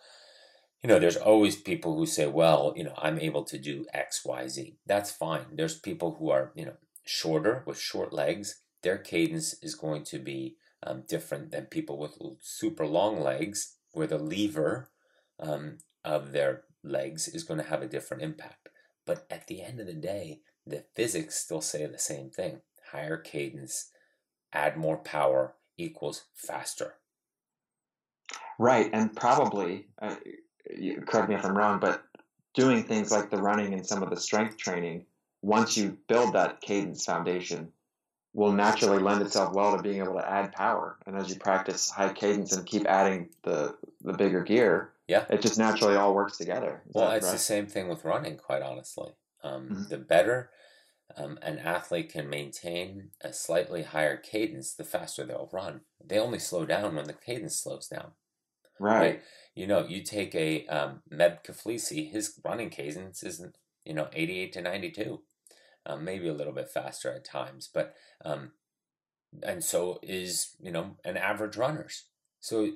[0.82, 4.24] you know, there's always people who say, well, you know, I'm able to do X,
[4.26, 4.78] Y, Z.
[4.86, 5.46] That's fine.
[5.54, 10.20] There's people who are, you know, shorter with short legs, their cadence is going to
[10.20, 14.92] be um, different than people with super long legs, where the lever
[15.40, 18.70] um, of their legs is going to have a different impact.
[19.06, 22.62] But at the end of the day, the physics still say the same thing
[22.92, 23.90] higher cadence,
[24.54, 26.94] add more power equals faster.
[28.60, 30.16] Right, and probably, uh,
[31.08, 32.04] correct me if I'm wrong, but
[32.54, 35.06] doing things like the running and some of the strength training
[35.42, 37.72] once you build that cadence foundation,
[38.34, 40.98] will naturally lend itself well to being able to add power.
[41.06, 45.42] And as you practice high cadence and keep adding the the bigger gear, yeah, it
[45.42, 46.82] just naturally all works together.
[46.88, 47.34] Is well, it's right?
[47.34, 49.12] the same thing with running, quite honestly.
[49.44, 49.84] Um, mm-hmm.
[49.90, 50.50] The better
[51.16, 55.82] um, an athlete can maintain a slightly higher cadence the faster they'll run.
[56.04, 58.12] They only slow down when the cadence slows down.
[58.80, 59.00] Right.
[59.00, 59.22] Right.
[59.56, 64.54] You know, you take a um, Meb Keflezighi, his running cadence isn't, you know, 88
[64.54, 65.22] to 92,
[65.86, 67.94] um, maybe a little bit faster at times, but,
[68.24, 68.52] um,
[69.42, 72.06] and so is, you know, an average runner's.
[72.40, 72.72] So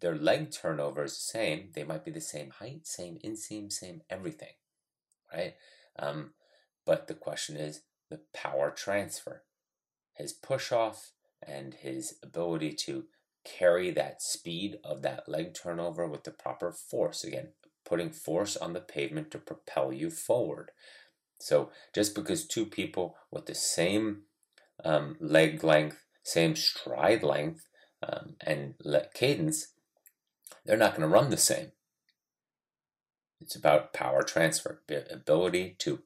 [0.00, 1.70] their leg turnover is the same.
[1.74, 4.54] They might be the same height, same inseam, same everything,
[5.32, 5.54] right?
[5.98, 6.32] Um,
[6.84, 9.44] but the question is the power transfer,
[10.14, 11.12] his push off,
[11.46, 13.04] and his ability to
[13.44, 17.24] carry that speed of that leg turnover with the proper force.
[17.24, 17.48] Again,
[17.84, 20.70] putting force on the pavement to propel you forward.
[21.42, 24.22] So just because two people with the same
[24.84, 27.66] um, leg length, same stride length,
[28.02, 28.74] um, and
[29.14, 29.68] cadence,
[30.64, 31.72] they're not going to run the same.
[33.40, 36.00] It's about power transfer, ability to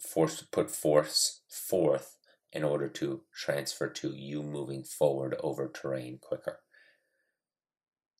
[0.00, 2.16] force put force forth
[2.52, 6.60] in order to transfer to you moving forward over terrain quicker.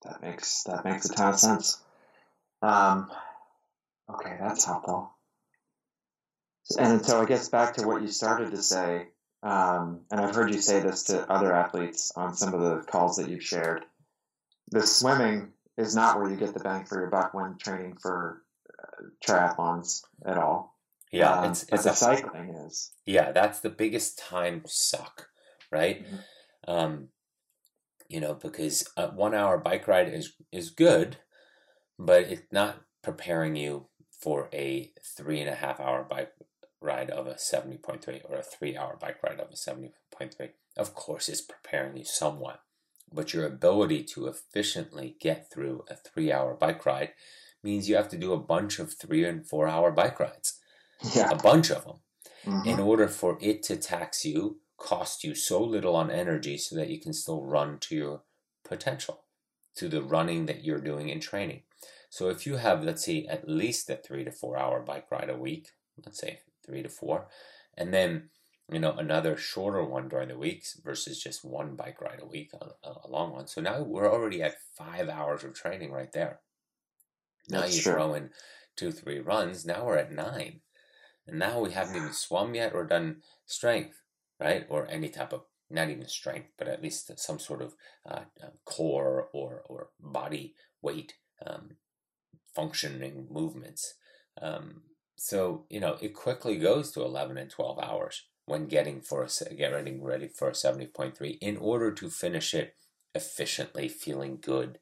[0.03, 1.79] That makes that makes a ton of sense.
[2.61, 3.11] Um,
[4.11, 5.15] okay, that's helpful.
[6.79, 9.09] And so I guess back to what you started to say,
[9.43, 13.17] um, and I've heard you say this to other athletes on some of the calls
[13.17, 13.85] that you've shared.
[14.71, 18.43] The swimming is not where you get the bang for your buck when training for
[18.83, 20.79] uh, triathlons at all.
[21.13, 22.91] Yeah, um, it's, it's the a, cycling is.
[23.07, 25.29] yeah, that's the biggest time suck,
[25.71, 26.05] right?
[26.05, 26.19] Mhm.
[26.67, 27.09] Um,
[28.09, 31.19] you know, because a one hour bike ride is is good,
[31.99, 36.33] but it's not preparing you for a three and a half hour bike
[36.85, 39.93] ride of a seventy point three or a three hour bike ride of a seventy
[40.17, 40.51] point three.
[40.77, 42.61] Of course, it's preparing you somewhat,
[43.13, 47.13] but your ability to efficiently get through a three hour bike ride
[47.63, 50.61] means you have to do a bunch of three and four hour bike rides,
[51.15, 51.31] Yeah.
[51.31, 52.01] a bunch of them
[52.45, 52.67] Mhm.
[52.67, 56.89] in order for it to tax you, cost you so little on energy so that
[56.89, 58.23] you can still run to your
[58.65, 59.25] potential,
[59.77, 61.63] to the running that you're doing in training.
[62.11, 65.31] So if you have, let's say, at least a three to four hour bike ride
[65.31, 65.73] a week,
[66.05, 67.29] let's say three to four,
[67.77, 68.31] and then
[68.71, 72.51] you know another shorter one during the weeks versus just one bike ride a week,
[72.55, 73.47] a, a long one.
[73.47, 76.41] So now we're already at five hours of training right there.
[77.49, 77.93] Now That's you true.
[77.93, 78.31] throw in
[78.77, 79.65] two, three runs.
[79.65, 80.61] Now we're at nine.
[81.27, 84.01] And now we haven't even swum yet or done strength,
[84.41, 84.67] right?
[84.69, 87.75] Or any type of, not even strength, but at least some sort of
[88.09, 91.15] uh, uh, core or, or body weight
[91.47, 91.77] um,
[92.55, 93.95] functioning movements.
[94.41, 94.83] Um,
[95.17, 99.55] so, you know, it quickly goes to 11 and 12 hours when getting for a,
[99.55, 102.75] getting ready for a 70.3 in order to finish it
[103.15, 104.79] efficiently, feeling good.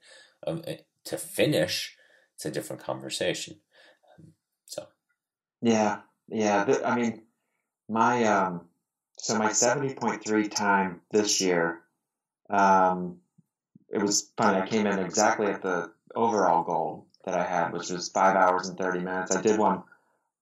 [0.47, 1.97] Um, eh, to finish,
[2.35, 3.61] it's a different conversation.
[4.19, 4.33] Um,
[4.65, 4.87] so,
[5.61, 6.81] Yeah, yeah.
[6.85, 7.23] I mean,
[7.89, 8.69] my um,
[9.19, 11.83] so my seventy point three time this year,
[12.51, 13.19] um,
[13.89, 14.59] it was funny.
[14.61, 18.69] I came in exactly at the overall goal that I had, which was five hours
[18.69, 19.35] and thirty minutes.
[19.35, 19.85] I did one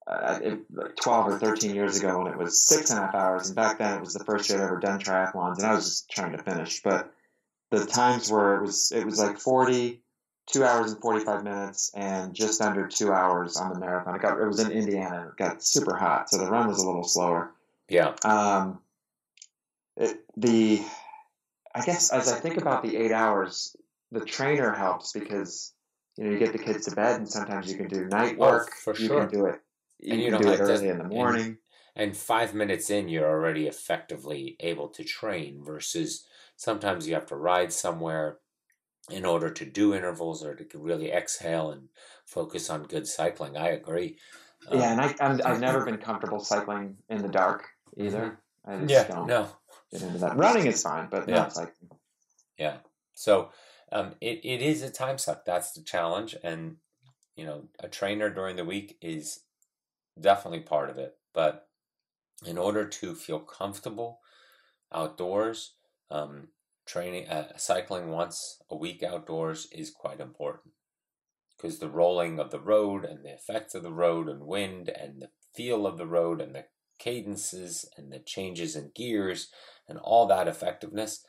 [0.07, 3.15] uh, it, like twelve or thirteen years ago, and it was six and a half
[3.15, 3.47] hours.
[3.49, 5.85] And back then, it was the first year I'd ever done triathlons, and I was
[5.85, 6.83] just trying to finish.
[6.83, 7.13] But
[7.71, 10.03] the times where it was, it was like forty
[10.47, 14.17] two hours and 45 minutes and just under two hours on the marathon.
[14.17, 15.29] It got it was in Indiana.
[15.29, 17.53] It got super hot, so the run was a little slower.
[17.89, 18.81] yeah, Um,
[19.97, 20.83] it, the
[21.75, 23.77] I guess as I think about the eight hours,
[24.11, 25.73] the trainer helps because
[26.17, 28.51] you know you get the kids to bed, and sometimes you can do night Oh,
[28.51, 28.73] work.
[28.73, 29.61] for you can do it.
[30.03, 31.59] You And you don't do it have to- early in the morning.
[31.97, 37.37] and five minutes in, you're already effectively able to train versus sometimes you have to
[37.37, 38.39] ride somewhere
[39.11, 41.89] in order to do intervals or to really exhale and
[42.27, 43.57] focus on good cycling.
[43.57, 44.19] I agree.
[44.69, 47.67] Um, yeah, and I I'm, I've never been comfortable cycling in the dark
[47.97, 48.39] either.
[48.65, 49.49] I just yeah, don't no,
[49.91, 50.37] get into that.
[50.37, 51.49] Running is fine, but Yeah.
[52.59, 52.77] Yeah.
[53.15, 53.51] So
[53.91, 55.45] um, it, it is a time suck.
[55.45, 56.37] That's the challenge.
[56.45, 56.77] And,
[57.37, 59.41] you know, a trainer during the week is
[60.19, 61.15] definitely part of it.
[61.35, 61.69] But
[62.45, 64.21] in order to feel comfortable
[64.93, 65.75] outdoors,
[66.11, 66.49] um,
[66.87, 70.75] training, uh, cycling once a week outdoors is quite important.
[71.57, 75.23] Because the rolling of the road and the effects of the road and wind and
[75.23, 76.65] the feel of the road and the
[76.99, 79.51] cadences and the changes in gears
[79.89, 81.25] and all that effectiveness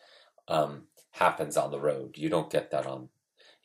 [0.48, 2.16] um, happens on the road.
[2.16, 3.10] You don't get that on,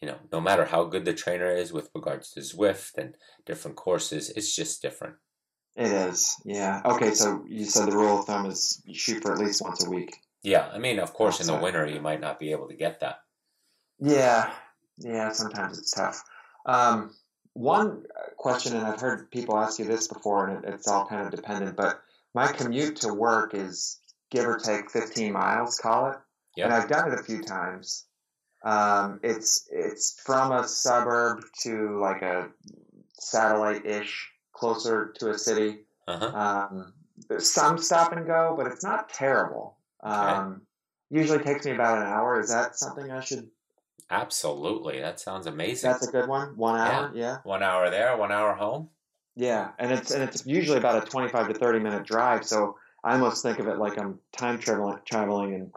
[0.00, 3.76] you know, no matter how good the trainer is with regards to Zwift and different
[3.76, 5.16] courses, it's just different.
[5.76, 6.80] It is, yeah.
[6.84, 9.84] Okay, so you said the rule of thumb is you shoot for at least once
[9.84, 10.16] a week.
[10.42, 13.00] Yeah, I mean, of course, in the winter, you might not be able to get
[13.00, 13.20] that.
[13.98, 14.50] Yeah,
[14.98, 15.32] yeah.
[15.32, 16.22] Sometimes it's tough.
[16.64, 17.14] Um,
[17.52, 18.04] one
[18.36, 21.76] question, and I've heard people ask you this before, and it's all kind of dependent.
[21.76, 22.00] But
[22.34, 23.98] my commute to work is
[24.30, 26.18] give or take 15 miles, call it.
[26.56, 26.64] Yep.
[26.64, 28.04] And I've done it a few times.
[28.66, 32.48] Um, it's it's from a suburb to like a
[33.12, 35.84] satellite-ish, closer to a city.
[36.08, 36.26] Uh-huh.
[36.26, 36.92] Um,
[37.28, 39.76] there's some stop and go, but it's not terrible.
[40.02, 40.62] Um,
[41.10, 42.40] Usually takes me about an hour.
[42.40, 43.48] Is that something I should?
[44.10, 45.00] Absolutely.
[45.00, 45.88] That sounds amazing.
[45.88, 46.56] That's a good one.
[46.56, 47.38] One hour, yeah.
[47.44, 48.88] One hour there, one hour home.
[49.36, 52.44] Yeah, and it's and it's usually about a twenty-five to thirty minute drive.
[52.44, 55.72] So I almost think of it like I'm time traveling, traveling and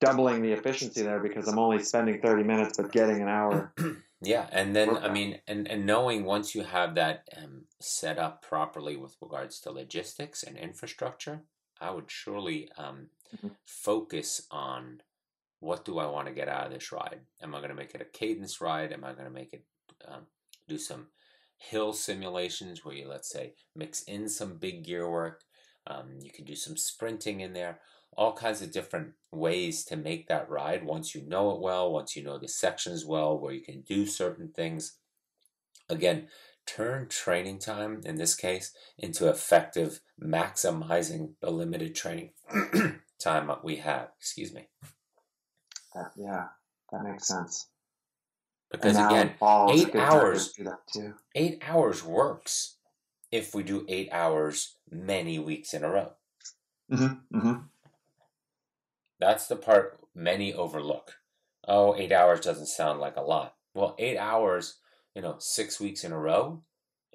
[0.00, 3.72] doubling the efficiency there because I'm only spending thirty minutes but getting an hour.
[4.20, 8.42] Yeah, and then I mean, and and knowing once you have that um, set up
[8.42, 11.42] properly with regards to logistics and infrastructure,
[11.80, 13.54] I would surely um, Mhm.
[13.64, 15.02] focus on
[15.60, 17.20] what do I want to get out of this ride.
[17.40, 18.92] Am I going to make it a cadence ride?
[18.92, 19.64] Am I going to make it
[20.04, 20.26] um,
[20.66, 21.06] do some
[21.56, 25.44] hill simulations where you let's say mix in some big gear work?
[25.86, 27.80] Um, you can do some sprinting in there.
[28.16, 32.16] All kinds of different ways to make that ride once you know it well, once
[32.16, 34.96] you know the sections well, where you can do certain things.
[35.88, 36.28] Again,
[36.66, 42.30] turn training time, in this case, into effective maximizing the limited training
[43.20, 44.08] time that we have.
[44.18, 44.68] Excuse me.
[45.94, 46.46] That, yeah,
[46.92, 47.68] that makes sense.
[48.70, 51.14] Because again, in fall is a eight hours- do that too.
[51.34, 52.76] eight hours works
[53.30, 56.12] if we do eight hours many weeks in a row.
[56.92, 57.60] Mm-hmm, mm-hmm.
[59.20, 61.16] That's the part many overlook.
[61.66, 63.54] Oh, eight hours doesn't sound like a lot.
[63.74, 64.78] Well, eight hours,
[65.14, 66.62] you know, six weeks in a row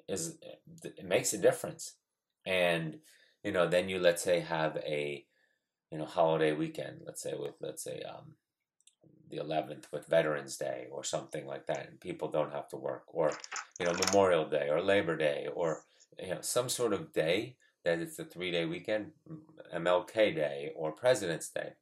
[0.08, 0.38] is
[0.82, 1.94] it makes a difference.
[2.46, 2.98] And
[3.42, 5.24] you know, then you let's say have a
[5.90, 7.02] you know holiday weekend.
[7.04, 8.34] Let's say with let's say um,
[9.30, 13.04] the 11th with Veterans Day or something like that, and people don't have to work,
[13.08, 13.32] or
[13.80, 15.82] you know Memorial Day or Labor Day or
[16.22, 19.12] you know some sort of day that it's a three day weekend,
[19.74, 21.72] MLK Day or President's Day.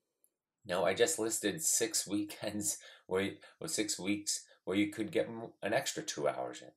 [0.65, 5.29] No, I just listed six weekends where you, or six weeks where you could get
[5.29, 6.71] an extra two hours in,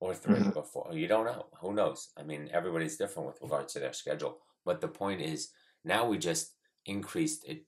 [0.00, 0.52] or 3 Mhm.
[0.54, 0.90] or four.
[0.92, 1.48] You don't know.
[1.60, 2.12] Who knows?
[2.16, 4.40] I mean, everybody's different with regards to their schedule.
[4.64, 5.52] But the point is,
[5.84, 6.54] now we just
[6.86, 7.66] increased it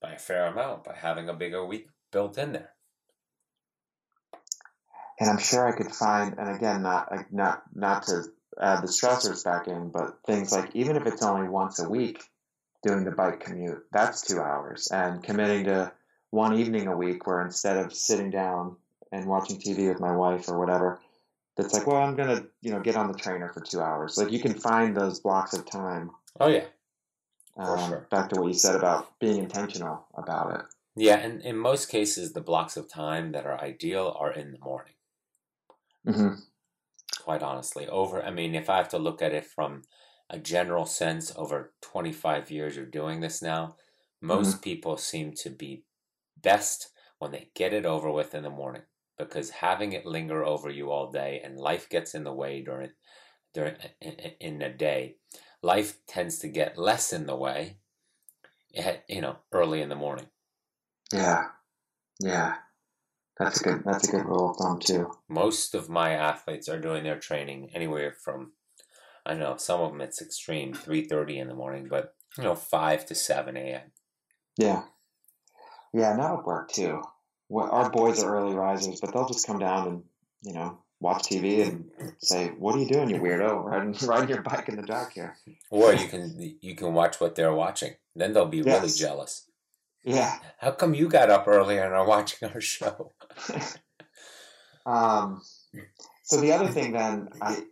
[0.00, 2.76] by a fair amount by having a bigger week built in there.
[5.20, 8.24] And I'm sure I could find, and again, not like, not not to
[8.60, 12.22] add the stressors back in, but things like even if it's only once a week,
[12.82, 15.92] doing the bike commute, that's two hours, and committing to
[16.30, 18.76] one evening a week where instead of sitting down
[19.12, 21.00] and watching TV with my wife or whatever,
[21.56, 24.16] that's like, well, I'm gonna you know get on the trainer for two hours.
[24.16, 26.10] Like you can find those blocks of time.
[26.40, 26.64] Oh yeah,
[27.56, 28.06] Um, sure.
[28.10, 30.66] Back to what you said about being intentional about it.
[30.96, 31.16] yeah.
[31.16, 34.94] And in most cases, the blocks of time that are ideal are in the morning.
[36.06, 36.34] Mm-hmm.
[37.22, 37.86] quite honestly.
[37.86, 39.82] Over, I mean, if I have to look at it from
[40.32, 43.76] a general sense over 25 years of doing this now,
[44.20, 44.60] most mm-hmm.
[44.60, 45.84] people seem to be
[46.42, 46.88] best
[47.18, 48.82] when they get it over with in the morning
[49.18, 52.90] because having it linger over you all day and life gets in the way during
[53.54, 53.76] during
[54.40, 55.16] in, the day
[55.62, 57.76] life tends to get less in the way
[58.76, 60.26] at, you know early in the morning
[61.12, 61.44] Yeah,
[62.18, 62.56] yeah.
[63.38, 63.82] That's a good.
[63.84, 65.12] That's a good rule of thumb too.
[65.28, 68.52] most of my athletes are doing their training anywhere from
[69.24, 72.54] I know some of them it's extreme three thirty in the morning, but you know
[72.54, 73.92] five to seven a.m.
[74.58, 74.82] Yeah.
[75.92, 77.02] Yeah, and that'll work too.
[77.48, 80.02] Well, our boys are early risers, but they'll just come down and,
[80.42, 83.62] you know, watch TV and say, What are you doing, you weirdo?
[83.62, 85.36] Riding, riding your bike in the dark here.
[85.70, 87.94] Or you can you can watch what they're watching.
[88.16, 89.46] Then they'll be really jealous.
[90.02, 90.38] Yeah.
[90.58, 93.12] How come you got up earlier and are watching our show?
[94.84, 95.42] Um,
[96.24, 97.62] so the other thing then, I,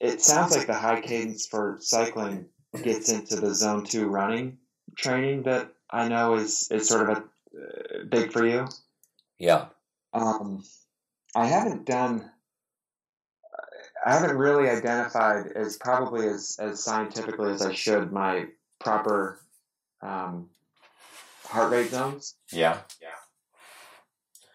[0.00, 2.46] it sounds like the high cadence for cycling
[2.82, 4.58] gets into the zone two running
[4.96, 8.68] training that I know is, is sort of a uh, big for you.
[9.38, 9.66] Yeah,
[10.12, 10.64] Um,
[11.34, 12.30] I haven't done.
[14.04, 18.46] I haven't really identified as probably as, as scientifically as I should my
[18.78, 19.40] proper
[20.00, 20.48] um,
[21.44, 22.34] heart rate zones.
[22.52, 23.08] yeah, Yeah.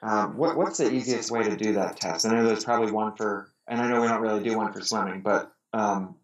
[0.04, 2.26] Um, what, what's the easiest way to do that test?
[2.26, 4.82] I know there's probably one for, and I know we don't really do one for
[4.82, 6.16] swimming, but um,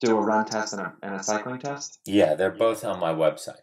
[0.00, 1.98] do a run test and a, and a cycling test.
[2.04, 2.34] yeah.
[2.34, 3.60] They're both on my website.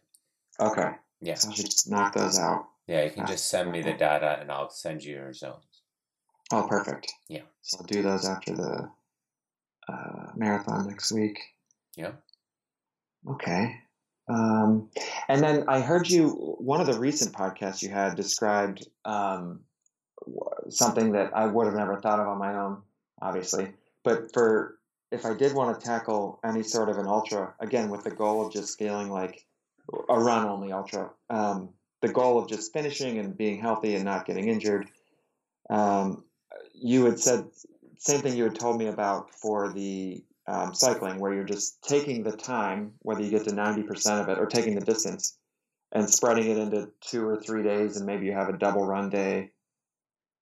[0.60, 0.92] Okay,
[1.22, 2.66] Yeah, so I should knock those out.
[2.88, 3.04] yeah.
[3.04, 5.64] You can just send me the data and I'll send you your zones.
[6.52, 7.12] Oh, perfect.
[7.28, 7.42] Yeah.
[7.62, 8.90] So I'll do those after the
[9.90, 11.40] uh, marathon next week.
[11.98, 12.12] Yeah.
[13.30, 13.76] Okay.
[14.30, 14.90] Um,
[15.28, 19.62] and then I heard you, one of the recent podcasts you had described um,
[20.70, 22.82] something that I would have never thought of on my own,
[23.22, 23.72] obviously.
[24.04, 24.78] But for
[25.12, 28.46] if I did want to tackle any sort of an ultra, again, with the goal
[28.46, 29.46] of just feeling like
[30.10, 31.70] a run only ultra, um,
[32.02, 34.90] the goal of just finishing and being healthy and not getting injured,
[35.70, 36.24] um,
[36.74, 37.46] you had said
[37.98, 42.24] same thing you had told me about for the um, cycling, where you're just taking
[42.24, 45.38] the time, whether you get to 90% of it, or taking the distance
[45.92, 49.10] and spreading it into two or three days, and maybe you have a double run
[49.10, 49.52] day.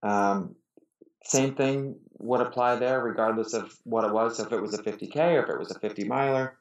[0.03, 0.55] Um,
[1.23, 4.37] same thing would apply there, regardless of what it was.
[4.37, 6.57] So if it was a 50K or if it was a 50 miler.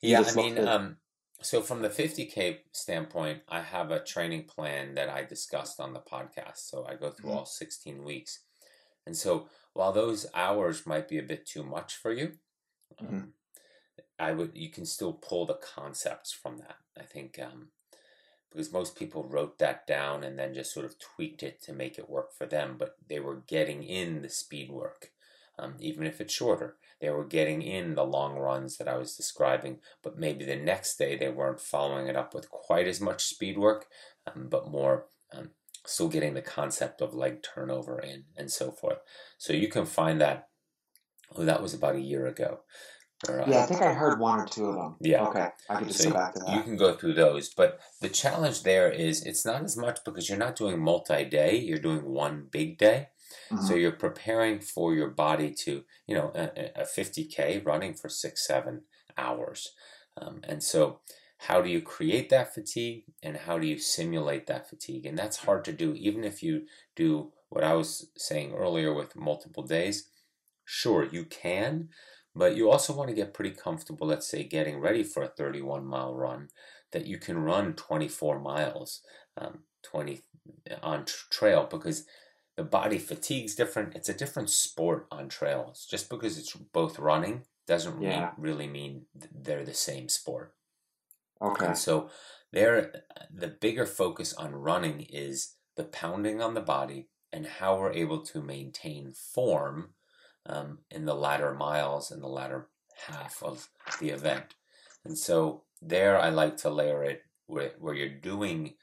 [0.00, 0.96] Yeah, I mean, um,
[1.42, 6.00] so from the 50K standpoint, I have a training plan that I discussed on the
[6.00, 6.58] podcast.
[6.58, 7.38] So I go through mm-hmm.
[7.38, 8.40] all 16 weeks.
[9.06, 12.32] And so while those hours might be a bit too much for you,
[13.02, 13.14] mm-hmm.
[13.14, 13.32] um,
[14.18, 16.76] I would you can still pull the concepts from that.
[16.98, 17.68] I think um,
[18.50, 21.98] because most people wrote that down and then just sort of tweaked it to make
[21.98, 25.10] it work for them, but they were getting in the speed work,
[25.58, 26.76] um, even if it's shorter.
[27.00, 30.96] They were getting in the long runs that I was describing, but maybe the next
[30.96, 33.86] day they weren't following it up with quite as much speed work,
[34.26, 35.50] um, but more um,
[35.84, 38.98] still getting the concept of leg turnover in and so forth.
[39.36, 40.48] So you can find that.
[41.36, 42.60] Oh, that was about a year ago.
[43.28, 44.96] Uh, yeah, I think I heard one or two of them.
[45.00, 45.26] Yeah.
[45.26, 45.48] Okay.
[45.68, 46.54] I can just so go back to that.
[46.54, 47.48] You can go through those.
[47.48, 51.56] But the challenge there is it's not as much because you're not doing multi day,
[51.56, 53.08] you're doing one big day.
[53.50, 53.64] Mm-hmm.
[53.64, 58.46] So you're preparing for your body to, you know, a, a 50K running for six,
[58.46, 58.82] seven
[59.16, 59.72] hours.
[60.16, 61.00] Um, and so
[61.38, 65.06] how do you create that fatigue and how do you simulate that fatigue?
[65.06, 66.66] And that's hard to do, even if you
[66.96, 70.08] do what I was saying earlier with multiple days.
[70.64, 71.88] Sure, you can,
[72.38, 75.84] but you also want to get pretty comfortable, let's say, getting ready for a 31
[75.84, 76.48] mile run,
[76.92, 79.02] that you can run 24 miles,
[79.36, 80.22] um, 20
[80.82, 82.06] on trail because
[82.56, 83.96] the body fatigue's different.
[83.96, 85.84] It's a different sport on trails.
[85.90, 88.20] Just because it's both running doesn't yeah.
[88.20, 90.54] mean, really mean they're the same sport.
[91.42, 91.66] Okay.
[91.66, 92.08] And so
[92.52, 93.02] there,
[93.34, 98.22] the bigger focus on running is the pounding on the body and how we're able
[98.22, 99.90] to maintain form
[100.48, 102.68] um, in the latter miles in the latter
[103.06, 103.68] half of
[104.00, 104.54] the event.
[105.04, 108.74] And so there, I like to layer it where, where you're doing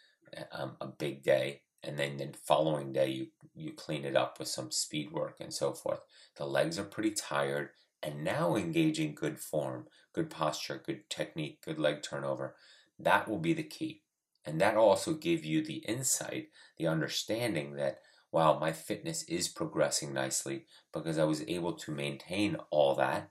[0.51, 3.27] um, a big day, and then the following day you
[3.57, 6.01] you clean it up with some speed work and so forth.
[6.35, 7.69] The legs are pretty tired,
[8.03, 12.55] and now engaging good form, good posture, good technique, good leg turnover.
[12.99, 14.01] That will be the key.
[14.45, 17.99] And that also give you the insight, the understanding that
[18.35, 23.29] wow, my fitness is progressing nicely because I was able to maintain all that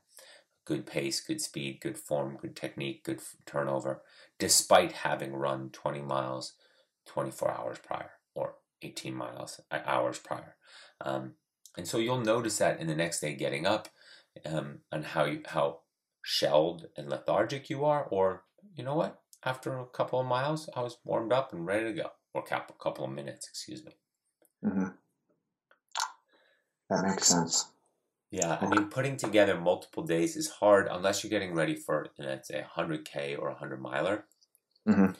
[0.64, 4.00] good pace, good speed, good form, good technique, good turnover,
[4.38, 6.54] despite having run 20 miles
[7.04, 10.56] 24 hours prior or 18 miles uh, hours prior.
[11.02, 11.34] Um,
[11.76, 13.90] and so you'll notice that in the next day getting up
[14.46, 15.80] um, and how you, how
[16.22, 18.44] shelled and lethargic you are, or
[18.74, 19.20] you know what?
[19.44, 22.82] After a couple of miles, I was warmed up and ready to go, or a
[22.82, 23.92] couple of minutes, excuse me.
[24.64, 24.88] Mm-hmm.
[26.90, 27.68] That makes sense.
[28.30, 32.48] Yeah, I mean, putting together multiple days is hard unless you're getting ready for, let's
[32.48, 34.24] say, a 100K or a 100 miler.
[34.88, 35.12] Mm-hmm.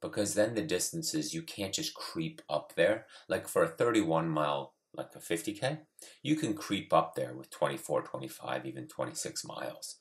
[0.00, 3.06] Because then the distances, you can't just creep up there.
[3.28, 5.80] Like for a 31 mile, like a 50K,
[6.22, 9.96] you can creep up there with 24, 25, even 26 miles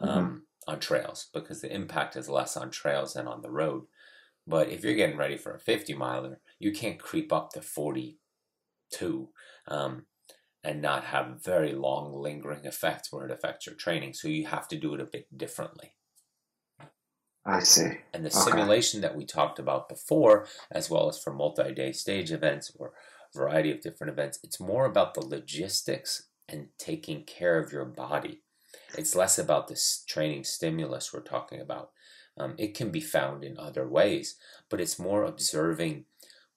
[0.00, 0.08] mm-hmm.
[0.08, 3.84] um, on trails because the impact is less on trails than on the road.
[4.46, 7.60] But if you're getting ready for a 50 miler, you can't creep up to
[8.90, 9.28] 42
[9.68, 10.06] um,
[10.62, 14.14] and not have very long lingering effects where it affects your training.
[14.14, 15.94] So you have to do it a bit differently.
[17.44, 17.98] I see.
[18.12, 18.50] And the okay.
[18.50, 22.92] simulation that we talked about before, as well as for multi day stage events or
[23.34, 27.86] a variety of different events, it's more about the logistics and taking care of your
[27.86, 28.42] body.
[28.98, 31.90] It's less about this training stimulus we're talking about.
[32.36, 34.36] Um, it can be found in other ways,
[34.68, 36.04] but it's more observing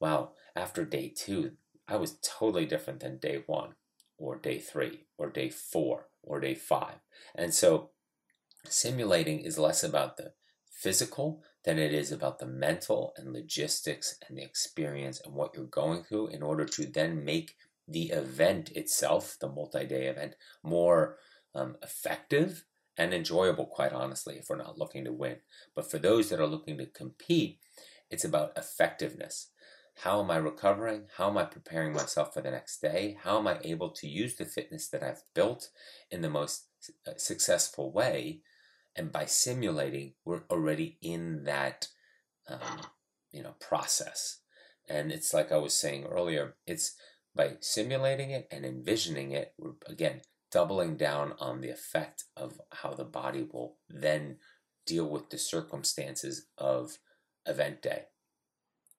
[0.03, 1.51] wow, after day two,
[1.93, 3.75] I was totally different than day one,
[4.17, 6.95] or day three, or day four, or day five.
[7.35, 7.91] And so
[8.67, 10.33] simulating is less about the
[10.71, 15.65] physical than it is about the mental and logistics and the experience and what you're
[15.65, 17.57] going through in order to then make
[17.87, 20.33] the event itself, the multi day event,
[20.63, 21.17] more
[21.53, 22.65] um, effective
[22.97, 25.37] and enjoyable, quite honestly, if we're not looking to win.
[25.75, 27.59] But for those that are looking to compete,
[28.09, 29.49] it's about effectiveness.
[29.95, 31.03] How am I recovering?
[31.17, 33.17] How am I preparing myself for the next day?
[33.23, 35.69] How am I able to use the fitness that I've built
[36.11, 36.67] in the most
[37.07, 38.41] uh, successful way?
[38.95, 41.87] And by simulating, we're already in that,
[42.47, 42.81] um,
[43.31, 44.39] you know, process.
[44.89, 46.95] And it's like I was saying earlier, it's
[47.35, 50.21] by simulating it and envisioning it, we're again
[50.51, 54.37] doubling down on the effect of how the body will then
[54.85, 56.99] deal with the circumstances of
[57.47, 58.03] event day.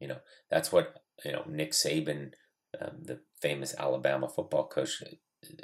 [0.01, 0.19] You know,
[0.51, 2.33] that's what, you know, Nick Saban,
[2.81, 5.03] um, the famous Alabama football coach,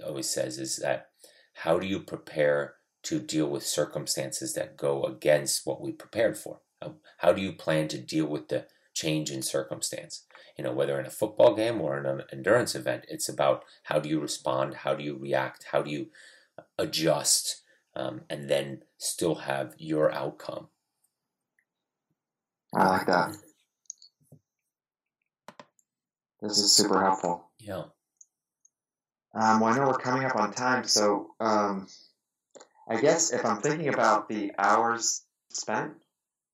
[0.07, 1.09] always says is that
[1.55, 6.61] how do you prepare to deal with circumstances that go against what we prepared for?
[7.19, 10.25] How do you plan to deal with the change in circumstance?
[10.57, 13.99] You know, whether in a football game or in an endurance event, it's about how
[13.99, 16.09] do you respond, how do you react, how do you
[16.79, 17.63] adjust,
[17.95, 20.69] um, and then still have your outcome.
[22.75, 23.37] I like that.
[26.43, 27.51] This is super helpful.
[27.59, 27.85] Yeah.
[29.35, 31.87] Um, well, I know we're coming up on time, so um,
[32.89, 35.93] I guess if I'm thinking about the hours spent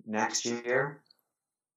[0.06, 1.00] next year,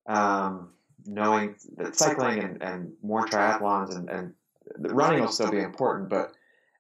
[0.08, 0.70] um,
[1.06, 4.34] knowing that cycling and, and more triathlons and, and
[4.78, 6.34] running will still be important, but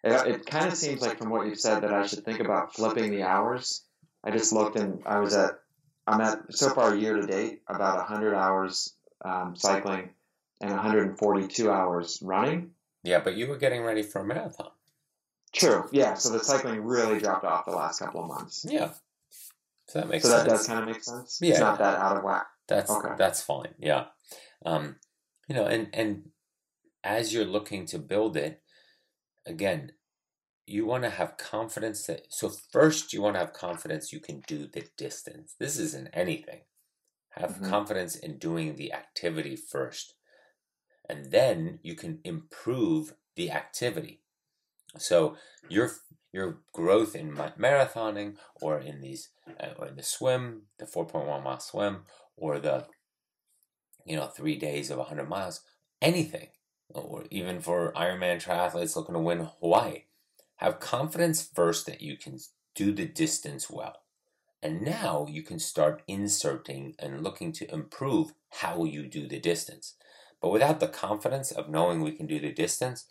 [0.03, 2.75] it, it kind of seems like from what you've said that I should think about
[2.75, 3.83] flipping the hours.
[4.23, 5.59] I just looked and I was at,
[6.07, 8.93] I'm at so far year to date about 100 hours
[9.23, 10.09] um, cycling
[10.61, 12.71] and 142 hours running.
[13.03, 14.71] Yeah, but you were getting ready for a marathon.
[15.53, 15.87] True.
[15.91, 16.13] Yeah.
[16.15, 18.65] So the cycling really dropped off the last couple of months.
[18.69, 18.91] Yeah.
[19.87, 20.43] So that makes so sense.
[20.43, 21.39] that does kind of make sense.
[21.41, 21.51] Yeah.
[21.51, 22.47] It's not that out of whack.
[22.67, 23.15] That's Okay.
[23.17, 23.73] that's fine.
[23.79, 24.05] Yeah.
[24.65, 24.97] Um,
[25.47, 26.29] you know, and and
[27.03, 28.61] as you're looking to build it,
[29.47, 29.93] again,
[30.67, 34.43] you want to have confidence that so first you want to have confidence you can
[34.47, 35.55] do the distance.
[35.57, 36.61] This isn't anything.
[37.31, 37.69] Have Mhm.
[37.69, 40.13] confidence in doing the activity first.
[41.09, 44.21] And then you can improve the activity.
[44.97, 45.35] So
[45.67, 45.91] your
[46.31, 49.29] your growth in marathoning or in these
[49.59, 52.03] uh, or in the swim, the 4.1 mile swim,
[52.37, 52.85] or the
[54.05, 55.61] you know three days of 100 miles,
[56.01, 56.49] anything,
[56.89, 60.03] or even for Ironman triathletes looking to win Hawaii,
[60.57, 62.37] have confidence first that you can
[62.75, 63.97] do the distance well,
[64.61, 69.95] and now you can start inserting and looking to improve how you do the distance.
[70.41, 73.07] But without the confidence of knowing we can do the distance,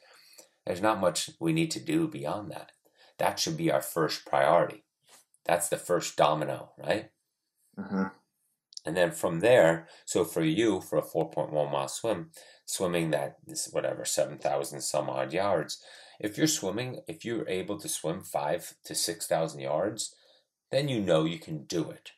[0.66, 2.72] there's not much we need to do beyond that.
[3.18, 4.84] That should be our first priority.
[5.44, 7.12] That's the first domino, right?
[7.76, 8.08] hmm
[8.84, 12.30] And then from there, so for you, for a 4.1 mile swim,
[12.66, 15.82] swimming that is whatever, 7,000 some odd yards,
[16.18, 20.14] if you're swimming, if you're able to swim five to 6,000 yards,
[20.70, 22.12] then you know you can do it,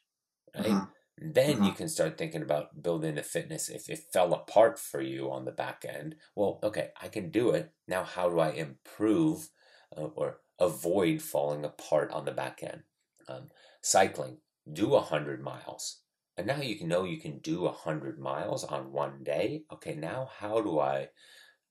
[0.55, 0.82] right?
[0.82, 0.93] Mhm.
[1.22, 3.68] Then you can start thinking about building the fitness.
[3.68, 7.51] If it fell apart for you on the back end, well, okay, I can do
[7.51, 7.72] it.
[7.86, 9.51] Now, how do I improve
[9.94, 12.84] uh, or avoid falling apart on the back end?
[13.28, 13.51] Um,
[13.82, 14.38] cycling,
[14.72, 16.01] do a 100 miles.
[16.38, 19.64] And now you can know you can do a 100 miles on one day.
[19.70, 21.09] Okay, now how do I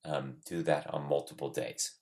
[0.06, 1.96] um, do that on multiple days?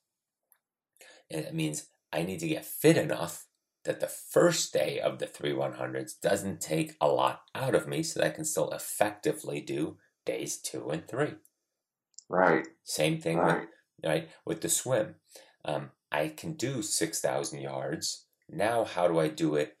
[1.30, 3.47] And it means I need to get fit enough
[3.88, 8.02] that the first day of the three 100s doesn't take a lot out of me
[8.02, 9.96] so that I can still effectively do
[10.26, 11.36] days two and three.
[12.28, 12.66] Right.
[12.84, 13.68] Same thing with Right.
[14.04, 15.14] right with the swim.
[15.64, 18.26] Um, I can do 6,000 yards.
[18.46, 19.78] Now, how do I do it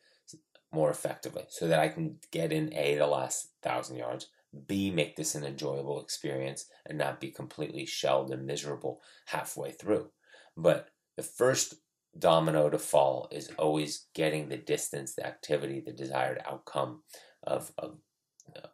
[0.72, 4.28] more effectively so that I can get in A, the last 1,000 yards,
[4.66, 10.10] B, make this an enjoyable experience and not be completely shelled and miserable halfway through.
[10.56, 11.74] But the first
[12.18, 17.02] domino to fall is always getting the distance, the activity, the desired outcome
[17.42, 17.98] of, of,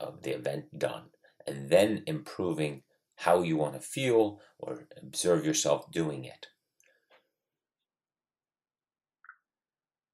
[0.01, 1.05] of the event done,
[1.47, 2.83] and then improving
[3.17, 6.47] how you want to feel or observe yourself doing it.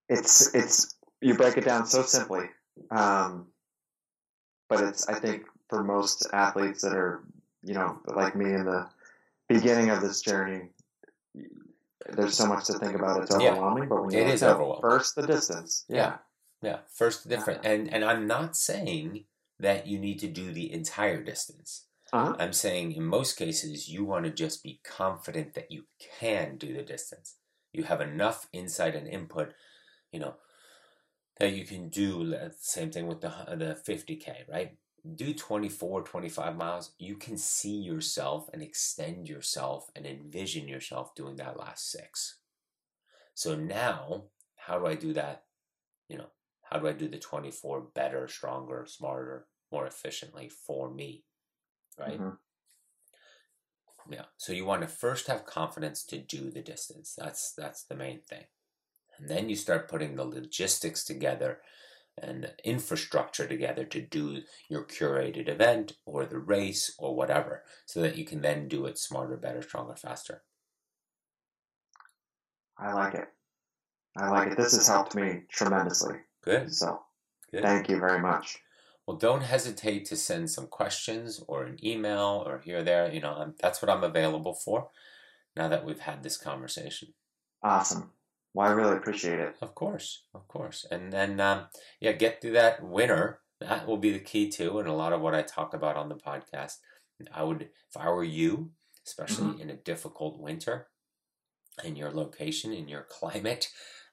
[0.09, 2.47] It's it's you break it down so simply,
[2.91, 3.47] um,
[4.69, 7.23] but it's I think for most athletes that are
[7.63, 8.89] you know like me in the
[9.49, 10.71] beginning of this journey,
[12.09, 13.23] there's so much to think about.
[13.23, 13.53] It's Yeah.
[13.53, 14.81] overwhelming, but when you It is overwhelming.
[14.81, 15.85] First, the distance.
[15.89, 16.19] Yeah.
[16.63, 17.65] Yeah, first different.
[17.65, 19.25] And and I'm not saying
[19.59, 21.87] that you need to do the entire distance.
[22.13, 22.35] Uh-huh.
[22.39, 25.85] I'm saying in most cases you want to just be confident that you
[26.19, 27.37] can do the distance.
[27.73, 29.55] You have enough insight and input,
[30.13, 30.35] you know,
[31.39, 34.77] that you can do the same thing with the the 50k, right?
[35.15, 36.93] Do 24, 25 miles.
[36.99, 42.39] You can see yourself and extend yourself and envision yourself doing that last 6.
[43.35, 44.25] So now,
[44.57, 45.45] how do I do that?
[46.09, 46.31] You know,
[46.63, 51.25] how do I do the 24 better, stronger, smarter, more efficiently for me?
[51.99, 52.21] Right?
[52.21, 52.39] Mhm.
[54.11, 54.27] Yeah.
[54.37, 57.15] So you want to first have confidence to do the distance.
[57.17, 58.45] That's that's the main thing.
[59.19, 61.63] And then you start putting the logistics together
[62.19, 68.17] and infrastructure together to do your curated event or the race or whatever so that
[68.17, 70.43] you can then do it smarter, better, stronger, faster.
[72.79, 73.29] I like it.
[74.17, 74.57] I like it.
[74.57, 76.17] This has helped me tremendously.
[76.43, 76.73] Good.
[76.73, 77.01] So
[77.51, 77.63] Good.
[77.63, 78.59] thank you very much.
[79.07, 83.13] Well, don't hesitate to send some questions or an email or here or there.
[83.13, 84.89] You know, I'm, that's what I'm available for
[85.57, 87.15] now that we've had this conversation.
[87.63, 88.11] Awesome.
[88.55, 89.57] Well, I really appreciate it.
[89.61, 90.85] Of course, of course.
[90.91, 91.67] And then, um,
[92.01, 93.41] yeah, get through that winter.
[93.61, 94.79] That will be the key too.
[94.79, 96.79] And a lot of what I talk about on the podcast.
[97.33, 98.71] I would, if I were you,
[99.07, 99.63] especially Mm-hmm.
[99.63, 100.89] in a difficult winter
[101.85, 103.71] in your location, in your climate,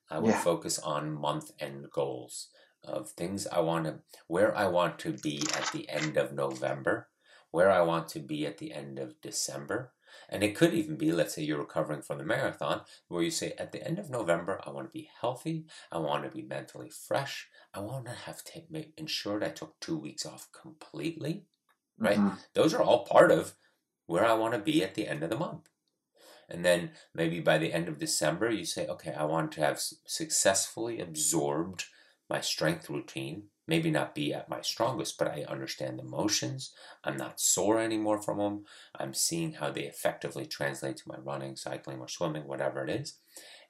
[0.10, 0.42] I would Yeah.
[0.42, 2.50] focus on month end goals
[2.84, 7.10] of things I want to, where I want to be at the end of November,
[7.52, 9.94] where I want to be at the end of December.
[10.30, 13.54] And it could even be, let's say you're recovering from the marathon, where you say,
[13.58, 15.66] at the end of November, I want to be healthy.
[15.92, 17.48] I want to be mentally fresh.
[17.74, 21.46] I want to have ma- ensured I took two weeks off completely.
[21.98, 22.18] Right?
[22.18, 22.38] Mhm.
[22.54, 23.56] Those are all part of
[24.06, 25.70] where I want to be at the end of the month.
[26.50, 29.80] And then maybe by the end of December, you say, okay, I want to have
[29.80, 31.86] successfully absorbed
[32.30, 33.50] my strength routine.
[33.68, 36.74] Maybe not be at my strongest, but I understand the motions.
[37.04, 38.66] I'm not sore anymore from them.
[38.98, 43.16] I'm seeing how they effectively translate to my running, cycling, or swimming, whatever it is.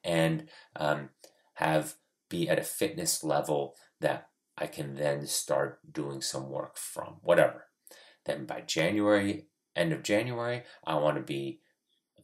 [0.04, 1.10] And um,
[1.56, 1.96] have
[2.30, 7.66] be at a fitness level that I can then start doing some work from, whatever.
[8.26, 9.46] Then by January,
[9.76, 11.62] end of January, I want to be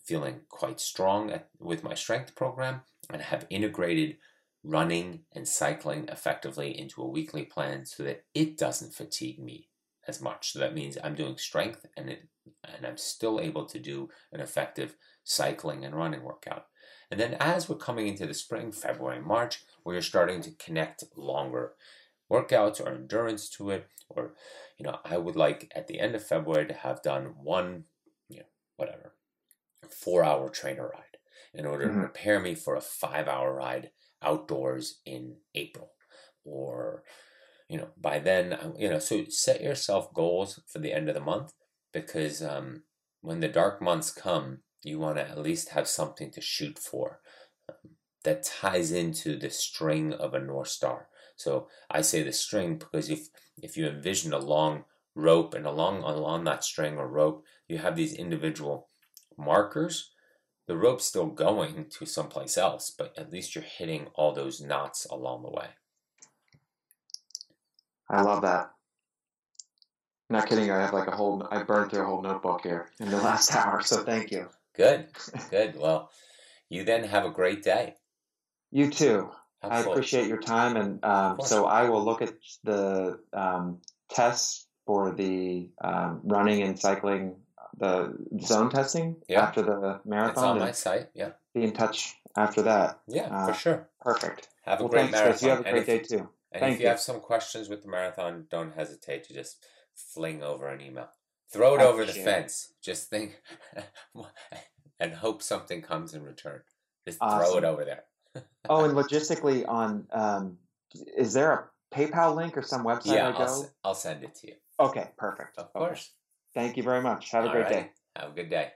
[0.03, 4.17] feeling quite strong at, with my strength program and have integrated
[4.63, 9.69] running and cycling effectively into a weekly plan so that it doesn't fatigue me
[10.07, 10.51] as much.
[10.51, 12.27] So that means I'm doing strength and it
[12.63, 16.67] and I'm still able to do an effective cycling and running workout.
[17.09, 21.75] And then as we're coming into the spring, February, March, we're starting to connect longer
[22.31, 23.87] workouts or endurance to it.
[24.09, 24.35] Or,
[24.77, 27.85] you know, I would like at the end of February to have done one,
[28.29, 28.45] you know,
[28.77, 29.15] whatever,
[29.89, 31.17] four hour trainer ride
[31.53, 31.99] in order to Mhm.
[31.99, 33.91] prepare me for a five hour ride
[34.23, 35.91] outdoors in April.
[36.45, 37.03] Or,
[37.69, 41.15] you know, by then, uh, you know, so set yourself goals for the end of
[41.15, 41.53] the month
[41.93, 42.83] because um,
[43.21, 47.21] when the dark months come, you want to at least have something to shoot for
[47.69, 47.91] um,
[48.23, 51.07] that ties into the string of a North Star.
[51.35, 53.27] So I say the string because if
[53.61, 54.85] if you envision a long
[55.15, 58.89] rope and along along that string or rope, you have these individual
[59.37, 60.11] markers.
[60.67, 65.05] The rope's still going to someplace else, but at least you're hitting all those knots
[65.05, 65.67] along the way.
[68.09, 68.71] I love that.
[70.29, 70.71] Not kidding.
[70.71, 71.45] I have like a whole.
[71.51, 73.81] I burned through a whole notebook here in the last hour.
[73.81, 74.49] So thank you.
[74.75, 75.07] Good,
[75.51, 75.77] good.
[75.77, 76.09] Well,
[76.69, 77.95] you then have a great day.
[78.71, 79.29] You too.
[79.61, 82.33] I appreciate your time, and um, so I will look at
[82.63, 83.79] the um,
[84.09, 87.35] tests for the um, running and cycling,
[87.77, 89.41] the zone testing Yeah.
[89.41, 90.29] after the marathon.
[90.29, 91.09] It's on my site.
[91.13, 92.99] Yeah, be in touch after that.
[93.07, 93.89] yeah, Uh, for sure.
[94.01, 94.49] Perfect.
[94.63, 95.41] Have a Well, great thanks, Chris.
[95.41, 95.45] marathon.
[95.47, 96.29] You have a And great if- day too.
[96.51, 96.89] And Thank if you you.
[96.89, 101.09] have some questions with the marathon, don't hesitate to just fling over an email.
[101.49, 102.25] Throw it I over the appreciate it.
[102.25, 102.73] fence.
[102.81, 103.41] Just think
[104.99, 106.61] and hope something comes in return.
[107.07, 108.05] Just throw it over there.
[108.69, 110.57] Oh, and logistically, on um,
[111.17, 113.29] is there a PayPal link or some website yeah?
[113.29, 114.55] I'll, s- I'll send it to you.
[114.79, 115.57] Okay, perfect.
[115.57, 116.01] Of Okay.
[116.53, 116.63] Course.
[116.65, 117.31] Thank you very much.
[117.31, 117.75] Have a All great righty.
[117.75, 117.91] day.
[118.15, 118.71] Have a good day.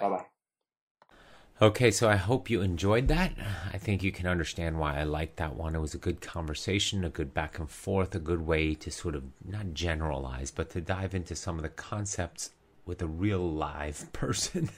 [0.00, 0.24] Bye bye.
[1.62, 3.32] Okay, so I hope you enjoyed that.
[3.70, 5.74] I think you can understand why I liked that one.
[5.74, 9.14] It was a good conversation, a good back and forth, a good way to sort
[9.14, 12.52] of not generalize, but to dive into some of the concepts
[12.86, 14.70] with a real live person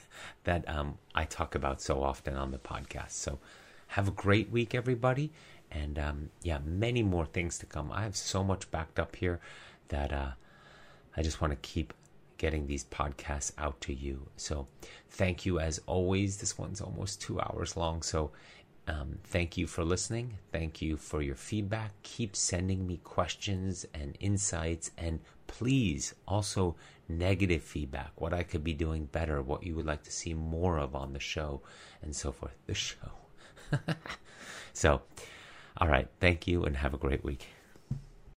[0.43, 3.11] that um, I talk about so often on the podcast.
[3.11, 3.39] So
[3.87, 5.31] have a great week, everybody.
[5.71, 7.91] And um, yeah, many more things to come.
[7.93, 9.39] I have so much backed up here
[9.87, 10.31] that uh,
[11.15, 11.93] I just want to keep
[12.43, 14.27] getting these podcasts out to you.
[14.35, 14.67] So
[15.11, 16.35] thank you as always.
[16.35, 18.01] This one's almost two hours long.
[18.01, 18.31] So
[18.85, 20.39] um, thank you for listening.
[20.51, 21.93] Thank you for your feedback.
[22.03, 24.91] Keep sending me questions and insights.
[24.97, 26.75] And please also
[27.07, 30.77] negative feedback, what I could be doing better, what you would like to see more
[30.79, 31.61] of on the show,
[32.01, 32.57] and so forth.
[32.65, 33.11] The show.
[34.73, 35.01] so,
[35.77, 36.09] all right.
[36.19, 37.52] Thank you and have a great week.